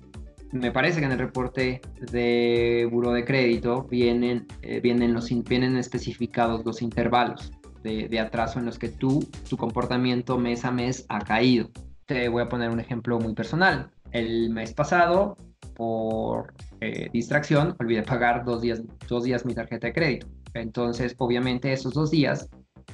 me 0.52 0.72
parece 0.72 1.00
que 1.00 1.06
en 1.06 1.14
el 1.14 1.20
reporte 1.20 1.82
de 2.12 2.88
buro 2.92 3.12
de 3.12 3.26
crédito 3.26 3.84
vienen, 3.90 4.46
eh, 4.62 4.80
vienen, 4.82 5.14
los, 5.14 5.30
vienen 5.48 5.78
especificados 5.78 6.66
los 6.66 6.82
intervalos 6.82 7.52
de, 7.84 8.08
de, 8.08 8.20
atraso 8.20 8.60
en 8.60 8.66
los 8.66 8.78
que 8.78 8.90
tú, 8.90 9.28
tu 9.50 9.58
comportamiento 9.58 10.38
mes 10.38 10.66
a 10.66 10.72
mes 10.72 11.06
ha 11.10 11.20
caído. 11.20 11.70
Te 12.06 12.30
voy 12.30 12.44
a 12.44 12.50
poner 12.50 12.70
un 12.70 12.80
ejemplo 12.80 13.20
muy 13.20 13.34
personal. 13.34 13.90
El 14.16 14.50
mes 14.50 14.74
pasado, 14.74 15.36
por 15.76 16.54
eh, 16.80 17.10
distracción, 17.12 17.76
olvidé 17.82 18.02
pagar 18.02 18.46
dos 18.46 18.62
días, 18.62 18.82
dos 19.10 19.26
días 19.26 19.46
mi 19.46 19.54
tarjeta 19.54 19.88
de 19.88 19.94
crédito. 19.94 20.28
Entonces, 20.54 21.16
obviamente, 21.18 21.74
esos 21.74 21.94
dos 21.94 22.12
días 22.12 22.50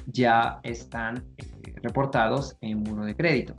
ya 0.06 0.58
están 0.64 1.24
eh, 1.38 1.74
reportados 1.80 2.56
en 2.60 2.82
muro 2.82 3.04
de 3.04 3.14
crédito. 3.14 3.54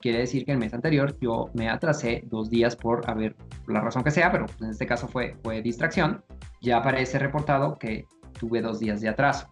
quiere 0.00 0.20
decir 0.20 0.46
que 0.46 0.52
el 0.52 0.58
mes 0.58 0.72
anterior 0.72 1.14
yo 1.20 1.50
me 1.52 1.68
atrasé 1.68 2.22
dos 2.24 2.48
días 2.48 2.74
por 2.74 3.02
haber, 3.06 3.36
la 3.68 3.82
razón 3.82 4.02
que 4.02 4.10
sea, 4.10 4.32
pero 4.32 4.46
en 4.62 4.70
este 4.70 4.86
caso 4.86 5.06
fue, 5.06 5.36
fue 5.44 5.60
distracción. 5.60 6.24
Ya 6.62 6.78
aparece 6.78 7.18
reportado 7.18 7.78
que 7.78 8.06
tuve 8.40 8.62
dos 8.62 8.80
días 8.80 9.02
de 9.02 9.10
atraso. 9.10 9.46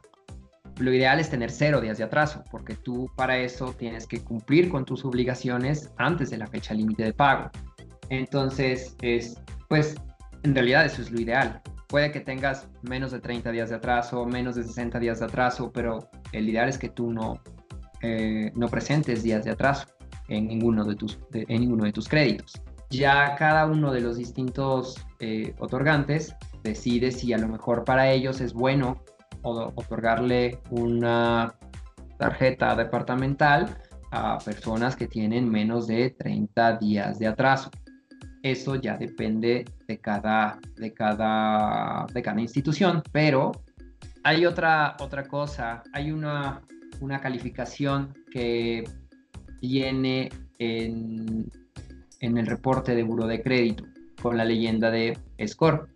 Lo 0.78 0.92
ideal 0.92 1.20
es 1.20 1.30
tener 1.30 1.50
cero 1.50 1.80
días 1.80 1.98
de 1.98 2.04
atraso, 2.04 2.42
porque 2.50 2.74
tú 2.74 3.10
para 3.16 3.38
eso 3.38 3.74
tienes 3.78 4.06
que 4.06 4.22
cumplir 4.22 4.68
con 4.68 4.84
tus 4.84 5.04
obligaciones 5.04 5.90
antes 5.98 6.30
de 6.30 6.38
la 6.38 6.46
fecha 6.46 6.74
límite 6.74 7.04
de 7.04 7.12
pago. 7.12 7.50
Entonces, 8.08 8.96
es, 9.02 9.40
pues 9.68 9.94
en 10.42 10.54
realidad 10.54 10.84
eso 10.84 11.02
es 11.02 11.10
lo 11.10 11.20
ideal. 11.20 11.60
Puede 11.88 12.10
que 12.10 12.20
tengas 12.20 12.68
menos 12.82 13.12
de 13.12 13.20
30 13.20 13.52
días 13.52 13.70
de 13.70 13.76
atraso, 13.76 14.24
menos 14.24 14.54
de 14.56 14.64
60 14.64 14.98
días 14.98 15.20
de 15.20 15.26
atraso, 15.26 15.70
pero 15.72 16.10
el 16.32 16.48
ideal 16.48 16.68
es 16.68 16.78
que 16.78 16.88
tú 16.88 17.12
no, 17.12 17.40
eh, 18.00 18.50
no 18.54 18.68
presentes 18.68 19.22
días 19.22 19.44
de 19.44 19.50
atraso 19.50 19.86
en 20.28 20.48
ninguno 20.48 20.84
de, 20.84 20.96
tus, 20.96 21.18
en 21.32 21.60
ninguno 21.60 21.84
de 21.84 21.92
tus 21.92 22.08
créditos. 22.08 22.60
Ya 22.90 23.34
cada 23.36 23.66
uno 23.66 23.92
de 23.92 24.00
los 24.00 24.16
distintos 24.16 24.96
eh, 25.20 25.54
otorgantes 25.58 26.34
decide 26.62 27.10
si 27.10 27.32
a 27.32 27.38
lo 27.38 27.48
mejor 27.48 27.84
para 27.84 28.10
ellos 28.10 28.40
es 28.40 28.52
bueno 28.52 29.02
otorgarle 29.42 30.60
una 30.70 31.54
tarjeta 32.18 32.76
departamental 32.76 33.76
a 34.10 34.38
personas 34.38 34.94
que 34.94 35.08
tienen 35.08 35.50
menos 35.50 35.86
de 35.86 36.10
30 36.10 36.78
días 36.78 37.18
de 37.18 37.26
atraso. 37.26 37.70
Eso 38.42 38.76
ya 38.76 38.96
depende 38.96 39.64
de 39.86 39.98
cada, 39.98 40.58
de 40.76 40.92
cada, 40.92 42.06
de 42.12 42.22
cada 42.22 42.40
institución, 42.40 43.02
pero 43.12 43.52
hay 44.24 44.46
otra, 44.46 44.96
otra 45.00 45.24
cosa, 45.24 45.82
hay 45.92 46.10
una, 46.10 46.60
una 47.00 47.20
calificación 47.20 48.14
que 48.30 48.84
viene 49.60 50.28
en, 50.58 51.50
en 52.20 52.38
el 52.38 52.46
reporte 52.46 52.94
de 52.94 53.02
Buro 53.02 53.26
de 53.26 53.42
Crédito 53.42 53.84
con 54.20 54.36
la 54.36 54.44
leyenda 54.44 54.90
de 54.90 55.18
Score. 55.46 55.88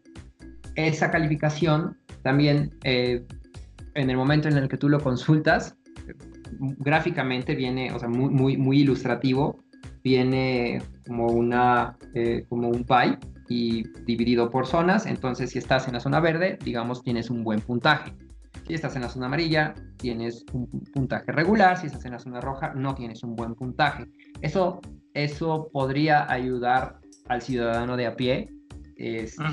Esa 0.74 1.10
calificación 1.10 1.96
también 2.26 2.72
eh, 2.82 3.24
en 3.94 4.10
el 4.10 4.16
momento 4.16 4.48
en 4.48 4.56
el 4.56 4.68
que 4.68 4.76
tú 4.76 4.88
lo 4.88 4.98
consultas, 4.98 5.76
gráficamente 6.58 7.54
viene, 7.54 7.92
o 7.92 8.00
sea, 8.00 8.08
muy, 8.08 8.56
muy, 8.56 8.80
ilustrativo, 8.80 9.60
viene 10.02 10.82
como, 11.06 11.28
una, 11.28 11.96
eh, 12.14 12.44
como 12.48 12.68
un 12.68 12.82
pie 12.82 13.16
y 13.48 13.84
dividido 14.06 14.50
por 14.50 14.66
zonas, 14.66 15.06
entonces 15.06 15.50
si 15.50 15.60
estás 15.60 15.86
en 15.86 15.94
la 15.94 16.00
zona 16.00 16.18
verde, 16.18 16.58
digamos, 16.64 17.00
tienes 17.04 17.30
un 17.30 17.44
buen 17.44 17.60
puntaje. 17.60 18.12
Si 18.66 18.74
estás 18.74 18.96
en 18.96 19.02
la 19.02 19.08
zona 19.08 19.26
amarilla, 19.26 19.74
tienes 19.96 20.44
un 20.52 20.66
puntaje 20.92 21.30
regular, 21.30 21.78
si 21.78 21.86
estás 21.86 22.06
en 22.06 22.10
la 22.10 22.18
zona 22.18 22.40
roja, 22.40 22.74
no 22.74 22.96
tienes 22.96 23.22
un 23.22 23.36
buen 23.36 23.54
puntaje. 23.54 24.06
Eso, 24.40 24.80
eso 25.14 25.70
podría 25.72 26.28
ayudar 26.28 26.98
al 27.28 27.40
ciudadano 27.40 27.96
de 27.96 28.06
a 28.06 28.16
pie 28.16 28.55
este, 28.96 29.44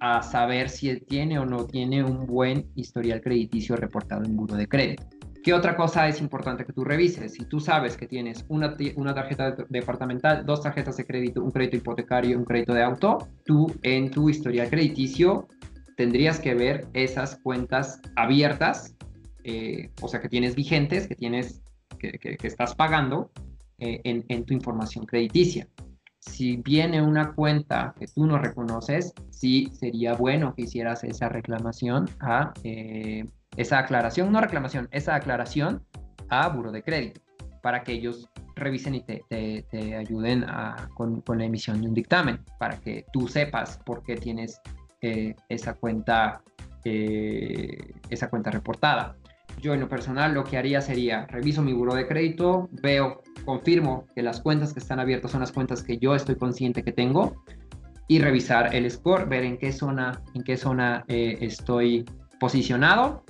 a 0.00 0.22
saber 0.22 0.68
si 0.68 1.00
tiene 1.00 1.38
o 1.38 1.44
no 1.44 1.66
tiene 1.66 2.02
un 2.04 2.26
buen 2.26 2.70
historial 2.76 3.20
crediticio 3.20 3.76
reportado 3.76 4.24
en 4.24 4.36
buro 4.36 4.54
de 4.54 4.68
crédito. 4.68 5.04
¿Qué 5.42 5.52
otra 5.52 5.76
cosa 5.76 6.08
es 6.08 6.22
importante 6.22 6.64
que 6.64 6.72
tú 6.72 6.84
revises? 6.84 7.34
Si 7.34 7.44
tú 7.44 7.60
sabes 7.60 7.98
que 7.98 8.06
tienes 8.06 8.46
una, 8.48 8.74
una 8.96 9.14
tarjeta 9.14 9.54
departamental, 9.68 10.46
dos 10.46 10.62
tarjetas 10.62 10.96
de 10.96 11.04
crédito, 11.04 11.42
un 11.42 11.50
crédito 11.50 11.76
hipotecario 11.76 12.30
y 12.30 12.34
un 12.34 12.44
crédito 12.44 12.72
de 12.72 12.82
auto, 12.82 13.28
tú 13.44 13.66
en 13.82 14.10
tu 14.10 14.30
historial 14.30 14.70
crediticio 14.70 15.48
tendrías 15.98 16.40
que 16.40 16.54
ver 16.54 16.86
esas 16.94 17.36
cuentas 17.42 18.00
abiertas, 18.16 18.96
eh, 19.42 19.90
o 20.00 20.08
sea, 20.08 20.22
que 20.22 20.30
tienes 20.30 20.54
vigentes, 20.54 21.06
que 21.06 21.14
tienes, 21.14 21.62
que, 21.98 22.12
que, 22.12 22.38
estás 22.46 22.74
pagando 22.74 23.30
eh, 23.78 24.00
en, 24.04 24.24
en 24.28 24.44
tu 24.44 24.54
información 24.54 25.04
crediticia 25.04 25.68
si 26.26 26.56
viene 26.56 27.02
una 27.02 27.32
cuenta 27.32 27.94
que 27.98 28.06
tú 28.06 28.26
no 28.26 28.38
reconoces, 28.38 29.12
sí 29.30 29.70
sería 29.72 30.14
bueno 30.14 30.54
que 30.54 30.62
hicieras 30.62 31.04
esa 31.04 31.28
reclamación 31.28 32.08
a 32.20 32.52
eh, 32.64 33.26
esa 33.56 33.78
aclaración, 33.78 34.32
no 34.32 34.40
reclamación, 34.40 34.88
esa 34.90 35.14
aclaración 35.14 35.84
a 36.28 36.48
Buro 36.48 36.72
de 36.72 36.82
Crédito 36.82 37.20
para 37.62 37.82
que 37.82 37.92
ellos 37.92 38.28
revisen 38.56 38.94
y 38.94 39.00
te, 39.02 39.24
te, 39.28 39.96
ayuden 39.96 40.44
con, 40.94 41.22
con, 41.22 41.38
la 41.38 41.44
emisión 41.44 41.80
de 41.80 41.88
un 41.88 41.94
dictamen, 41.94 42.40
para 42.58 42.76
que 42.78 43.06
tú 43.12 43.26
sepas 43.26 43.78
por 43.86 44.02
qué 44.02 44.16
tienes 44.16 44.60
eh, 45.00 45.34
esa, 45.48 45.72
cuenta, 45.72 46.42
eh, 46.84 47.94
esa 48.10 48.28
cuenta 48.28 48.50
reportada. 48.50 49.16
Yo 49.60 49.74
en 49.74 49.80
lo 49.80 49.88
personal 49.88 50.34
lo 50.34 50.44
que 50.44 50.58
haría 50.58 50.80
sería, 50.80 51.26
reviso 51.26 51.62
mi 51.62 51.72
buro 51.72 51.94
de 51.94 52.06
crédito, 52.06 52.68
veo 52.82 53.22
confirmo 53.44 54.06
que 54.14 54.22
las 54.22 54.40
cuentas 54.40 54.72
que 54.72 54.80
están 54.80 55.00
abiertas 55.00 55.30
son 55.30 55.40
las 55.40 55.52
cuentas 55.52 55.82
que 55.82 55.98
yo 55.98 56.14
estoy 56.14 56.36
consciente 56.36 56.82
que 56.82 56.92
tengo 56.92 57.44
y 58.08 58.18
revisar 58.18 58.74
el 58.74 58.90
score, 58.90 59.26
ver 59.26 59.44
en 59.44 59.58
qué 59.58 59.72
zona, 59.72 60.22
en 60.34 60.42
qué 60.42 60.56
zona 60.56 61.04
eh, 61.08 61.38
estoy 61.40 62.04
posicionado 62.38 63.24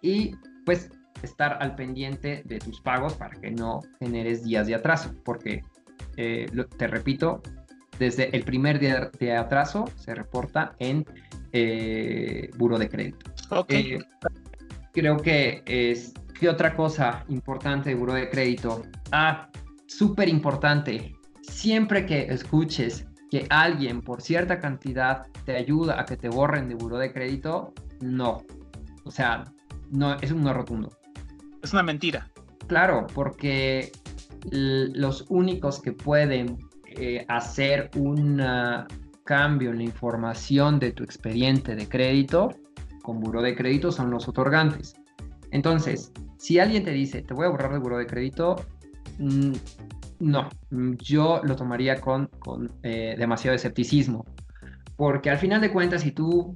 y 0.00 0.36
pues 0.64 0.90
estar 1.22 1.58
al 1.60 1.74
pendiente 1.74 2.42
de 2.44 2.58
tus 2.58 2.80
pagos 2.80 3.14
para 3.14 3.34
que 3.40 3.50
no 3.50 3.80
generes 4.00 4.44
días 4.44 4.66
de 4.66 4.74
atraso, 4.74 5.14
porque 5.24 5.62
eh, 6.16 6.46
te 6.76 6.86
repito, 6.86 7.42
desde 7.98 8.34
el 8.36 8.44
primer 8.44 8.78
día 8.78 9.10
de 9.18 9.36
atraso 9.36 9.84
se 9.96 10.14
reporta 10.14 10.74
en 10.78 11.04
eh, 11.52 12.50
buro 12.56 12.78
de 12.78 12.88
crédito. 12.88 13.30
Creo 14.92 15.16
que 15.16 15.62
es 15.66 16.14
¿Qué 16.42 16.48
otra 16.48 16.74
cosa 16.74 17.24
importante 17.28 17.90
de 17.90 17.94
buro 17.94 18.14
de 18.14 18.28
crédito? 18.28 18.82
Ah, 19.12 19.48
súper 19.86 20.28
importante. 20.28 21.14
Siempre 21.42 22.04
que 22.04 22.22
escuches 22.22 23.06
que 23.30 23.46
alguien 23.48 24.02
por 24.02 24.20
cierta 24.20 24.58
cantidad 24.58 25.24
te 25.44 25.54
ayuda 25.54 26.00
a 26.00 26.04
que 26.04 26.16
te 26.16 26.28
borren 26.28 26.68
de 26.68 26.74
buro 26.74 26.98
de 26.98 27.12
crédito, 27.12 27.72
no. 28.00 28.42
O 29.04 29.10
sea, 29.12 29.44
no, 29.92 30.14
es 30.14 30.32
un 30.32 30.42
no 30.42 30.52
rotundo. 30.52 30.90
Es 31.62 31.72
una 31.72 31.84
mentira. 31.84 32.28
Claro, 32.66 33.06
porque 33.14 33.92
los 34.50 35.24
únicos 35.28 35.80
que 35.80 35.92
pueden 35.92 36.58
eh, 36.96 37.24
hacer 37.28 37.88
un 37.94 38.42
cambio 39.22 39.70
en 39.70 39.78
la 39.78 39.84
información 39.84 40.80
de 40.80 40.90
tu 40.90 41.04
expediente 41.04 41.76
de 41.76 41.88
crédito 41.88 42.48
con 43.02 43.20
buro 43.20 43.42
de 43.42 43.54
crédito 43.54 43.92
son 43.92 44.10
los 44.10 44.28
otorgantes. 44.28 44.94
Entonces, 45.50 46.12
si 46.38 46.58
alguien 46.58 46.84
te 46.84 46.92
dice, 46.92 47.22
te 47.22 47.34
voy 47.34 47.46
a 47.46 47.50
borrar 47.50 47.72
de 47.72 47.78
buro 47.78 47.98
de 47.98 48.06
crédito, 48.06 48.56
mm, 49.18 49.52
no, 50.20 50.48
mm, 50.70 50.92
yo 50.94 51.40
lo 51.44 51.56
tomaría 51.56 52.00
con, 52.00 52.30
eh, 52.82 53.14
demasiado 53.18 53.54
escepticismo. 53.54 54.24
Porque 54.96 55.30
al 55.30 55.38
final 55.38 55.60
de 55.60 55.72
cuentas, 55.72 56.02
si 56.02 56.12
tú, 56.12 56.54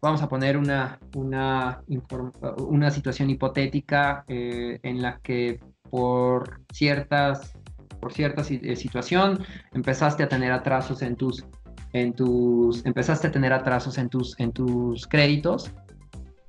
vamos 0.00 0.22
a 0.22 0.28
poner 0.28 0.56
una, 0.56 0.98
una, 1.14 1.82
una 2.58 2.90
situación 2.90 3.28
hipotética 3.30 4.24
eh, 4.28 4.78
en 4.82 5.02
la 5.02 5.18
que 5.18 5.60
por 5.90 6.62
ciertas 6.72 7.52
por 8.00 8.12
cierta 8.12 8.42
eh, 8.48 8.76
situación 8.76 9.44
empezaste 9.72 10.22
a 10.22 10.28
tener 10.28 10.52
atrasos 10.52 11.02
en 11.02 11.16
tus 11.16 11.44
en 11.92 12.12
tus 12.12 12.84
empezaste 12.86 13.28
a 13.28 13.30
tener 13.30 13.52
atrasos 13.52 13.98
en 13.98 14.08
tus 14.08 14.38
en 14.38 14.52
tus 14.52 15.06
créditos 15.06 15.70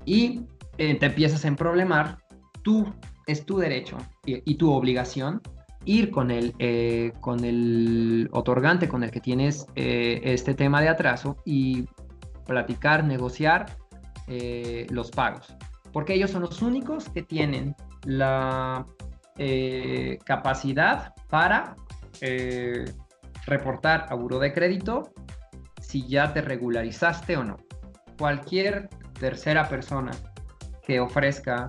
y 0.06 0.42
te 0.78 1.06
empiezas 1.06 1.46
a 1.46 1.48
emproblemar 1.48 2.18
tú, 2.62 2.88
es 3.28 3.46
tu 3.46 3.58
derecho 3.58 3.98
y, 4.26 4.56
tu 4.56 4.72
obligación 4.72 5.42
ir 5.86 6.12
con 6.12 6.32
el, 6.32 6.54
eh, 6.60 7.12
con 7.22 7.44
el 7.44 8.30
otorgante 8.32 8.88
con 8.88 9.04
el 9.04 9.12
que 9.12 9.20
tienes 9.20 9.66
eh, 9.76 10.22
este 10.24 10.54
tema 10.54 10.82
de 10.82 10.90
atraso 10.90 11.38
y 11.46 11.86
platicar, 12.46 13.04
negociar 13.04 13.66
eh, 14.28 14.86
los 14.90 15.12
pagos. 15.12 15.56
Porque 15.92 16.14
ellos 16.14 16.32
son 16.32 16.44
los 16.44 16.62
únicos 16.62 17.10
que 17.10 17.24
tienen 17.24 17.76
la 18.06 18.86
capacidad 20.24 21.16
para 21.30 21.76
reportar 23.48 24.06
a 24.10 24.14
buro 24.14 24.38
de 24.38 24.54
crédito 24.54 25.12
si 25.92 26.08
ya 26.08 26.32
te 26.32 26.42
regularizaste 26.42 27.36
o 27.36 27.44
no. 27.44 27.58
Cualquier 28.18 28.90
tercera 29.20 29.68
persona 29.68 30.12
que 30.88 31.02
ofrezca 31.02 31.68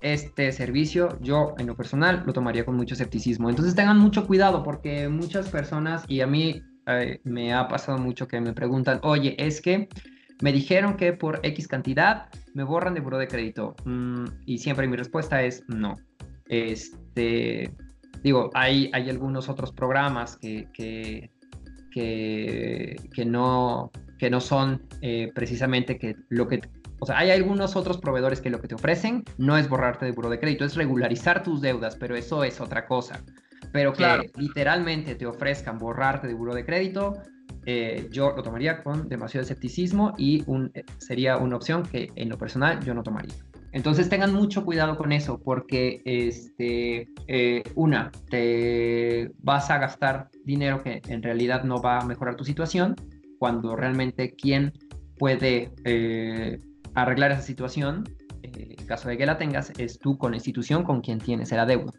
este 0.00 0.52
servicio, 0.52 1.18
yo 1.20 1.54
en 1.58 1.66
lo 1.66 1.74
personal 1.74 2.22
lo 2.24 2.32
tomaría 2.32 2.64
con 2.64 2.76
mucho 2.76 2.94
escepticismo. 2.94 3.50
Entonces 3.50 3.74
tengan 3.74 3.98
mucho 3.98 4.24
cuidado 4.26 4.62
porque 4.62 5.08
muchas 5.08 5.48
personas, 5.48 6.04
y 6.06 6.20
a 6.20 6.28
mí 6.28 6.62
eh, 6.86 7.20
me 7.24 7.52
ha 7.52 7.66
pasado 7.66 7.98
mucho 7.98 8.28
que 8.28 8.40
me 8.40 8.52
preguntan, 8.52 9.00
oye, 9.02 9.34
es 9.36 9.60
que 9.60 9.88
me 10.40 10.52
dijeron 10.52 10.96
que 10.96 11.12
por 11.12 11.40
X 11.42 11.66
cantidad 11.66 12.28
me 12.54 12.62
borran 12.62 12.94
de 12.94 13.00
buro 13.00 13.18
de 13.18 13.26
crédito. 13.26 13.74
Mm, 13.84 14.26
y 14.46 14.58
siempre 14.58 14.86
mi 14.86 14.96
respuesta 14.96 15.42
es 15.42 15.64
no. 15.66 15.96
Este, 16.46 17.74
digo, 18.22 18.50
hay, 18.54 18.90
hay 18.92 19.10
algunos 19.10 19.48
otros 19.48 19.72
programas 19.72 20.36
que, 20.36 20.68
que, 20.72 21.30
que, 21.90 22.96
no, 23.26 23.90
que 24.18 24.30
no 24.30 24.40
son 24.40 24.82
eh, 25.02 25.30
precisamente 25.34 25.98
que 25.98 26.16
lo 26.28 26.48
que 26.48 26.60
o 27.00 27.06
sea, 27.06 27.18
hay 27.18 27.30
algunos 27.30 27.76
otros 27.76 27.98
proveedores 27.98 28.42
que 28.42 28.50
lo 28.50 28.60
que 28.60 28.68
te 28.68 28.74
ofrecen 28.74 29.24
no 29.38 29.56
es 29.56 29.68
borrarte 29.68 30.04
de 30.04 30.12
buro 30.12 30.28
de 30.28 30.38
crédito, 30.38 30.66
es 30.66 30.76
regularizar 30.76 31.42
tus 31.42 31.62
deudas, 31.62 31.96
pero 31.96 32.14
eso 32.14 32.44
es 32.44 32.60
otra 32.60 32.86
cosa. 32.86 33.24
Pero 33.72 33.94
que 33.94 34.30
literalmente 34.36 35.14
te 35.14 35.24
ofrezcan 35.24 35.78
borrarte 35.78 36.26
de 36.26 36.34
buro 36.34 36.54
de 36.54 36.66
crédito, 36.66 37.14
eh, 37.64 38.08
yo 38.10 38.32
lo 38.36 38.42
tomaría 38.42 38.82
con 38.82 39.08
demasiado 39.08 39.44
escepticismo 39.44 40.12
y 40.18 40.42
un, 40.46 40.70
eh, 40.74 40.84
sería 40.98 41.38
una 41.38 41.56
opción 41.56 41.82
que 41.84 42.10
en 42.16 42.28
lo 42.28 42.36
personal 42.36 42.84
yo 42.84 42.92
no 42.92 43.02
tomaría. 43.02 43.34
Entonces 43.72 44.08
tengan 44.08 44.34
mucho 44.34 44.64
cuidado 44.64 44.96
con 44.96 45.12
eso 45.12 45.38
porque, 45.38 46.02
este, 46.04 47.08
eh, 47.28 47.62
una, 47.76 48.10
te 48.28 49.30
vas 49.38 49.70
a 49.70 49.78
gastar 49.78 50.28
dinero 50.44 50.82
que 50.82 51.00
en 51.06 51.22
realidad 51.22 51.62
no 51.64 51.80
va 51.80 52.00
a 52.00 52.04
mejorar 52.04 52.36
tu 52.36 52.44
situación 52.44 52.96
cuando 53.38 53.76
realmente 53.76 54.34
quién 54.34 54.72
puede 55.18 55.72
eh, 55.84 56.58
arreglar 56.94 57.30
esa 57.30 57.42
situación, 57.42 58.04
eh, 58.42 58.74
en 58.78 58.86
caso 58.86 59.08
de 59.08 59.16
que 59.16 59.26
la 59.26 59.38
tengas, 59.38 59.72
es 59.78 59.98
tú 59.98 60.18
con 60.18 60.32
la 60.32 60.38
institución 60.38 60.82
con 60.82 61.00
quien 61.00 61.18
tienes 61.18 61.52
el 61.52 61.60
adeudo. 61.60 61.92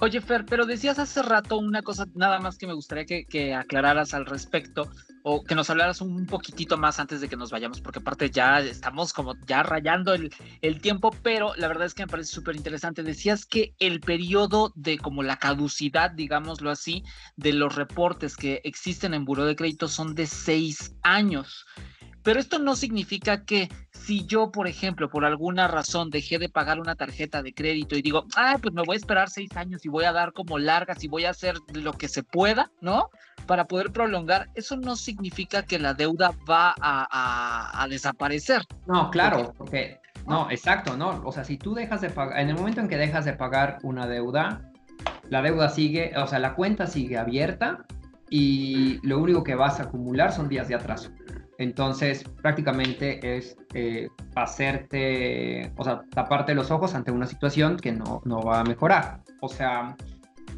Oye, 0.00 0.20
Fer, 0.20 0.44
pero 0.44 0.66
decías 0.66 0.98
hace 0.98 1.22
rato 1.22 1.58
una 1.58 1.82
cosa 1.82 2.06
nada 2.14 2.38
más 2.40 2.58
que 2.58 2.66
me 2.66 2.74
gustaría 2.74 3.04
que, 3.04 3.54
aclararas 3.54 4.14
al 4.14 4.26
respecto 4.26 4.88
o 5.26 5.42
que 5.42 5.54
nos 5.54 5.70
hablaras 5.70 6.02
un 6.02 6.26
poquitito 6.26 6.76
más 6.76 7.00
antes 7.00 7.22
de 7.22 7.30
que 7.30 7.36
nos 7.36 7.50
vayamos, 7.50 7.80
porque 7.80 7.98
aparte 7.98 8.28
ya 8.28 8.60
estamos 8.60 9.14
como 9.14 9.34
ya 9.46 9.62
rayando 9.62 10.12
el, 10.12 10.30
el 10.60 10.82
tiempo, 10.82 11.16
pero 11.22 11.54
la 11.56 11.66
verdad 11.66 11.86
es 11.86 11.94
que 11.94 12.02
me 12.02 12.10
parece 12.10 12.30
súper 12.30 12.56
interesante. 12.56 13.02
Decías 13.02 13.46
que 13.46 13.74
el 13.78 14.00
periodo 14.00 14.70
de 14.74 14.98
como 14.98 15.22
la 15.22 15.38
caducidad, 15.38 16.10
digámoslo 16.10 16.70
así, 16.70 17.04
de 17.36 17.54
los 17.54 17.74
reportes 17.74 18.36
que 18.36 18.60
existen 18.64 19.14
en 19.14 19.24
Buró 19.24 19.46
de 19.46 19.56
Crédito 19.56 19.88
son 19.88 20.14
de 20.14 20.26
seis 20.26 20.94
años. 21.02 21.64
Pero 22.24 22.40
esto 22.40 22.58
no 22.58 22.74
significa 22.74 23.44
que 23.44 23.68
si 23.92 24.26
yo, 24.26 24.50
por 24.50 24.66
ejemplo, 24.66 25.10
por 25.10 25.26
alguna 25.26 25.68
razón 25.68 26.08
dejé 26.08 26.38
de 26.38 26.48
pagar 26.48 26.80
una 26.80 26.96
tarjeta 26.96 27.42
de 27.42 27.52
crédito 27.52 27.96
y 27.96 28.02
digo, 28.02 28.24
ah, 28.34 28.56
pues 28.60 28.72
me 28.74 28.82
voy 28.82 28.94
a 28.94 28.98
esperar 28.98 29.28
seis 29.28 29.54
años 29.56 29.84
y 29.84 29.90
voy 29.90 30.06
a 30.06 30.12
dar 30.12 30.32
como 30.32 30.58
largas 30.58 31.04
y 31.04 31.08
voy 31.08 31.26
a 31.26 31.30
hacer 31.30 31.56
lo 31.74 31.92
que 31.92 32.08
se 32.08 32.22
pueda, 32.22 32.70
¿no? 32.80 33.10
Para 33.46 33.66
poder 33.66 33.92
prolongar, 33.92 34.48
eso 34.54 34.76
no 34.76 34.96
significa 34.96 35.64
que 35.64 35.78
la 35.78 35.92
deuda 35.92 36.32
va 36.48 36.74
a, 36.80 37.86
desaparecer. 37.90 38.62
No, 38.86 39.10
claro, 39.10 39.52
porque, 39.58 40.00
no, 40.26 40.50
exacto, 40.50 40.96
no. 40.96 41.22
O 41.26 41.32
sea, 41.32 41.44
si 41.44 41.58
tú 41.58 41.74
dejas 41.74 42.00
de 42.00 42.08
pagar, 42.08 42.40
en 42.40 42.48
el 42.48 42.56
momento 42.56 42.80
en 42.80 42.88
que 42.88 42.96
dejas 42.96 43.26
de 43.26 43.34
pagar 43.34 43.78
una 43.82 44.06
deuda, 44.06 44.72
la 45.28 45.42
deuda 45.42 45.68
sigue, 45.68 46.16
o 46.16 46.26
sea, 46.26 46.38
la 46.38 46.54
cuenta 46.54 46.86
sigue 46.86 47.18
abierta 47.18 47.84
y 48.30 48.98
lo 49.06 49.18
único 49.18 49.44
que 49.44 49.54
vas 49.54 49.78
a 49.78 49.84
acumular 49.84 50.32
son 50.32 50.48
días 50.48 50.68
de 50.68 50.76
atraso. 50.76 51.10
Entonces, 51.58 52.24
prácticamente 52.42 53.36
es 53.36 53.56
eh, 53.74 54.08
hacerte, 54.34 55.72
o 55.76 55.84
sea, 55.84 56.02
taparte 56.10 56.54
los 56.54 56.70
ojos 56.70 56.94
ante 56.94 57.12
una 57.12 57.26
situación 57.26 57.76
que 57.76 57.92
no, 57.92 58.22
no, 58.24 58.40
va 58.40 58.60
a 58.60 58.64
mejorar. 58.64 59.20
O 59.40 59.48
sea, 59.48 59.96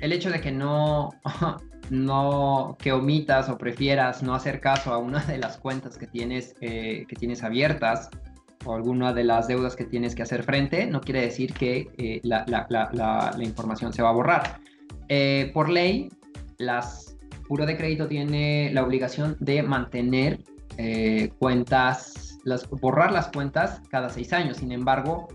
el 0.01 0.13
hecho 0.13 0.31
de 0.31 0.41
que 0.41 0.53
no, 0.53 1.11
no, 1.91 2.77
que 2.79 2.93
omitas 2.93 3.49
o 3.49 3.59
prefieras 3.59 4.23
no 4.23 4.35
hacer 4.35 4.61
caso 4.61 4.93
a 4.93 4.99
una 4.99 5.21
de 5.25 5.39
las 5.39 5.59
cuentas 5.59 5.99
que 5.99 6.07
tienes, 6.07 6.55
eh, 6.61 7.05
que 7.09 7.17
tienes 7.17 7.43
abiertas 7.43 8.09
o 8.65 8.75
alguna 8.75 9.13
de 9.13 9.25
las 9.25 9.47
deudas 9.47 9.77
que 9.77 9.85
tienes 9.85 10.15
que 10.15 10.23
hacer 10.23 10.43
frente, 10.43 10.87
no 10.87 11.01
quiere 11.01 11.21
decir 11.21 11.53
que 11.53 11.89
eh, 11.99 12.21
la, 12.25 12.45
la, 12.49 12.67
la, 12.69 12.91
la, 13.37 13.45
información 13.45 13.93
se 13.93 14.03
va 14.03 14.09
a 14.09 14.13
borrar. 14.13 14.61
por 15.53 15.69
ley, 15.69 16.09
las 16.59 17.17
Puro 17.47 17.65
de 17.65 17.77
Crédito 17.77 18.09
tiene 18.09 18.71
la 18.73 18.83
obligación 18.83 19.37
de 19.39 19.63
mantener 19.63 20.41
eh, 20.79 21.31
cuentas, 21.39 22.39
las, 22.45 22.69
borrar 22.69 23.13
las 23.13 23.29
cuentas 23.29 23.81
cada 23.91 24.09
seis 24.09 24.33
años. 24.33 24.59
Sin 24.59 24.73
embargo, 24.73 25.29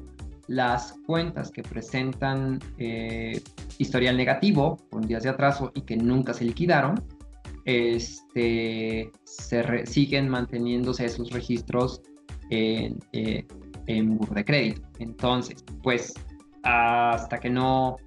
las 0.47 0.95
cuentas 1.05 1.51
que 1.51 1.63
presentan 1.63 2.59
eh, 2.77 3.41
historial 3.77 4.17
negativo 4.17 4.77
con 4.89 5.01
días 5.01 5.23
de 5.23 5.29
atraso 5.29 5.71
y 5.73 5.81
que 5.81 5.95
nunca 5.97 6.33
se 6.33 6.45
liquidaron, 6.45 7.01
este, 7.65 9.11
se 9.23 9.85
siguen 9.85 10.29
manteniéndose 10.29 11.05
esos 11.05 11.31
registros 11.31 12.01
en, 12.49 12.99
eh, 13.13 13.45
de 13.87 14.45
crédito. 14.45 14.81
Entonces, 14.99 15.63
pues 15.83 16.13
hasta 16.63 17.39
que 17.39 17.49
no 17.49 17.97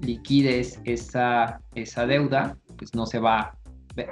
liquides 0.00 0.80
esa, 0.84 1.60
esa 1.74 2.06
deuda, 2.06 2.56
pues 2.76 2.94
no 2.94 3.06
se 3.06 3.18
va 3.18 3.56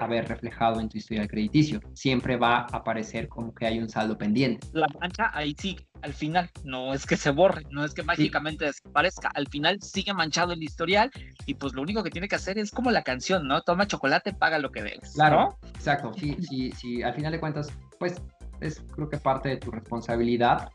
haber 0.01 0.29
reflejado 0.29 0.81
en 0.81 0.89
tu 0.89 0.99
historial 0.99 1.29
crediticio. 1.29 1.81
Siempre 1.95 2.37
va 2.37 2.59
a 2.59 2.77
aparecer 2.79 3.29
como 3.29 3.55
que 3.55 3.67
hay 3.67 3.79
un 3.79 3.89
saldo 3.89 4.17
pendiente. 4.17 4.67
La 4.73 4.87
mancha 5.01 5.31
ahí 5.33 5.55
sigue, 5.59 5.87
al 6.03 6.13
final, 6.13 6.51
no 6.65 6.95
es 6.95 7.07
que 7.07 7.17
se 7.17 7.31
borre, 7.31 7.63
no 7.71 7.85
es 7.85 7.95
que 7.95 8.03
mágicamente 8.03 8.65
desaparezca, 8.65 9.31
al 9.35 9.49
final 9.49 9.81
sigue 9.83 10.13
manchado 10.13 10.53
el 10.53 10.63
historial 10.63 11.11
y 11.47 11.55
pues 11.55 11.75
lo 11.75 11.83
único 11.83 12.03
que 12.03 12.11
tiene 12.11 12.29
que 12.29 12.37
hacer 12.37 12.59
es 12.59 12.71
como 12.71 12.91
la 12.91 13.03
canción, 13.03 13.47
¿no? 13.47 13.63
Toma 13.63 13.87
chocolate, 13.87 14.33
paga 14.33 14.59
lo 14.59 14.71
que 14.71 14.83
debes. 14.83 15.13
Claro, 15.15 15.57
exacto, 15.75 16.13
sí, 16.15 16.37
sí, 16.41 16.73
sí, 16.73 17.03
al 17.03 17.15
final 17.15 17.33
de 17.33 17.41
cuentas, 17.41 17.69
pues 17.99 18.21
es 18.61 18.83
creo 18.95 19.09
que 19.09 19.19
parte 19.19 19.51
de 19.51 19.57
tu 19.57 19.71
responsabilidad 19.71 20.69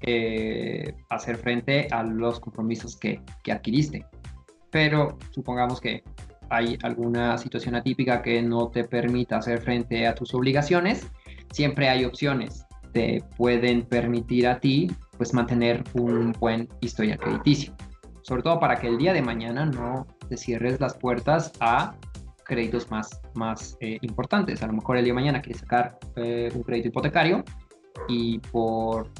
eh, 0.00 0.94
hacer 1.08 1.36
frente 1.36 1.88
a 1.90 2.02
los 2.02 2.40
compromisos 2.40 2.96
que, 2.96 3.20
que 3.42 3.52
adquiriste. 3.52 4.04
Pero 4.70 5.18
supongamos 5.32 5.80
que 5.80 6.02
hay 6.50 6.78
alguna 6.82 7.36
situación 7.38 7.74
atípica 7.74 8.22
que 8.22 8.42
no 8.42 8.68
te 8.68 8.84
permita 8.84 9.38
hacer 9.38 9.60
frente 9.60 10.06
a 10.06 10.14
tus 10.14 10.34
obligaciones, 10.34 11.06
siempre 11.52 11.88
hay 11.88 12.04
opciones. 12.04 12.64
Te 12.92 13.22
pueden 13.36 13.82
permitir 13.82 14.46
a 14.46 14.58
ti 14.58 14.90
pues 15.16 15.34
mantener 15.34 15.84
un 15.94 16.32
buen 16.32 16.68
historial 16.80 17.18
crediticio. 17.18 17.74
Sobre 18.22 18.42
todo 18.42 18.58
para 18.58 18.76
que 18.76 18.88
el 18.88 18.98
día 18.98 19.12
de 19.12 19.22
mañana 19.22 19.66
no 19.66 20.06
te 20.28 20.36
cierres 20.36 20.80
las 20.80 20.94
puertas 20.96 21.52
a 21.60 21.94
créditos 22.44 22.90
más, 22.90 23.20
más 23.34 23.76
eh, 23.80 23.98
importantes. 24.02 24.62
A 24.62 24.66
lo 24.66 24.74
mejor 24.74 24.96
el 24.96 25.04
día 25.04 25.12
de 25.12 25.20
mañana 25.20 25.40
quieres 25.40 25.60
sacar 25.60 25.98
eh, 26.16 26.50
un 26.54 26.62
crédito 26.62 26.88
hipotecario 26.88 27.44
y 28.08 28.38
por 28.38 29.10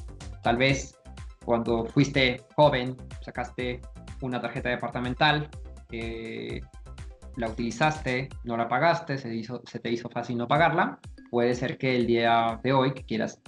tal 0.42 0.56
vez 0.56 0.96
cuando 1.44 1.84
fuiste 1.86 2.42
joven 2.54 2.96
sacaste 3.20 3.80
una 4.20 4.40
tarjeta 4.40 4.68
departamental 4.68 5.48
eh, 5.92 6.60
la 7.36 7.48
utilizaste, 7.48 8.28
no 8.44 8.56
la 8.56 8.68
pagaste, 8.68 9.18
se, 9.18 9.34
hizo, 9.34 9.60
te 9.60 9.90
hizo 9.90 10.08
fácil 10.08 10.38
no 10.38 10.48
pagarla, 10.48 10.98
puede 11.30 11.54
ser 11.54 11.78
que 11.78 11.96
el 11.96 12.06
día 12.06 12.58
de 12.62 12.72
hoy 12.72 12.94
que 12.94 13.04
quieras 13.04 13.40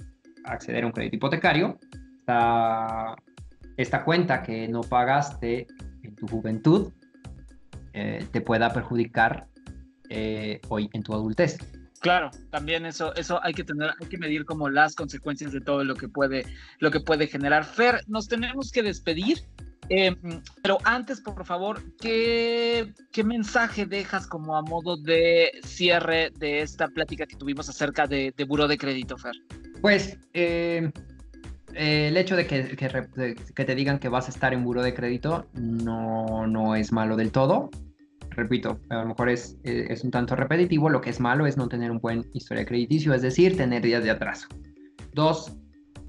acceder 0.45 0.83
a 0.83 0.87
un 0.87 0.91
crédito 0.91 1.17
hipotecario, 1.17 1.77
esta, 2.19 3.15
esta 3.77 4.03
cuenta 4.03 4.43
que 4.43 4.67
no 4.67 4.81
pagaste 4.81 5.67
en 6.03 6.15
tu 6.15 6.27
juventud 6.27 6.91
eh, 7.93 8.25
te 8.31 8.41
pueda 8.41 8.71
perjudicar 8.71 9.47
eh, 10.09 10.61
hoy 10.69 10.89
en 10.93 11.03
tu 11.03 11.13
adultez. 11.13 11.57
Claro, 11.99 12.31
también 12.49 12.85
eso, 12.85 13.13
eso 13.15 13.43
hay 13.43 13.53
que 13.53 13.63
tener, 13.63 13.91
hay 13.99 14.07
que 14.07 14.17
medir 14.17 14.45
como 14.45 14.69
las 14.69 14.95
consecuencias 14.95 15.51
de 15.51 15.59
todo 15.59 15.83
lo 15.83 15.95
que 15.95 16.07
puede, 16.07 16.45
lo 16.79 16.91
que 16.91 17.01
puede 17.01 17.27
generar. 17.27 17.65
Fer, 17.65 18.01
nos 18.07 18.27
tenemos 18.27 18.71
que 18.71 18.83
despedir. 18.83 19.39
Em, 19.89 20.15
pero 20.61 20.77
antes, 20.83 21.19
por 21.19 21.43
favor, 21.45 21.81
¿qué, 21.99 22.93
¿qué, 23.11 23.23
mensaje 23.23 23.87
dejas 23.87 24.27
como 24.27 24.55
a 24.55 24.61
modo 24.61 24.97
de 24.97 25.51
cierre 25.63 26.31
de 26.37 26.61
esta 26.61 26.87
plática 26.87 27.25
que 27.25 27.35
tuvimos 27.35 27.69
acerca 27.69 28.05
de, 28.05 28.31
de 28.37 28.43
Buró 28.43 28.67
de 28.67 28.77
Crédito, 28.77 29.17
Fer? 29.17 29.33
Pues 29.81 30.17
em, 30.33 30.91
el 31.73 32.17
hecho 32.17 32.35
de 32.35 32.45
que, 32.45 33.65
te 33.65 33.75
digan 33.75 33.99
que 33.99 34.09
vas 34.09 34.27
a 34.27 34.31
estar 34.31 34.53
en 34.53 34.63
Buró 34.63 34.83
de 34.83 34.93
Crédito 34.93 35.47
no, 35.53 36.45
no 36.45 36.75
es 36.75 36.91
malo 36.91 37.15
del 37.15 37.31
todo. 37.31 37.71
Repito, 38.31 38.79
a 38.89 38.97
lo 38.97 39.07
mejor 39.07 39.29
es, 39.29 39.57
es 39.63 40.03
un 40.03 40.11
tanto 40.11 40.35
repetitivo. 40.35 40.89
Lo 40.89 41.01
que 41.01 41.09
es 41.09 41.19
malo 41.19 41.47
es 41.47 41.57
no 41.57 41.67
tener 41.67 41.89
un 41.89 41.99
buen 41.99 42.25
historia 42.33 42.65
crediticio, 42.65 43.13
es 43.13 43.21
decir, 43.21 43.57
tener 43.57 43.81
días 43.81 44.03
de 44.03 44.11
atraso. 44.11 44.47
Dos, 45.13 45.53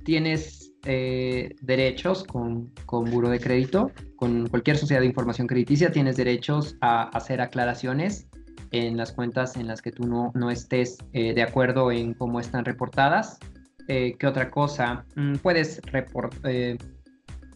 tienes 0.04 0.59
eh, 0.84 1.56
derechos 1.60 2.24
con, 2.24 2.72
con 2.86 3.10
Buro 3.10 3.28
de 3.28 3.38
Crédito, 3.38 3.90
con 4.16 4.48
cualquier 4.48 4.78
sociedad 4.78 5.00
de 5.00 5.06
información 5.06 5.46
crediticia, 5.46 5.92
tienes 5.92 6.16
derechos 6.16 6.76
a 6.80 7.02
hacer 7.10 7.40
aclaraciones 7.40 8.28
en 8.70 8.96
las 8.96 9.12
cuentas 9.12 9.56
en 9.56 9.66
las 9.66 9.82
que 9.82 9.92
tú 9.92 10.06
no, 10.06 10.32
no 10.34 10.50
estés 10.50 10.98
eh, 11.12 11.34
de 11.34 11.42
acuerdo 11.42 11.92
en 11.92 12.14
cómo 12.14 12.40
están 12.40 12.64
reportadas. 12.64 13.38
Eh, 13.88 14.16
¿Qué 14.18 14.26
otra 14.26 14.50
cosa? 14.50 15.04
Mm, 15.16 15.34
puedes 15.36 15.82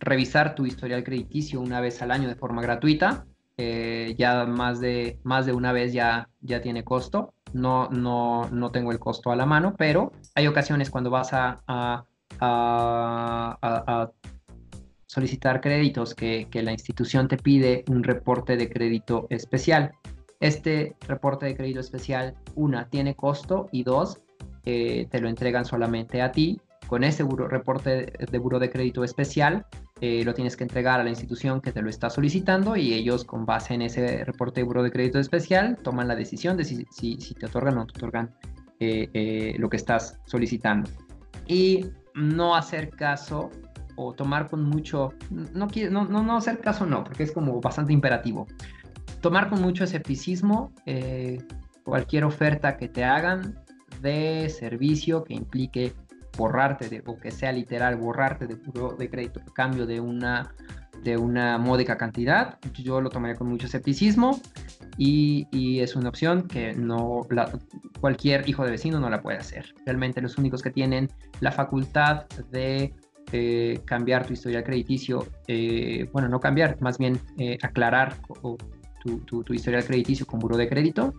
revisar 0.01 0.55
tu 0.55 0.66
historial 0.66 1.03
crediticio 1.03 1.61
una 1.61 1.81
vez 1.81 2.03
al 2.03 2.11
año 2.11 2.29
de 2.29 2.35
forma 2.35 2.61
gratuita. 2.61 3.27
ya 3.57 4.45
más 4.45 4.81
de, 4.81 5.18
más 5.22 5.47
de 5.47 5.53
una 5.53 5.72
vez 5.72 5.93
ya, 5.93 6.29
ya 6.41 6.61
tiene 6.61 6.85
costo. 6.85 7.33
No, 7.55 7.89
no, 7.89 8.51
no 8.51 8.70
tengo 8.72 8.91
el 8.91 8.99
costo 8.99 9.31
a 9.31 9.37
la 9.37 9.47
mano, 9.47 9.77
pero 9.79 10.11
hay 10.35 10.49
ocasiones 10.49 10.91
cuando 10.91 11.09
vas 11.09 11.33
a, 11.33 12.05
solicitar 15.14 15.61
créditos 15.61 16.12
que, 16.12 16.49
la 16.53 16.72
institución 16.72 17.28
te 17.28 17.36
pide 17.36 17.84
un 17.88 18.03
reporte 18.03 18.57
de 18.57 18.68
crédito 18.68 19.28
especial. 19.30 19.92
Este 20.40 20.97
reporte 21.07 21.47
de 21.47 21.57
crédito 21.57 21.78
especial, 21.78 22.34
una, 22.57 22.88
tiene 22.88 23.14
costo 23.14 23.68
y 23.70 23.84
dos, 23.84 24.20
eh, 24.64 25.07
te 25.11 25.20
lo 25.20 25.28
entregan 25.28 25.64
solamente 25.64 26.20
a 26.20 26.32
ti. 26.32 26.61
Con 26.88 27.05
ese 27.05 27.24
reporte 27.49 28.12
de 28.30 28.38
buro 28.38 28.59
de 28.59 28.70
crédito 28.70 29.05
especial, 29.05 29.64
eh, 30.01 30.24
lo 30.24 30.34
tienes 30.34 30.57
que 30.57 30.64
entregar 30.64 31.01
a 31.01 31.05
la 31.05 31.11
institución 31.11 31.61
que 31.61 31.70
te 31.70 31.80
lo 31.80 31.88
está 31.88 32.11
solicitando 32.11 32.76
y 32.76 32.92
ellos 32.92 33.24
con 33.24 33.47
base 33.47 33.74
en 33.74 33.82
ese 33.82 34.24
reporte 34.24 34.61
de 34.61 34.64
buro 34.64 34.82
de 34.82 34.90
crédito 34.90 35.20
especial 35.20 35.78
toman 35.82 36.09
la 36.09 36.16
decisión 36.16 36.57
de 36.57 36.64
si, 36.64 36.84
si, 36.90 37.34
te 37.34 37.47
otorgan 37.47 37.74
o 37.74 37.76
no 37.78 37.86
te 37.86 37.99
otorgan 37.99 38.34
eh, 38.80 39.55
lo 39.59 39.70
que 39.70 39.76
estás 39.76 40.18
solicitando. 40.26 40.90
Y 41.47 41.86
no 42.15 42.55
hacer 42.55 42.91
caso 42.91 43.51
o 43.97 44.12
tomar 44.12 44.49
con 44.49 44.65
mucho, 44.65 45.12
no, 45.31 45.69
no, 45.91 46.23
no, 46.23 46.37
hacer 46.37 46.59
caso 46.59 46.87
no, 46.87 47.05
porque 47.05 47.23
es 47.23 47.33
como 47.33 47.61
bastante 47.61 47.93
imperativo. 47.93 48.47
Tomar 49.21 49.49
con 49.49 49.62
mucho 49.62 49.85
escepticismo 49.85 50.73
eh, 50.87 51.43
cualquier 51.85 52.25
oferta 52.25 52.77
que 52.77 52.89
te 52.89 53.05
hagan 53.05 53.59
de 54.01 54.49
servicio 54.49 55.25
que 55.25 55.35
implique 55.35 55.95
borrarte 56.37 56.89
de, 56.89 57.03
o 57.07 57.17
que 57.17 57.31
sea 57.31 57.53
literal 57.53 57.97
borrarte 57.97 58.47
de 58.47 58.57
de 58.99 59.11
crédito 59.11 59.41
cambio 59.55 59.87
de 59.87 60.01
una 60.01 60.53
de 61.03 61.16
una 61.16 61.59
módica 61.59 61.97
cantidad, 61.97 62.59
yo 62.74 63.01
lo 63.01 63.11
tomaría 63.11 63.36
con 63.36 63.49
mucho 63.49 63.66
escepticismo 63.66 64.40
y, 64.97 65.80
es 65.80 65.97
una 65.97 66.09
opción 66.09 66.47
que 66.47 66.72
no 66.72 67.26
cualquier 68.01 68.49
hijo 68.49 68.64
de 68.64 68.70
vecino 68.70 69.01
no 69.01 69.11
la 69.11 69.20
puede 69.20 69.38
hacer. 69.38 69.74
Realmente 69.84 70.20
los 70.20 70.38
únicos 70.38 70.62
que 70.62 70.70
tienen 70.70 71.11
la 71.40 71.53
facultad 71.53 72.26
de 72.51 72.95
eh, 73.32 73.80
cambiar 73.84 74.26
tu 74.26 74.32
historial 74.32 74.62
crediticio, 74.64 75.26
eh, 75.49 76.09
bueno, 76.12 76.28
no 76.28 76.40
cambiar, 76.40 76.80
más 76.80 76.99
bien 76.99 77.18
eh, 77.38 77.59
aclarar 77.62 78.16
tu, 79.03 79.18
tu, 79.26 79.42
tu, 79.42 79.55
historial 79.55 79.84
crediticio 79.84 80.26
con 80.26 80.38
buro 80.38 80.57
de 80.57 80.68
crédito, 80.68 81.12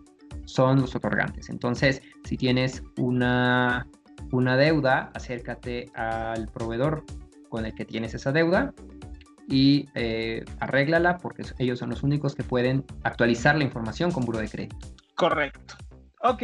son 0.46 0.80
los 0.82 0.96
otorgantes. 0.96 1.50
Entonces, 1.50 2.02
si 2.24 2.38
tienes 2.38 2.82
una, 2.98 3.88
una 4.32 4.58
deuda, 4.58 5.12
acércate 5.14 5.92
al 5.96 6.48
proveedor 6.48 7.04
con 7.50 7.66
el 7.66 7.74
que 7.74 7.86
tienes 7.86 8.14
esa 8.14 8.32
deuda 8.32 8.74
y 9.48 9.88
eh, 9.96 10.44
arréglala 10.60 11.18
porque 11.18 11.44
ellos 11.60 11.80
son 11.80 11.90
los 11.90 12.04
únicos 12.04 12.36
que 12.36 12.44
pueden 12.44 12.86
actualizar 13.04 13.58
la 13.58 13.64
información 13.64 14.12
con 14.12 14.26
buro 14.26 14.40
de 14.40 14.50
crédito. 14.50 14.78
Correcto. 15.16 15.76
Ok, 16.28 16.42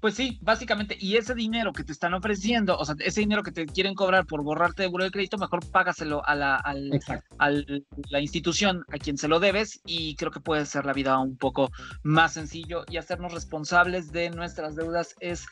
pues 0.00 0.14
sí, 0.14 0.40
básicamente, 0.42 0.96
y 0.98 1.16
ese 1.16 1.36
dinero 1.36 1.72
que 1.72 1.84
te 1.84 1.92
están 1.92 2.14
ofreciendo, 2.14 2.76
o 2.76 2.84
sea, 2.84 2.96
ese 2.98 3.20
dinero 3.20 3.44
que 3.44 3.52
te 3.52 3.64
quieren 3.64 3.94
cobrar 3.94 4.26
por 4.26 4.42
borrarte 4.42 4.82
de 4.82 4.88
buro 4.88 5.04
de 5.04 5.12
crédito, 5.12 5.38
mejor 5.38 5.60
págaselo 5.70 6.26
a 6.26 6.34
la, 6.34 6.56
al, 6.56 7.00
la 8.08 8.20
institución 8.20 8.84
a 8.92 8.98
quien 8.98 9.16
se 9.16 9.28
lo 9.28 9.38
debes 9.38 9.80
y 9.86 10.16
creo 10.16 10.32
que 10.32 10.40
puede 10.40 10.66
ser 10.66 10.84
la 10.84 10.92
vida 10.92 11.16
un 11.20 11.36
poco 11.36 11.70
más 12.02 12.32
sencillo 12.32 12.84
y 12.90 12.96
hacernos 12.96 13.32
responsables 13.32 14.10
de 14.10 14.30
nuestras 14.30 14.74
deudas 14.74 15.14
es 15.20 15.46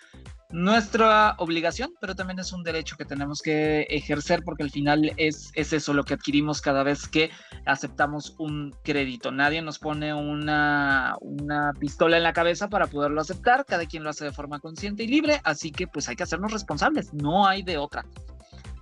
nuestra 0.51 1.35
obligación, 1.39 1.93
pero 2.01 2.15
también 2.15 2.39
es 2.39 2.53
un 2.53 2.63
derecho 2.63 2.97
que 2.97 3.05
tenemos 3.05 3.43
que 3.43 3.83
ejercer 3.83 4.43
porque 4.45 4.63
al 4.63 4.71
final 4.71 5.13
es, 5.17 5.51
es 5.55 5.73
eso 5.73 5.93
lo 5.93 6.05
que 6.05 6.15
adquirimos 6.15 6.61
cada 6.61 6.83
vez 6.83 7.07
que 7.07 7.31
aceptamos 7.67 8.35
un 8.39 8.75
crédito. 8.83 9.31
Nadie 9.31 9.61
nos 9.61 9.79
pone 9.79 10.15
una, 10.15 11.17
una 11.21 11.73
pistola 11.79 12.17
en 12.17 12.23
la 12.23 12.33
cabeza 12.33 12.69
para 12.69 12.87
poderlo 12.87 13.21
aceptar, 13.21 13.67
cada 13.67 13.87
quien 13.87 14.05
lo 14.05 14.11
hace 14.11 14.25
de 14.25 14.33
forma 14.33 14.59
consciente 14.59 15.05
y 15.05 15.09
libre, 15.09 15.41
así 15.45 15.71
que 15.71 15.87
pues 15.87 16.09
hay 16.09 16.17
que 16.17 16.23
hacernos 16.23 16.53
responsables, 16.53 17.13
no 17.13 17.47
hay 17.47 17.63
de 17.63 17.77
otra. 17.77 18.07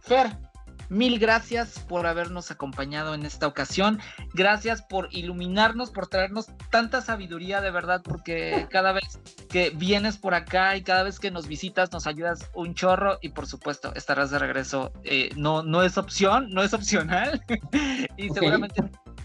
Fer, 0.03 0.39
Mil 0.89 1.19
gracias 1.19 1.81
por 1.81 2.07
habernos 2.07 2.51
acompañado 2.51 3.15
en 3.15 3.25
esta 3.25 3.47
ocasión. 3.47 3.99
Gracias 4.35 4.83
por 4.83 5.09
iluminarnos, 5.11 5.91
por 5.91 6.07
traernos 6.07 6.47
tanta 6.71 7.01
sabiduría 7.01 7.61
de 7.61 7.71
verdad, 7.71 8.03
porque 8.05 8.67
cada 8.71 8.93
vez 8.93 9.19
que 9.49 9.71
vienes 9.71 10.17
por 10.17 10.35
acá 10.35 10.77
y 10.77 10.83
cada 10.83 11.03
vez 11.03 11.19
que 11.19 11.31
nos 11.31 11.49
visitas 11.49 11.93
nos 11.93 12.07
ayudas 12.07 12.51
un 12.55 12.75
chorro 12.75 13.19
y 13.21 13.31
por 13.31 13.47
supuesto 13.47 13.93
estarás 13.95 14.31
de 14.31 14.39
regreso. 14.39 14.93
Eh, 15.05 15.31
no, 15.37 15.63
no 15.63 15.83
es 15.83 15.99
opción, 15.99 16.51
no 16.51 16.63
es 16.63 16.73
opcional 16.73 17.43
y 18.17 18.29
seguramente 18.31 18.83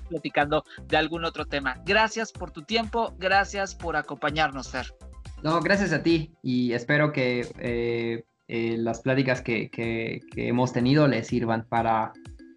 platicando 0.09 0.63
de 0.87 0.97
algún 0.97 1.25
otro 1.25 1.45
tema. 1.45 1.81
Gracias 1.85 2.31
por 2.31 2.51
tu 2.51 2.63
tiempo, 2.63 3.15
gracias 3.17 3.75
por 3.75 3.95
acompañarnos, 3.95 4.69
Fer. 4.69 4.93
No, 5.41 5.59
gracias 5.59 5.91
a 5.91 6.03
ti 6.03 6.35
y 6.43 6.73
espero 6.73 7.11
que 7.11 7.47
eh, 7.57 8.25
eh, 8.53 8.75
las 8.77 8.99
pláticas 8.99 9.41
que, 9.41 9.69
que, 9.69 10.19
hemos 10.35 10.73
tenido 10.73 11.07
les 11.07 11.27
sirvan 11.27 11.63
para, 11.69 12.11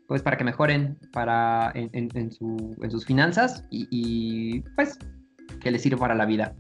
pues, 0.09 0.23
para 0.23 0.37
que 0.37 0.43
mejoren 0.43 0.99
para, 1.13 1.71
en, 1.77 1.89
en, 1.93 2.33
su, 2.33 2.77
en 2.83 2.91
sus 2.91 3.05
finanzas 3.05 3.65
y, 3.71 3.87
y, 3.93 4.61
pues 4.75 4.99
que 5.61 5.71
les 5.71 5.83
sirva 5.83 6.01
para 6.01 6.17
la 6.17 6.27
vida. 6.27 6.53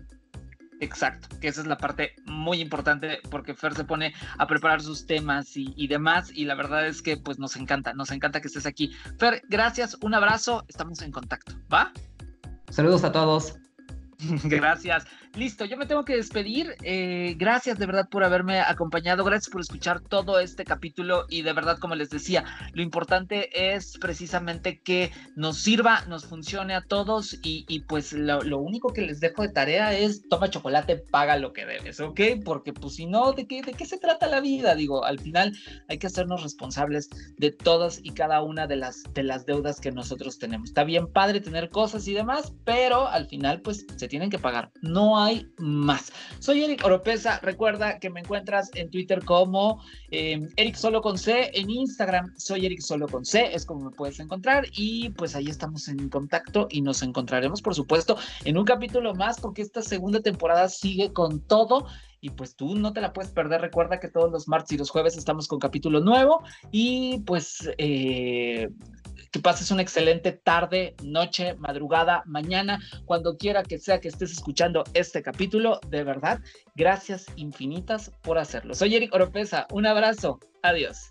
Exacto, 0.81 1.29
que 1.41 1.49
esa 1.49 1.63
es 1.63 1.67
la 1.67 1.77
parte 1.77 2.13
muy 2.27 2.61
importante 2.61 3.19
porque 3.29 3.55
Fer 3.55 3.75
se 3.75 3.83
pone 3.83 4.15
a 4.39 4.47
preparar 4.47 4.81
sus 4.81 5.05
temas 5.05 5.57
y, 5.57 5.75
y, 5.77 5.89
demás 5.89 6.31
y 6.33 6.45
la 6.45 6.55
verdad 6.55 6.87
es 6.87 7.03
que 7.03 7.17
pues 7.17 7.41
nos 7.41 7.57
encanta, 7.57 7.93
nos 7.93 8.13
encanta 8.13 8.41
que 8.41 8.47
estés 8.47 8.67
aquí. 8.67 8.93
Fer, 9.19 9.43
gracias, 9.49 9.99
un 10.01 10.15
abrazo, 10.15 10.65
estamos 10.69 11.03
en 11.03 11.11
contacto, 11.11 11.55
¿va? 11.73 11.93
Saludos 12.71 13.03
a 13.03 13.11
todos. 13.11 13.57
Gracias. 14.45 15.07
Listo, 15.37 15.65
yo 15.65 15.77
me 15.77 15.87
tengo 15.87 16.05
que 16.05 16.15
despedir. 16.15 16.77
Eh, 16.83 17.35
gracias 17.37 17.77
de 17.77 17.87
verdad 17.87 18.09
por 18.09 18.23
haberme 18.23 18.61
acompañado. 18.61 19.25
Gracias 19.25 19.51
por 19.51 19.61
escuchar 19.61 20.01
todo 20.01 20.39
este 20.39 20.65
capítulo. 20.65 21.27
Y 21.29 21.43
de 21.43 21.53
verdad, 21.53 21.79
como 21.79 21.97
les 21.97 22.09
decía, 22.09 22.45
lo 22.73 22.83
importante 22.83 23.75
es 23.75 23.99
precisamente 23.99 24.79
que 24.79 25.11
nos 25.35 25.59
sirva, 25.59 26.05
nos 26.07 26.27
funcione 26.27 26.75
a 26.75 26.83
todos. 26.83 27.37
Y, 27.43 27.81
pues 27.89 28.13
lo, 28.13 28.59
único 28.59 28.93
que 28.93 29.03
les 29.03 29.19
dejo 29.19 29.43
de 29.43 29.49
tarea 29.49 29.93
es 29.93 30.29
toma 30.29 30.51
chocolate, 30.51 30.99
paga 30.99 31.37
lo 31.37 31.53
que 31.53 31.67
debes, 31.67 31.99
¿ok? 31.99 32.21
Porque 32.45 32.73
pues 32.73 32.95
si 32.95 33.07
no, 33.07 33.33
¿de 33.33 33.49
qué, 33.49 33.63
¿de 33.63 33.73
qué 33.75 33.87
se 33.87 33.99
trata 33.99 34.29
la 34.29 34.41
vida? 34.41 34.77
Digo, 34.77 35.05
al 35.05 35.19
final 35.19 35.57
hay 35.89 35.99
que 35.99 36.07
hacernos 36.07 36.45
responsables 36.45 37.11
de 37.39 37.51
todas 37.51 37.99
y 38.03 38.11
cada 38.11 38.41
una 38.43 38.69
de 38.69 38.77
las, 38.77 39.03
de 39.15 39.25
las 39.25 39.47
deudas 39.47 39.81
que 39.81 39.91
nosotros 39.91 40.39
tenemos. 40.39 40.69
Está 40.69 40.85
bien 40.85 41.09
padre 41.13 41.41
tener 41.41 41.71
cosas 41.71 42.07
y 42.07 42.15
demás, 42.15 42.53
pero 42.65 43.09
al 43.09 43.27
final 43.27 43.61
pues 43.63 43.85
se 43.97 44.07
tienen 44.07 44.31
que 44.31 44.39
pagar. 44.39 44.71
No 44.81 45.24
hay 45.25 45.49
más. 45.59 46.13
Soy 46.39 46.63
Eric 46.63 46.85
Oropesa. 46.85 47.41
Recuerda 47.41 47.99
que 47.99 48.11
me 48.11 48.21
encuentras 48.21 48.71
en 48.75 48.91
Twitter 48.91 49.25
como 49.25 49.83
eh, 50.11 50.49
Eric 50.57 50.77
Solo 50.77 51.01
con 51.01 51.19
C. 51.19 51.51
En 51.55 51.71
Instagram 51.71 52.33
soy 52.37 52.67
Eric 52.67 52.81
Solo 52.81 53.09
con 53.09 53.25
C. 53.25 53.55
Es 53.55 53.67
como 53.67 53.87
me 53.87 53.91
puedes 53.91 54.21
encontrar. 54.21 54.67
Y 54.73 55.11
pues 55.11 55.35
ahí 55.35 55.47
estamos 55.49 55.89
en 55.89 56.09
contacto 56.09 56.69
y 56.71 56.83
nos 56.83 57.03
encontraremos, 57.03 57.63
por 57.63 57.75
supuesto, 57.75 58.17
en 58.45 58.59
un 58.59 58.65
capítulo 58.65 59.15
más 59.15 59.41
porque 59.41 59.63
esta 59.63 59.83
segunda 59.83 60.21
temporada 60.21 60.69
sigue 60.69 61.13
con 61.13 61.41
todo 61.41 61.87
y 62.21 62.31
pues 62.31 62.57
tú 62.57 62.75
no 62.75 62.93
te 62.93 63.03
la 63.03 63.13
puedes 63.13 63.31
perder. 63.31 63.61
Recuerda 63.61 64.01
que 64.01 64.09
todos 64.09 64.31
los 64.31 64.49
martes 64.49 64.73
y 64.73 64.79
los 64.79 64.89
jueves 64.89 65.17
estamos 65.17 65.47
con 65.47 65.59
capítulo 65.59 66.01
nuevo 66.01 66.43
y 66.71 67.19
pues 67.21 67.69
eh, 67.77 68.71
que 69.35 69.41
pases 69.41 69.73
una 69.73 69.83
excelente 69.83 70.31
tarde, 70.31 70.95
noche, 71.03 71.55
madrugada, 71.55 72.23
mañana, 72.25 72.81
cuando 73.05 73.37
quiera 73.37 73.65
que 73.65 73.81
sea 73.81 74.01
que 74.01 74.07
estés 74.07 74.31
escuchando 74.31 74.85
este 74.95 75.25
capítulo. 75.25 75.81
De 75.89 76.05
verdad, 76.05 76.39
gracias 76.77 77.27
infinitas 77.35 78.13
por 78.23 78.39
hacerlo. 78.39 78.77
Soy 78.77 78.95
Eric 78.95 79.13
Oropesa. 79.13 79.67
Un 79.73 79.87
abrazo. 79.87 80.39
Adiós. 80.63 81.11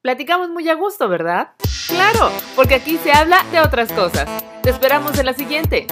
Platicamos 0.00 0.50
muy 0.50 0.68
a 0.68 0.74
gusto, 0.74 1.08
¿verdad? 1.08 1.54
Claro, 1.88 2.30
porque 2.54 2.76
aquí 2.76 2.96
se 2.98 3.10
habla 3.10 3.42
de 3.50 3.58
otras 3.58 3.92
cosas. 3.92 4.28
Te 4.62 4.70
esperamos 4.70 5.18
en 5.18 5.26
la 5.26 5.34
siguiente. 5.34 5.88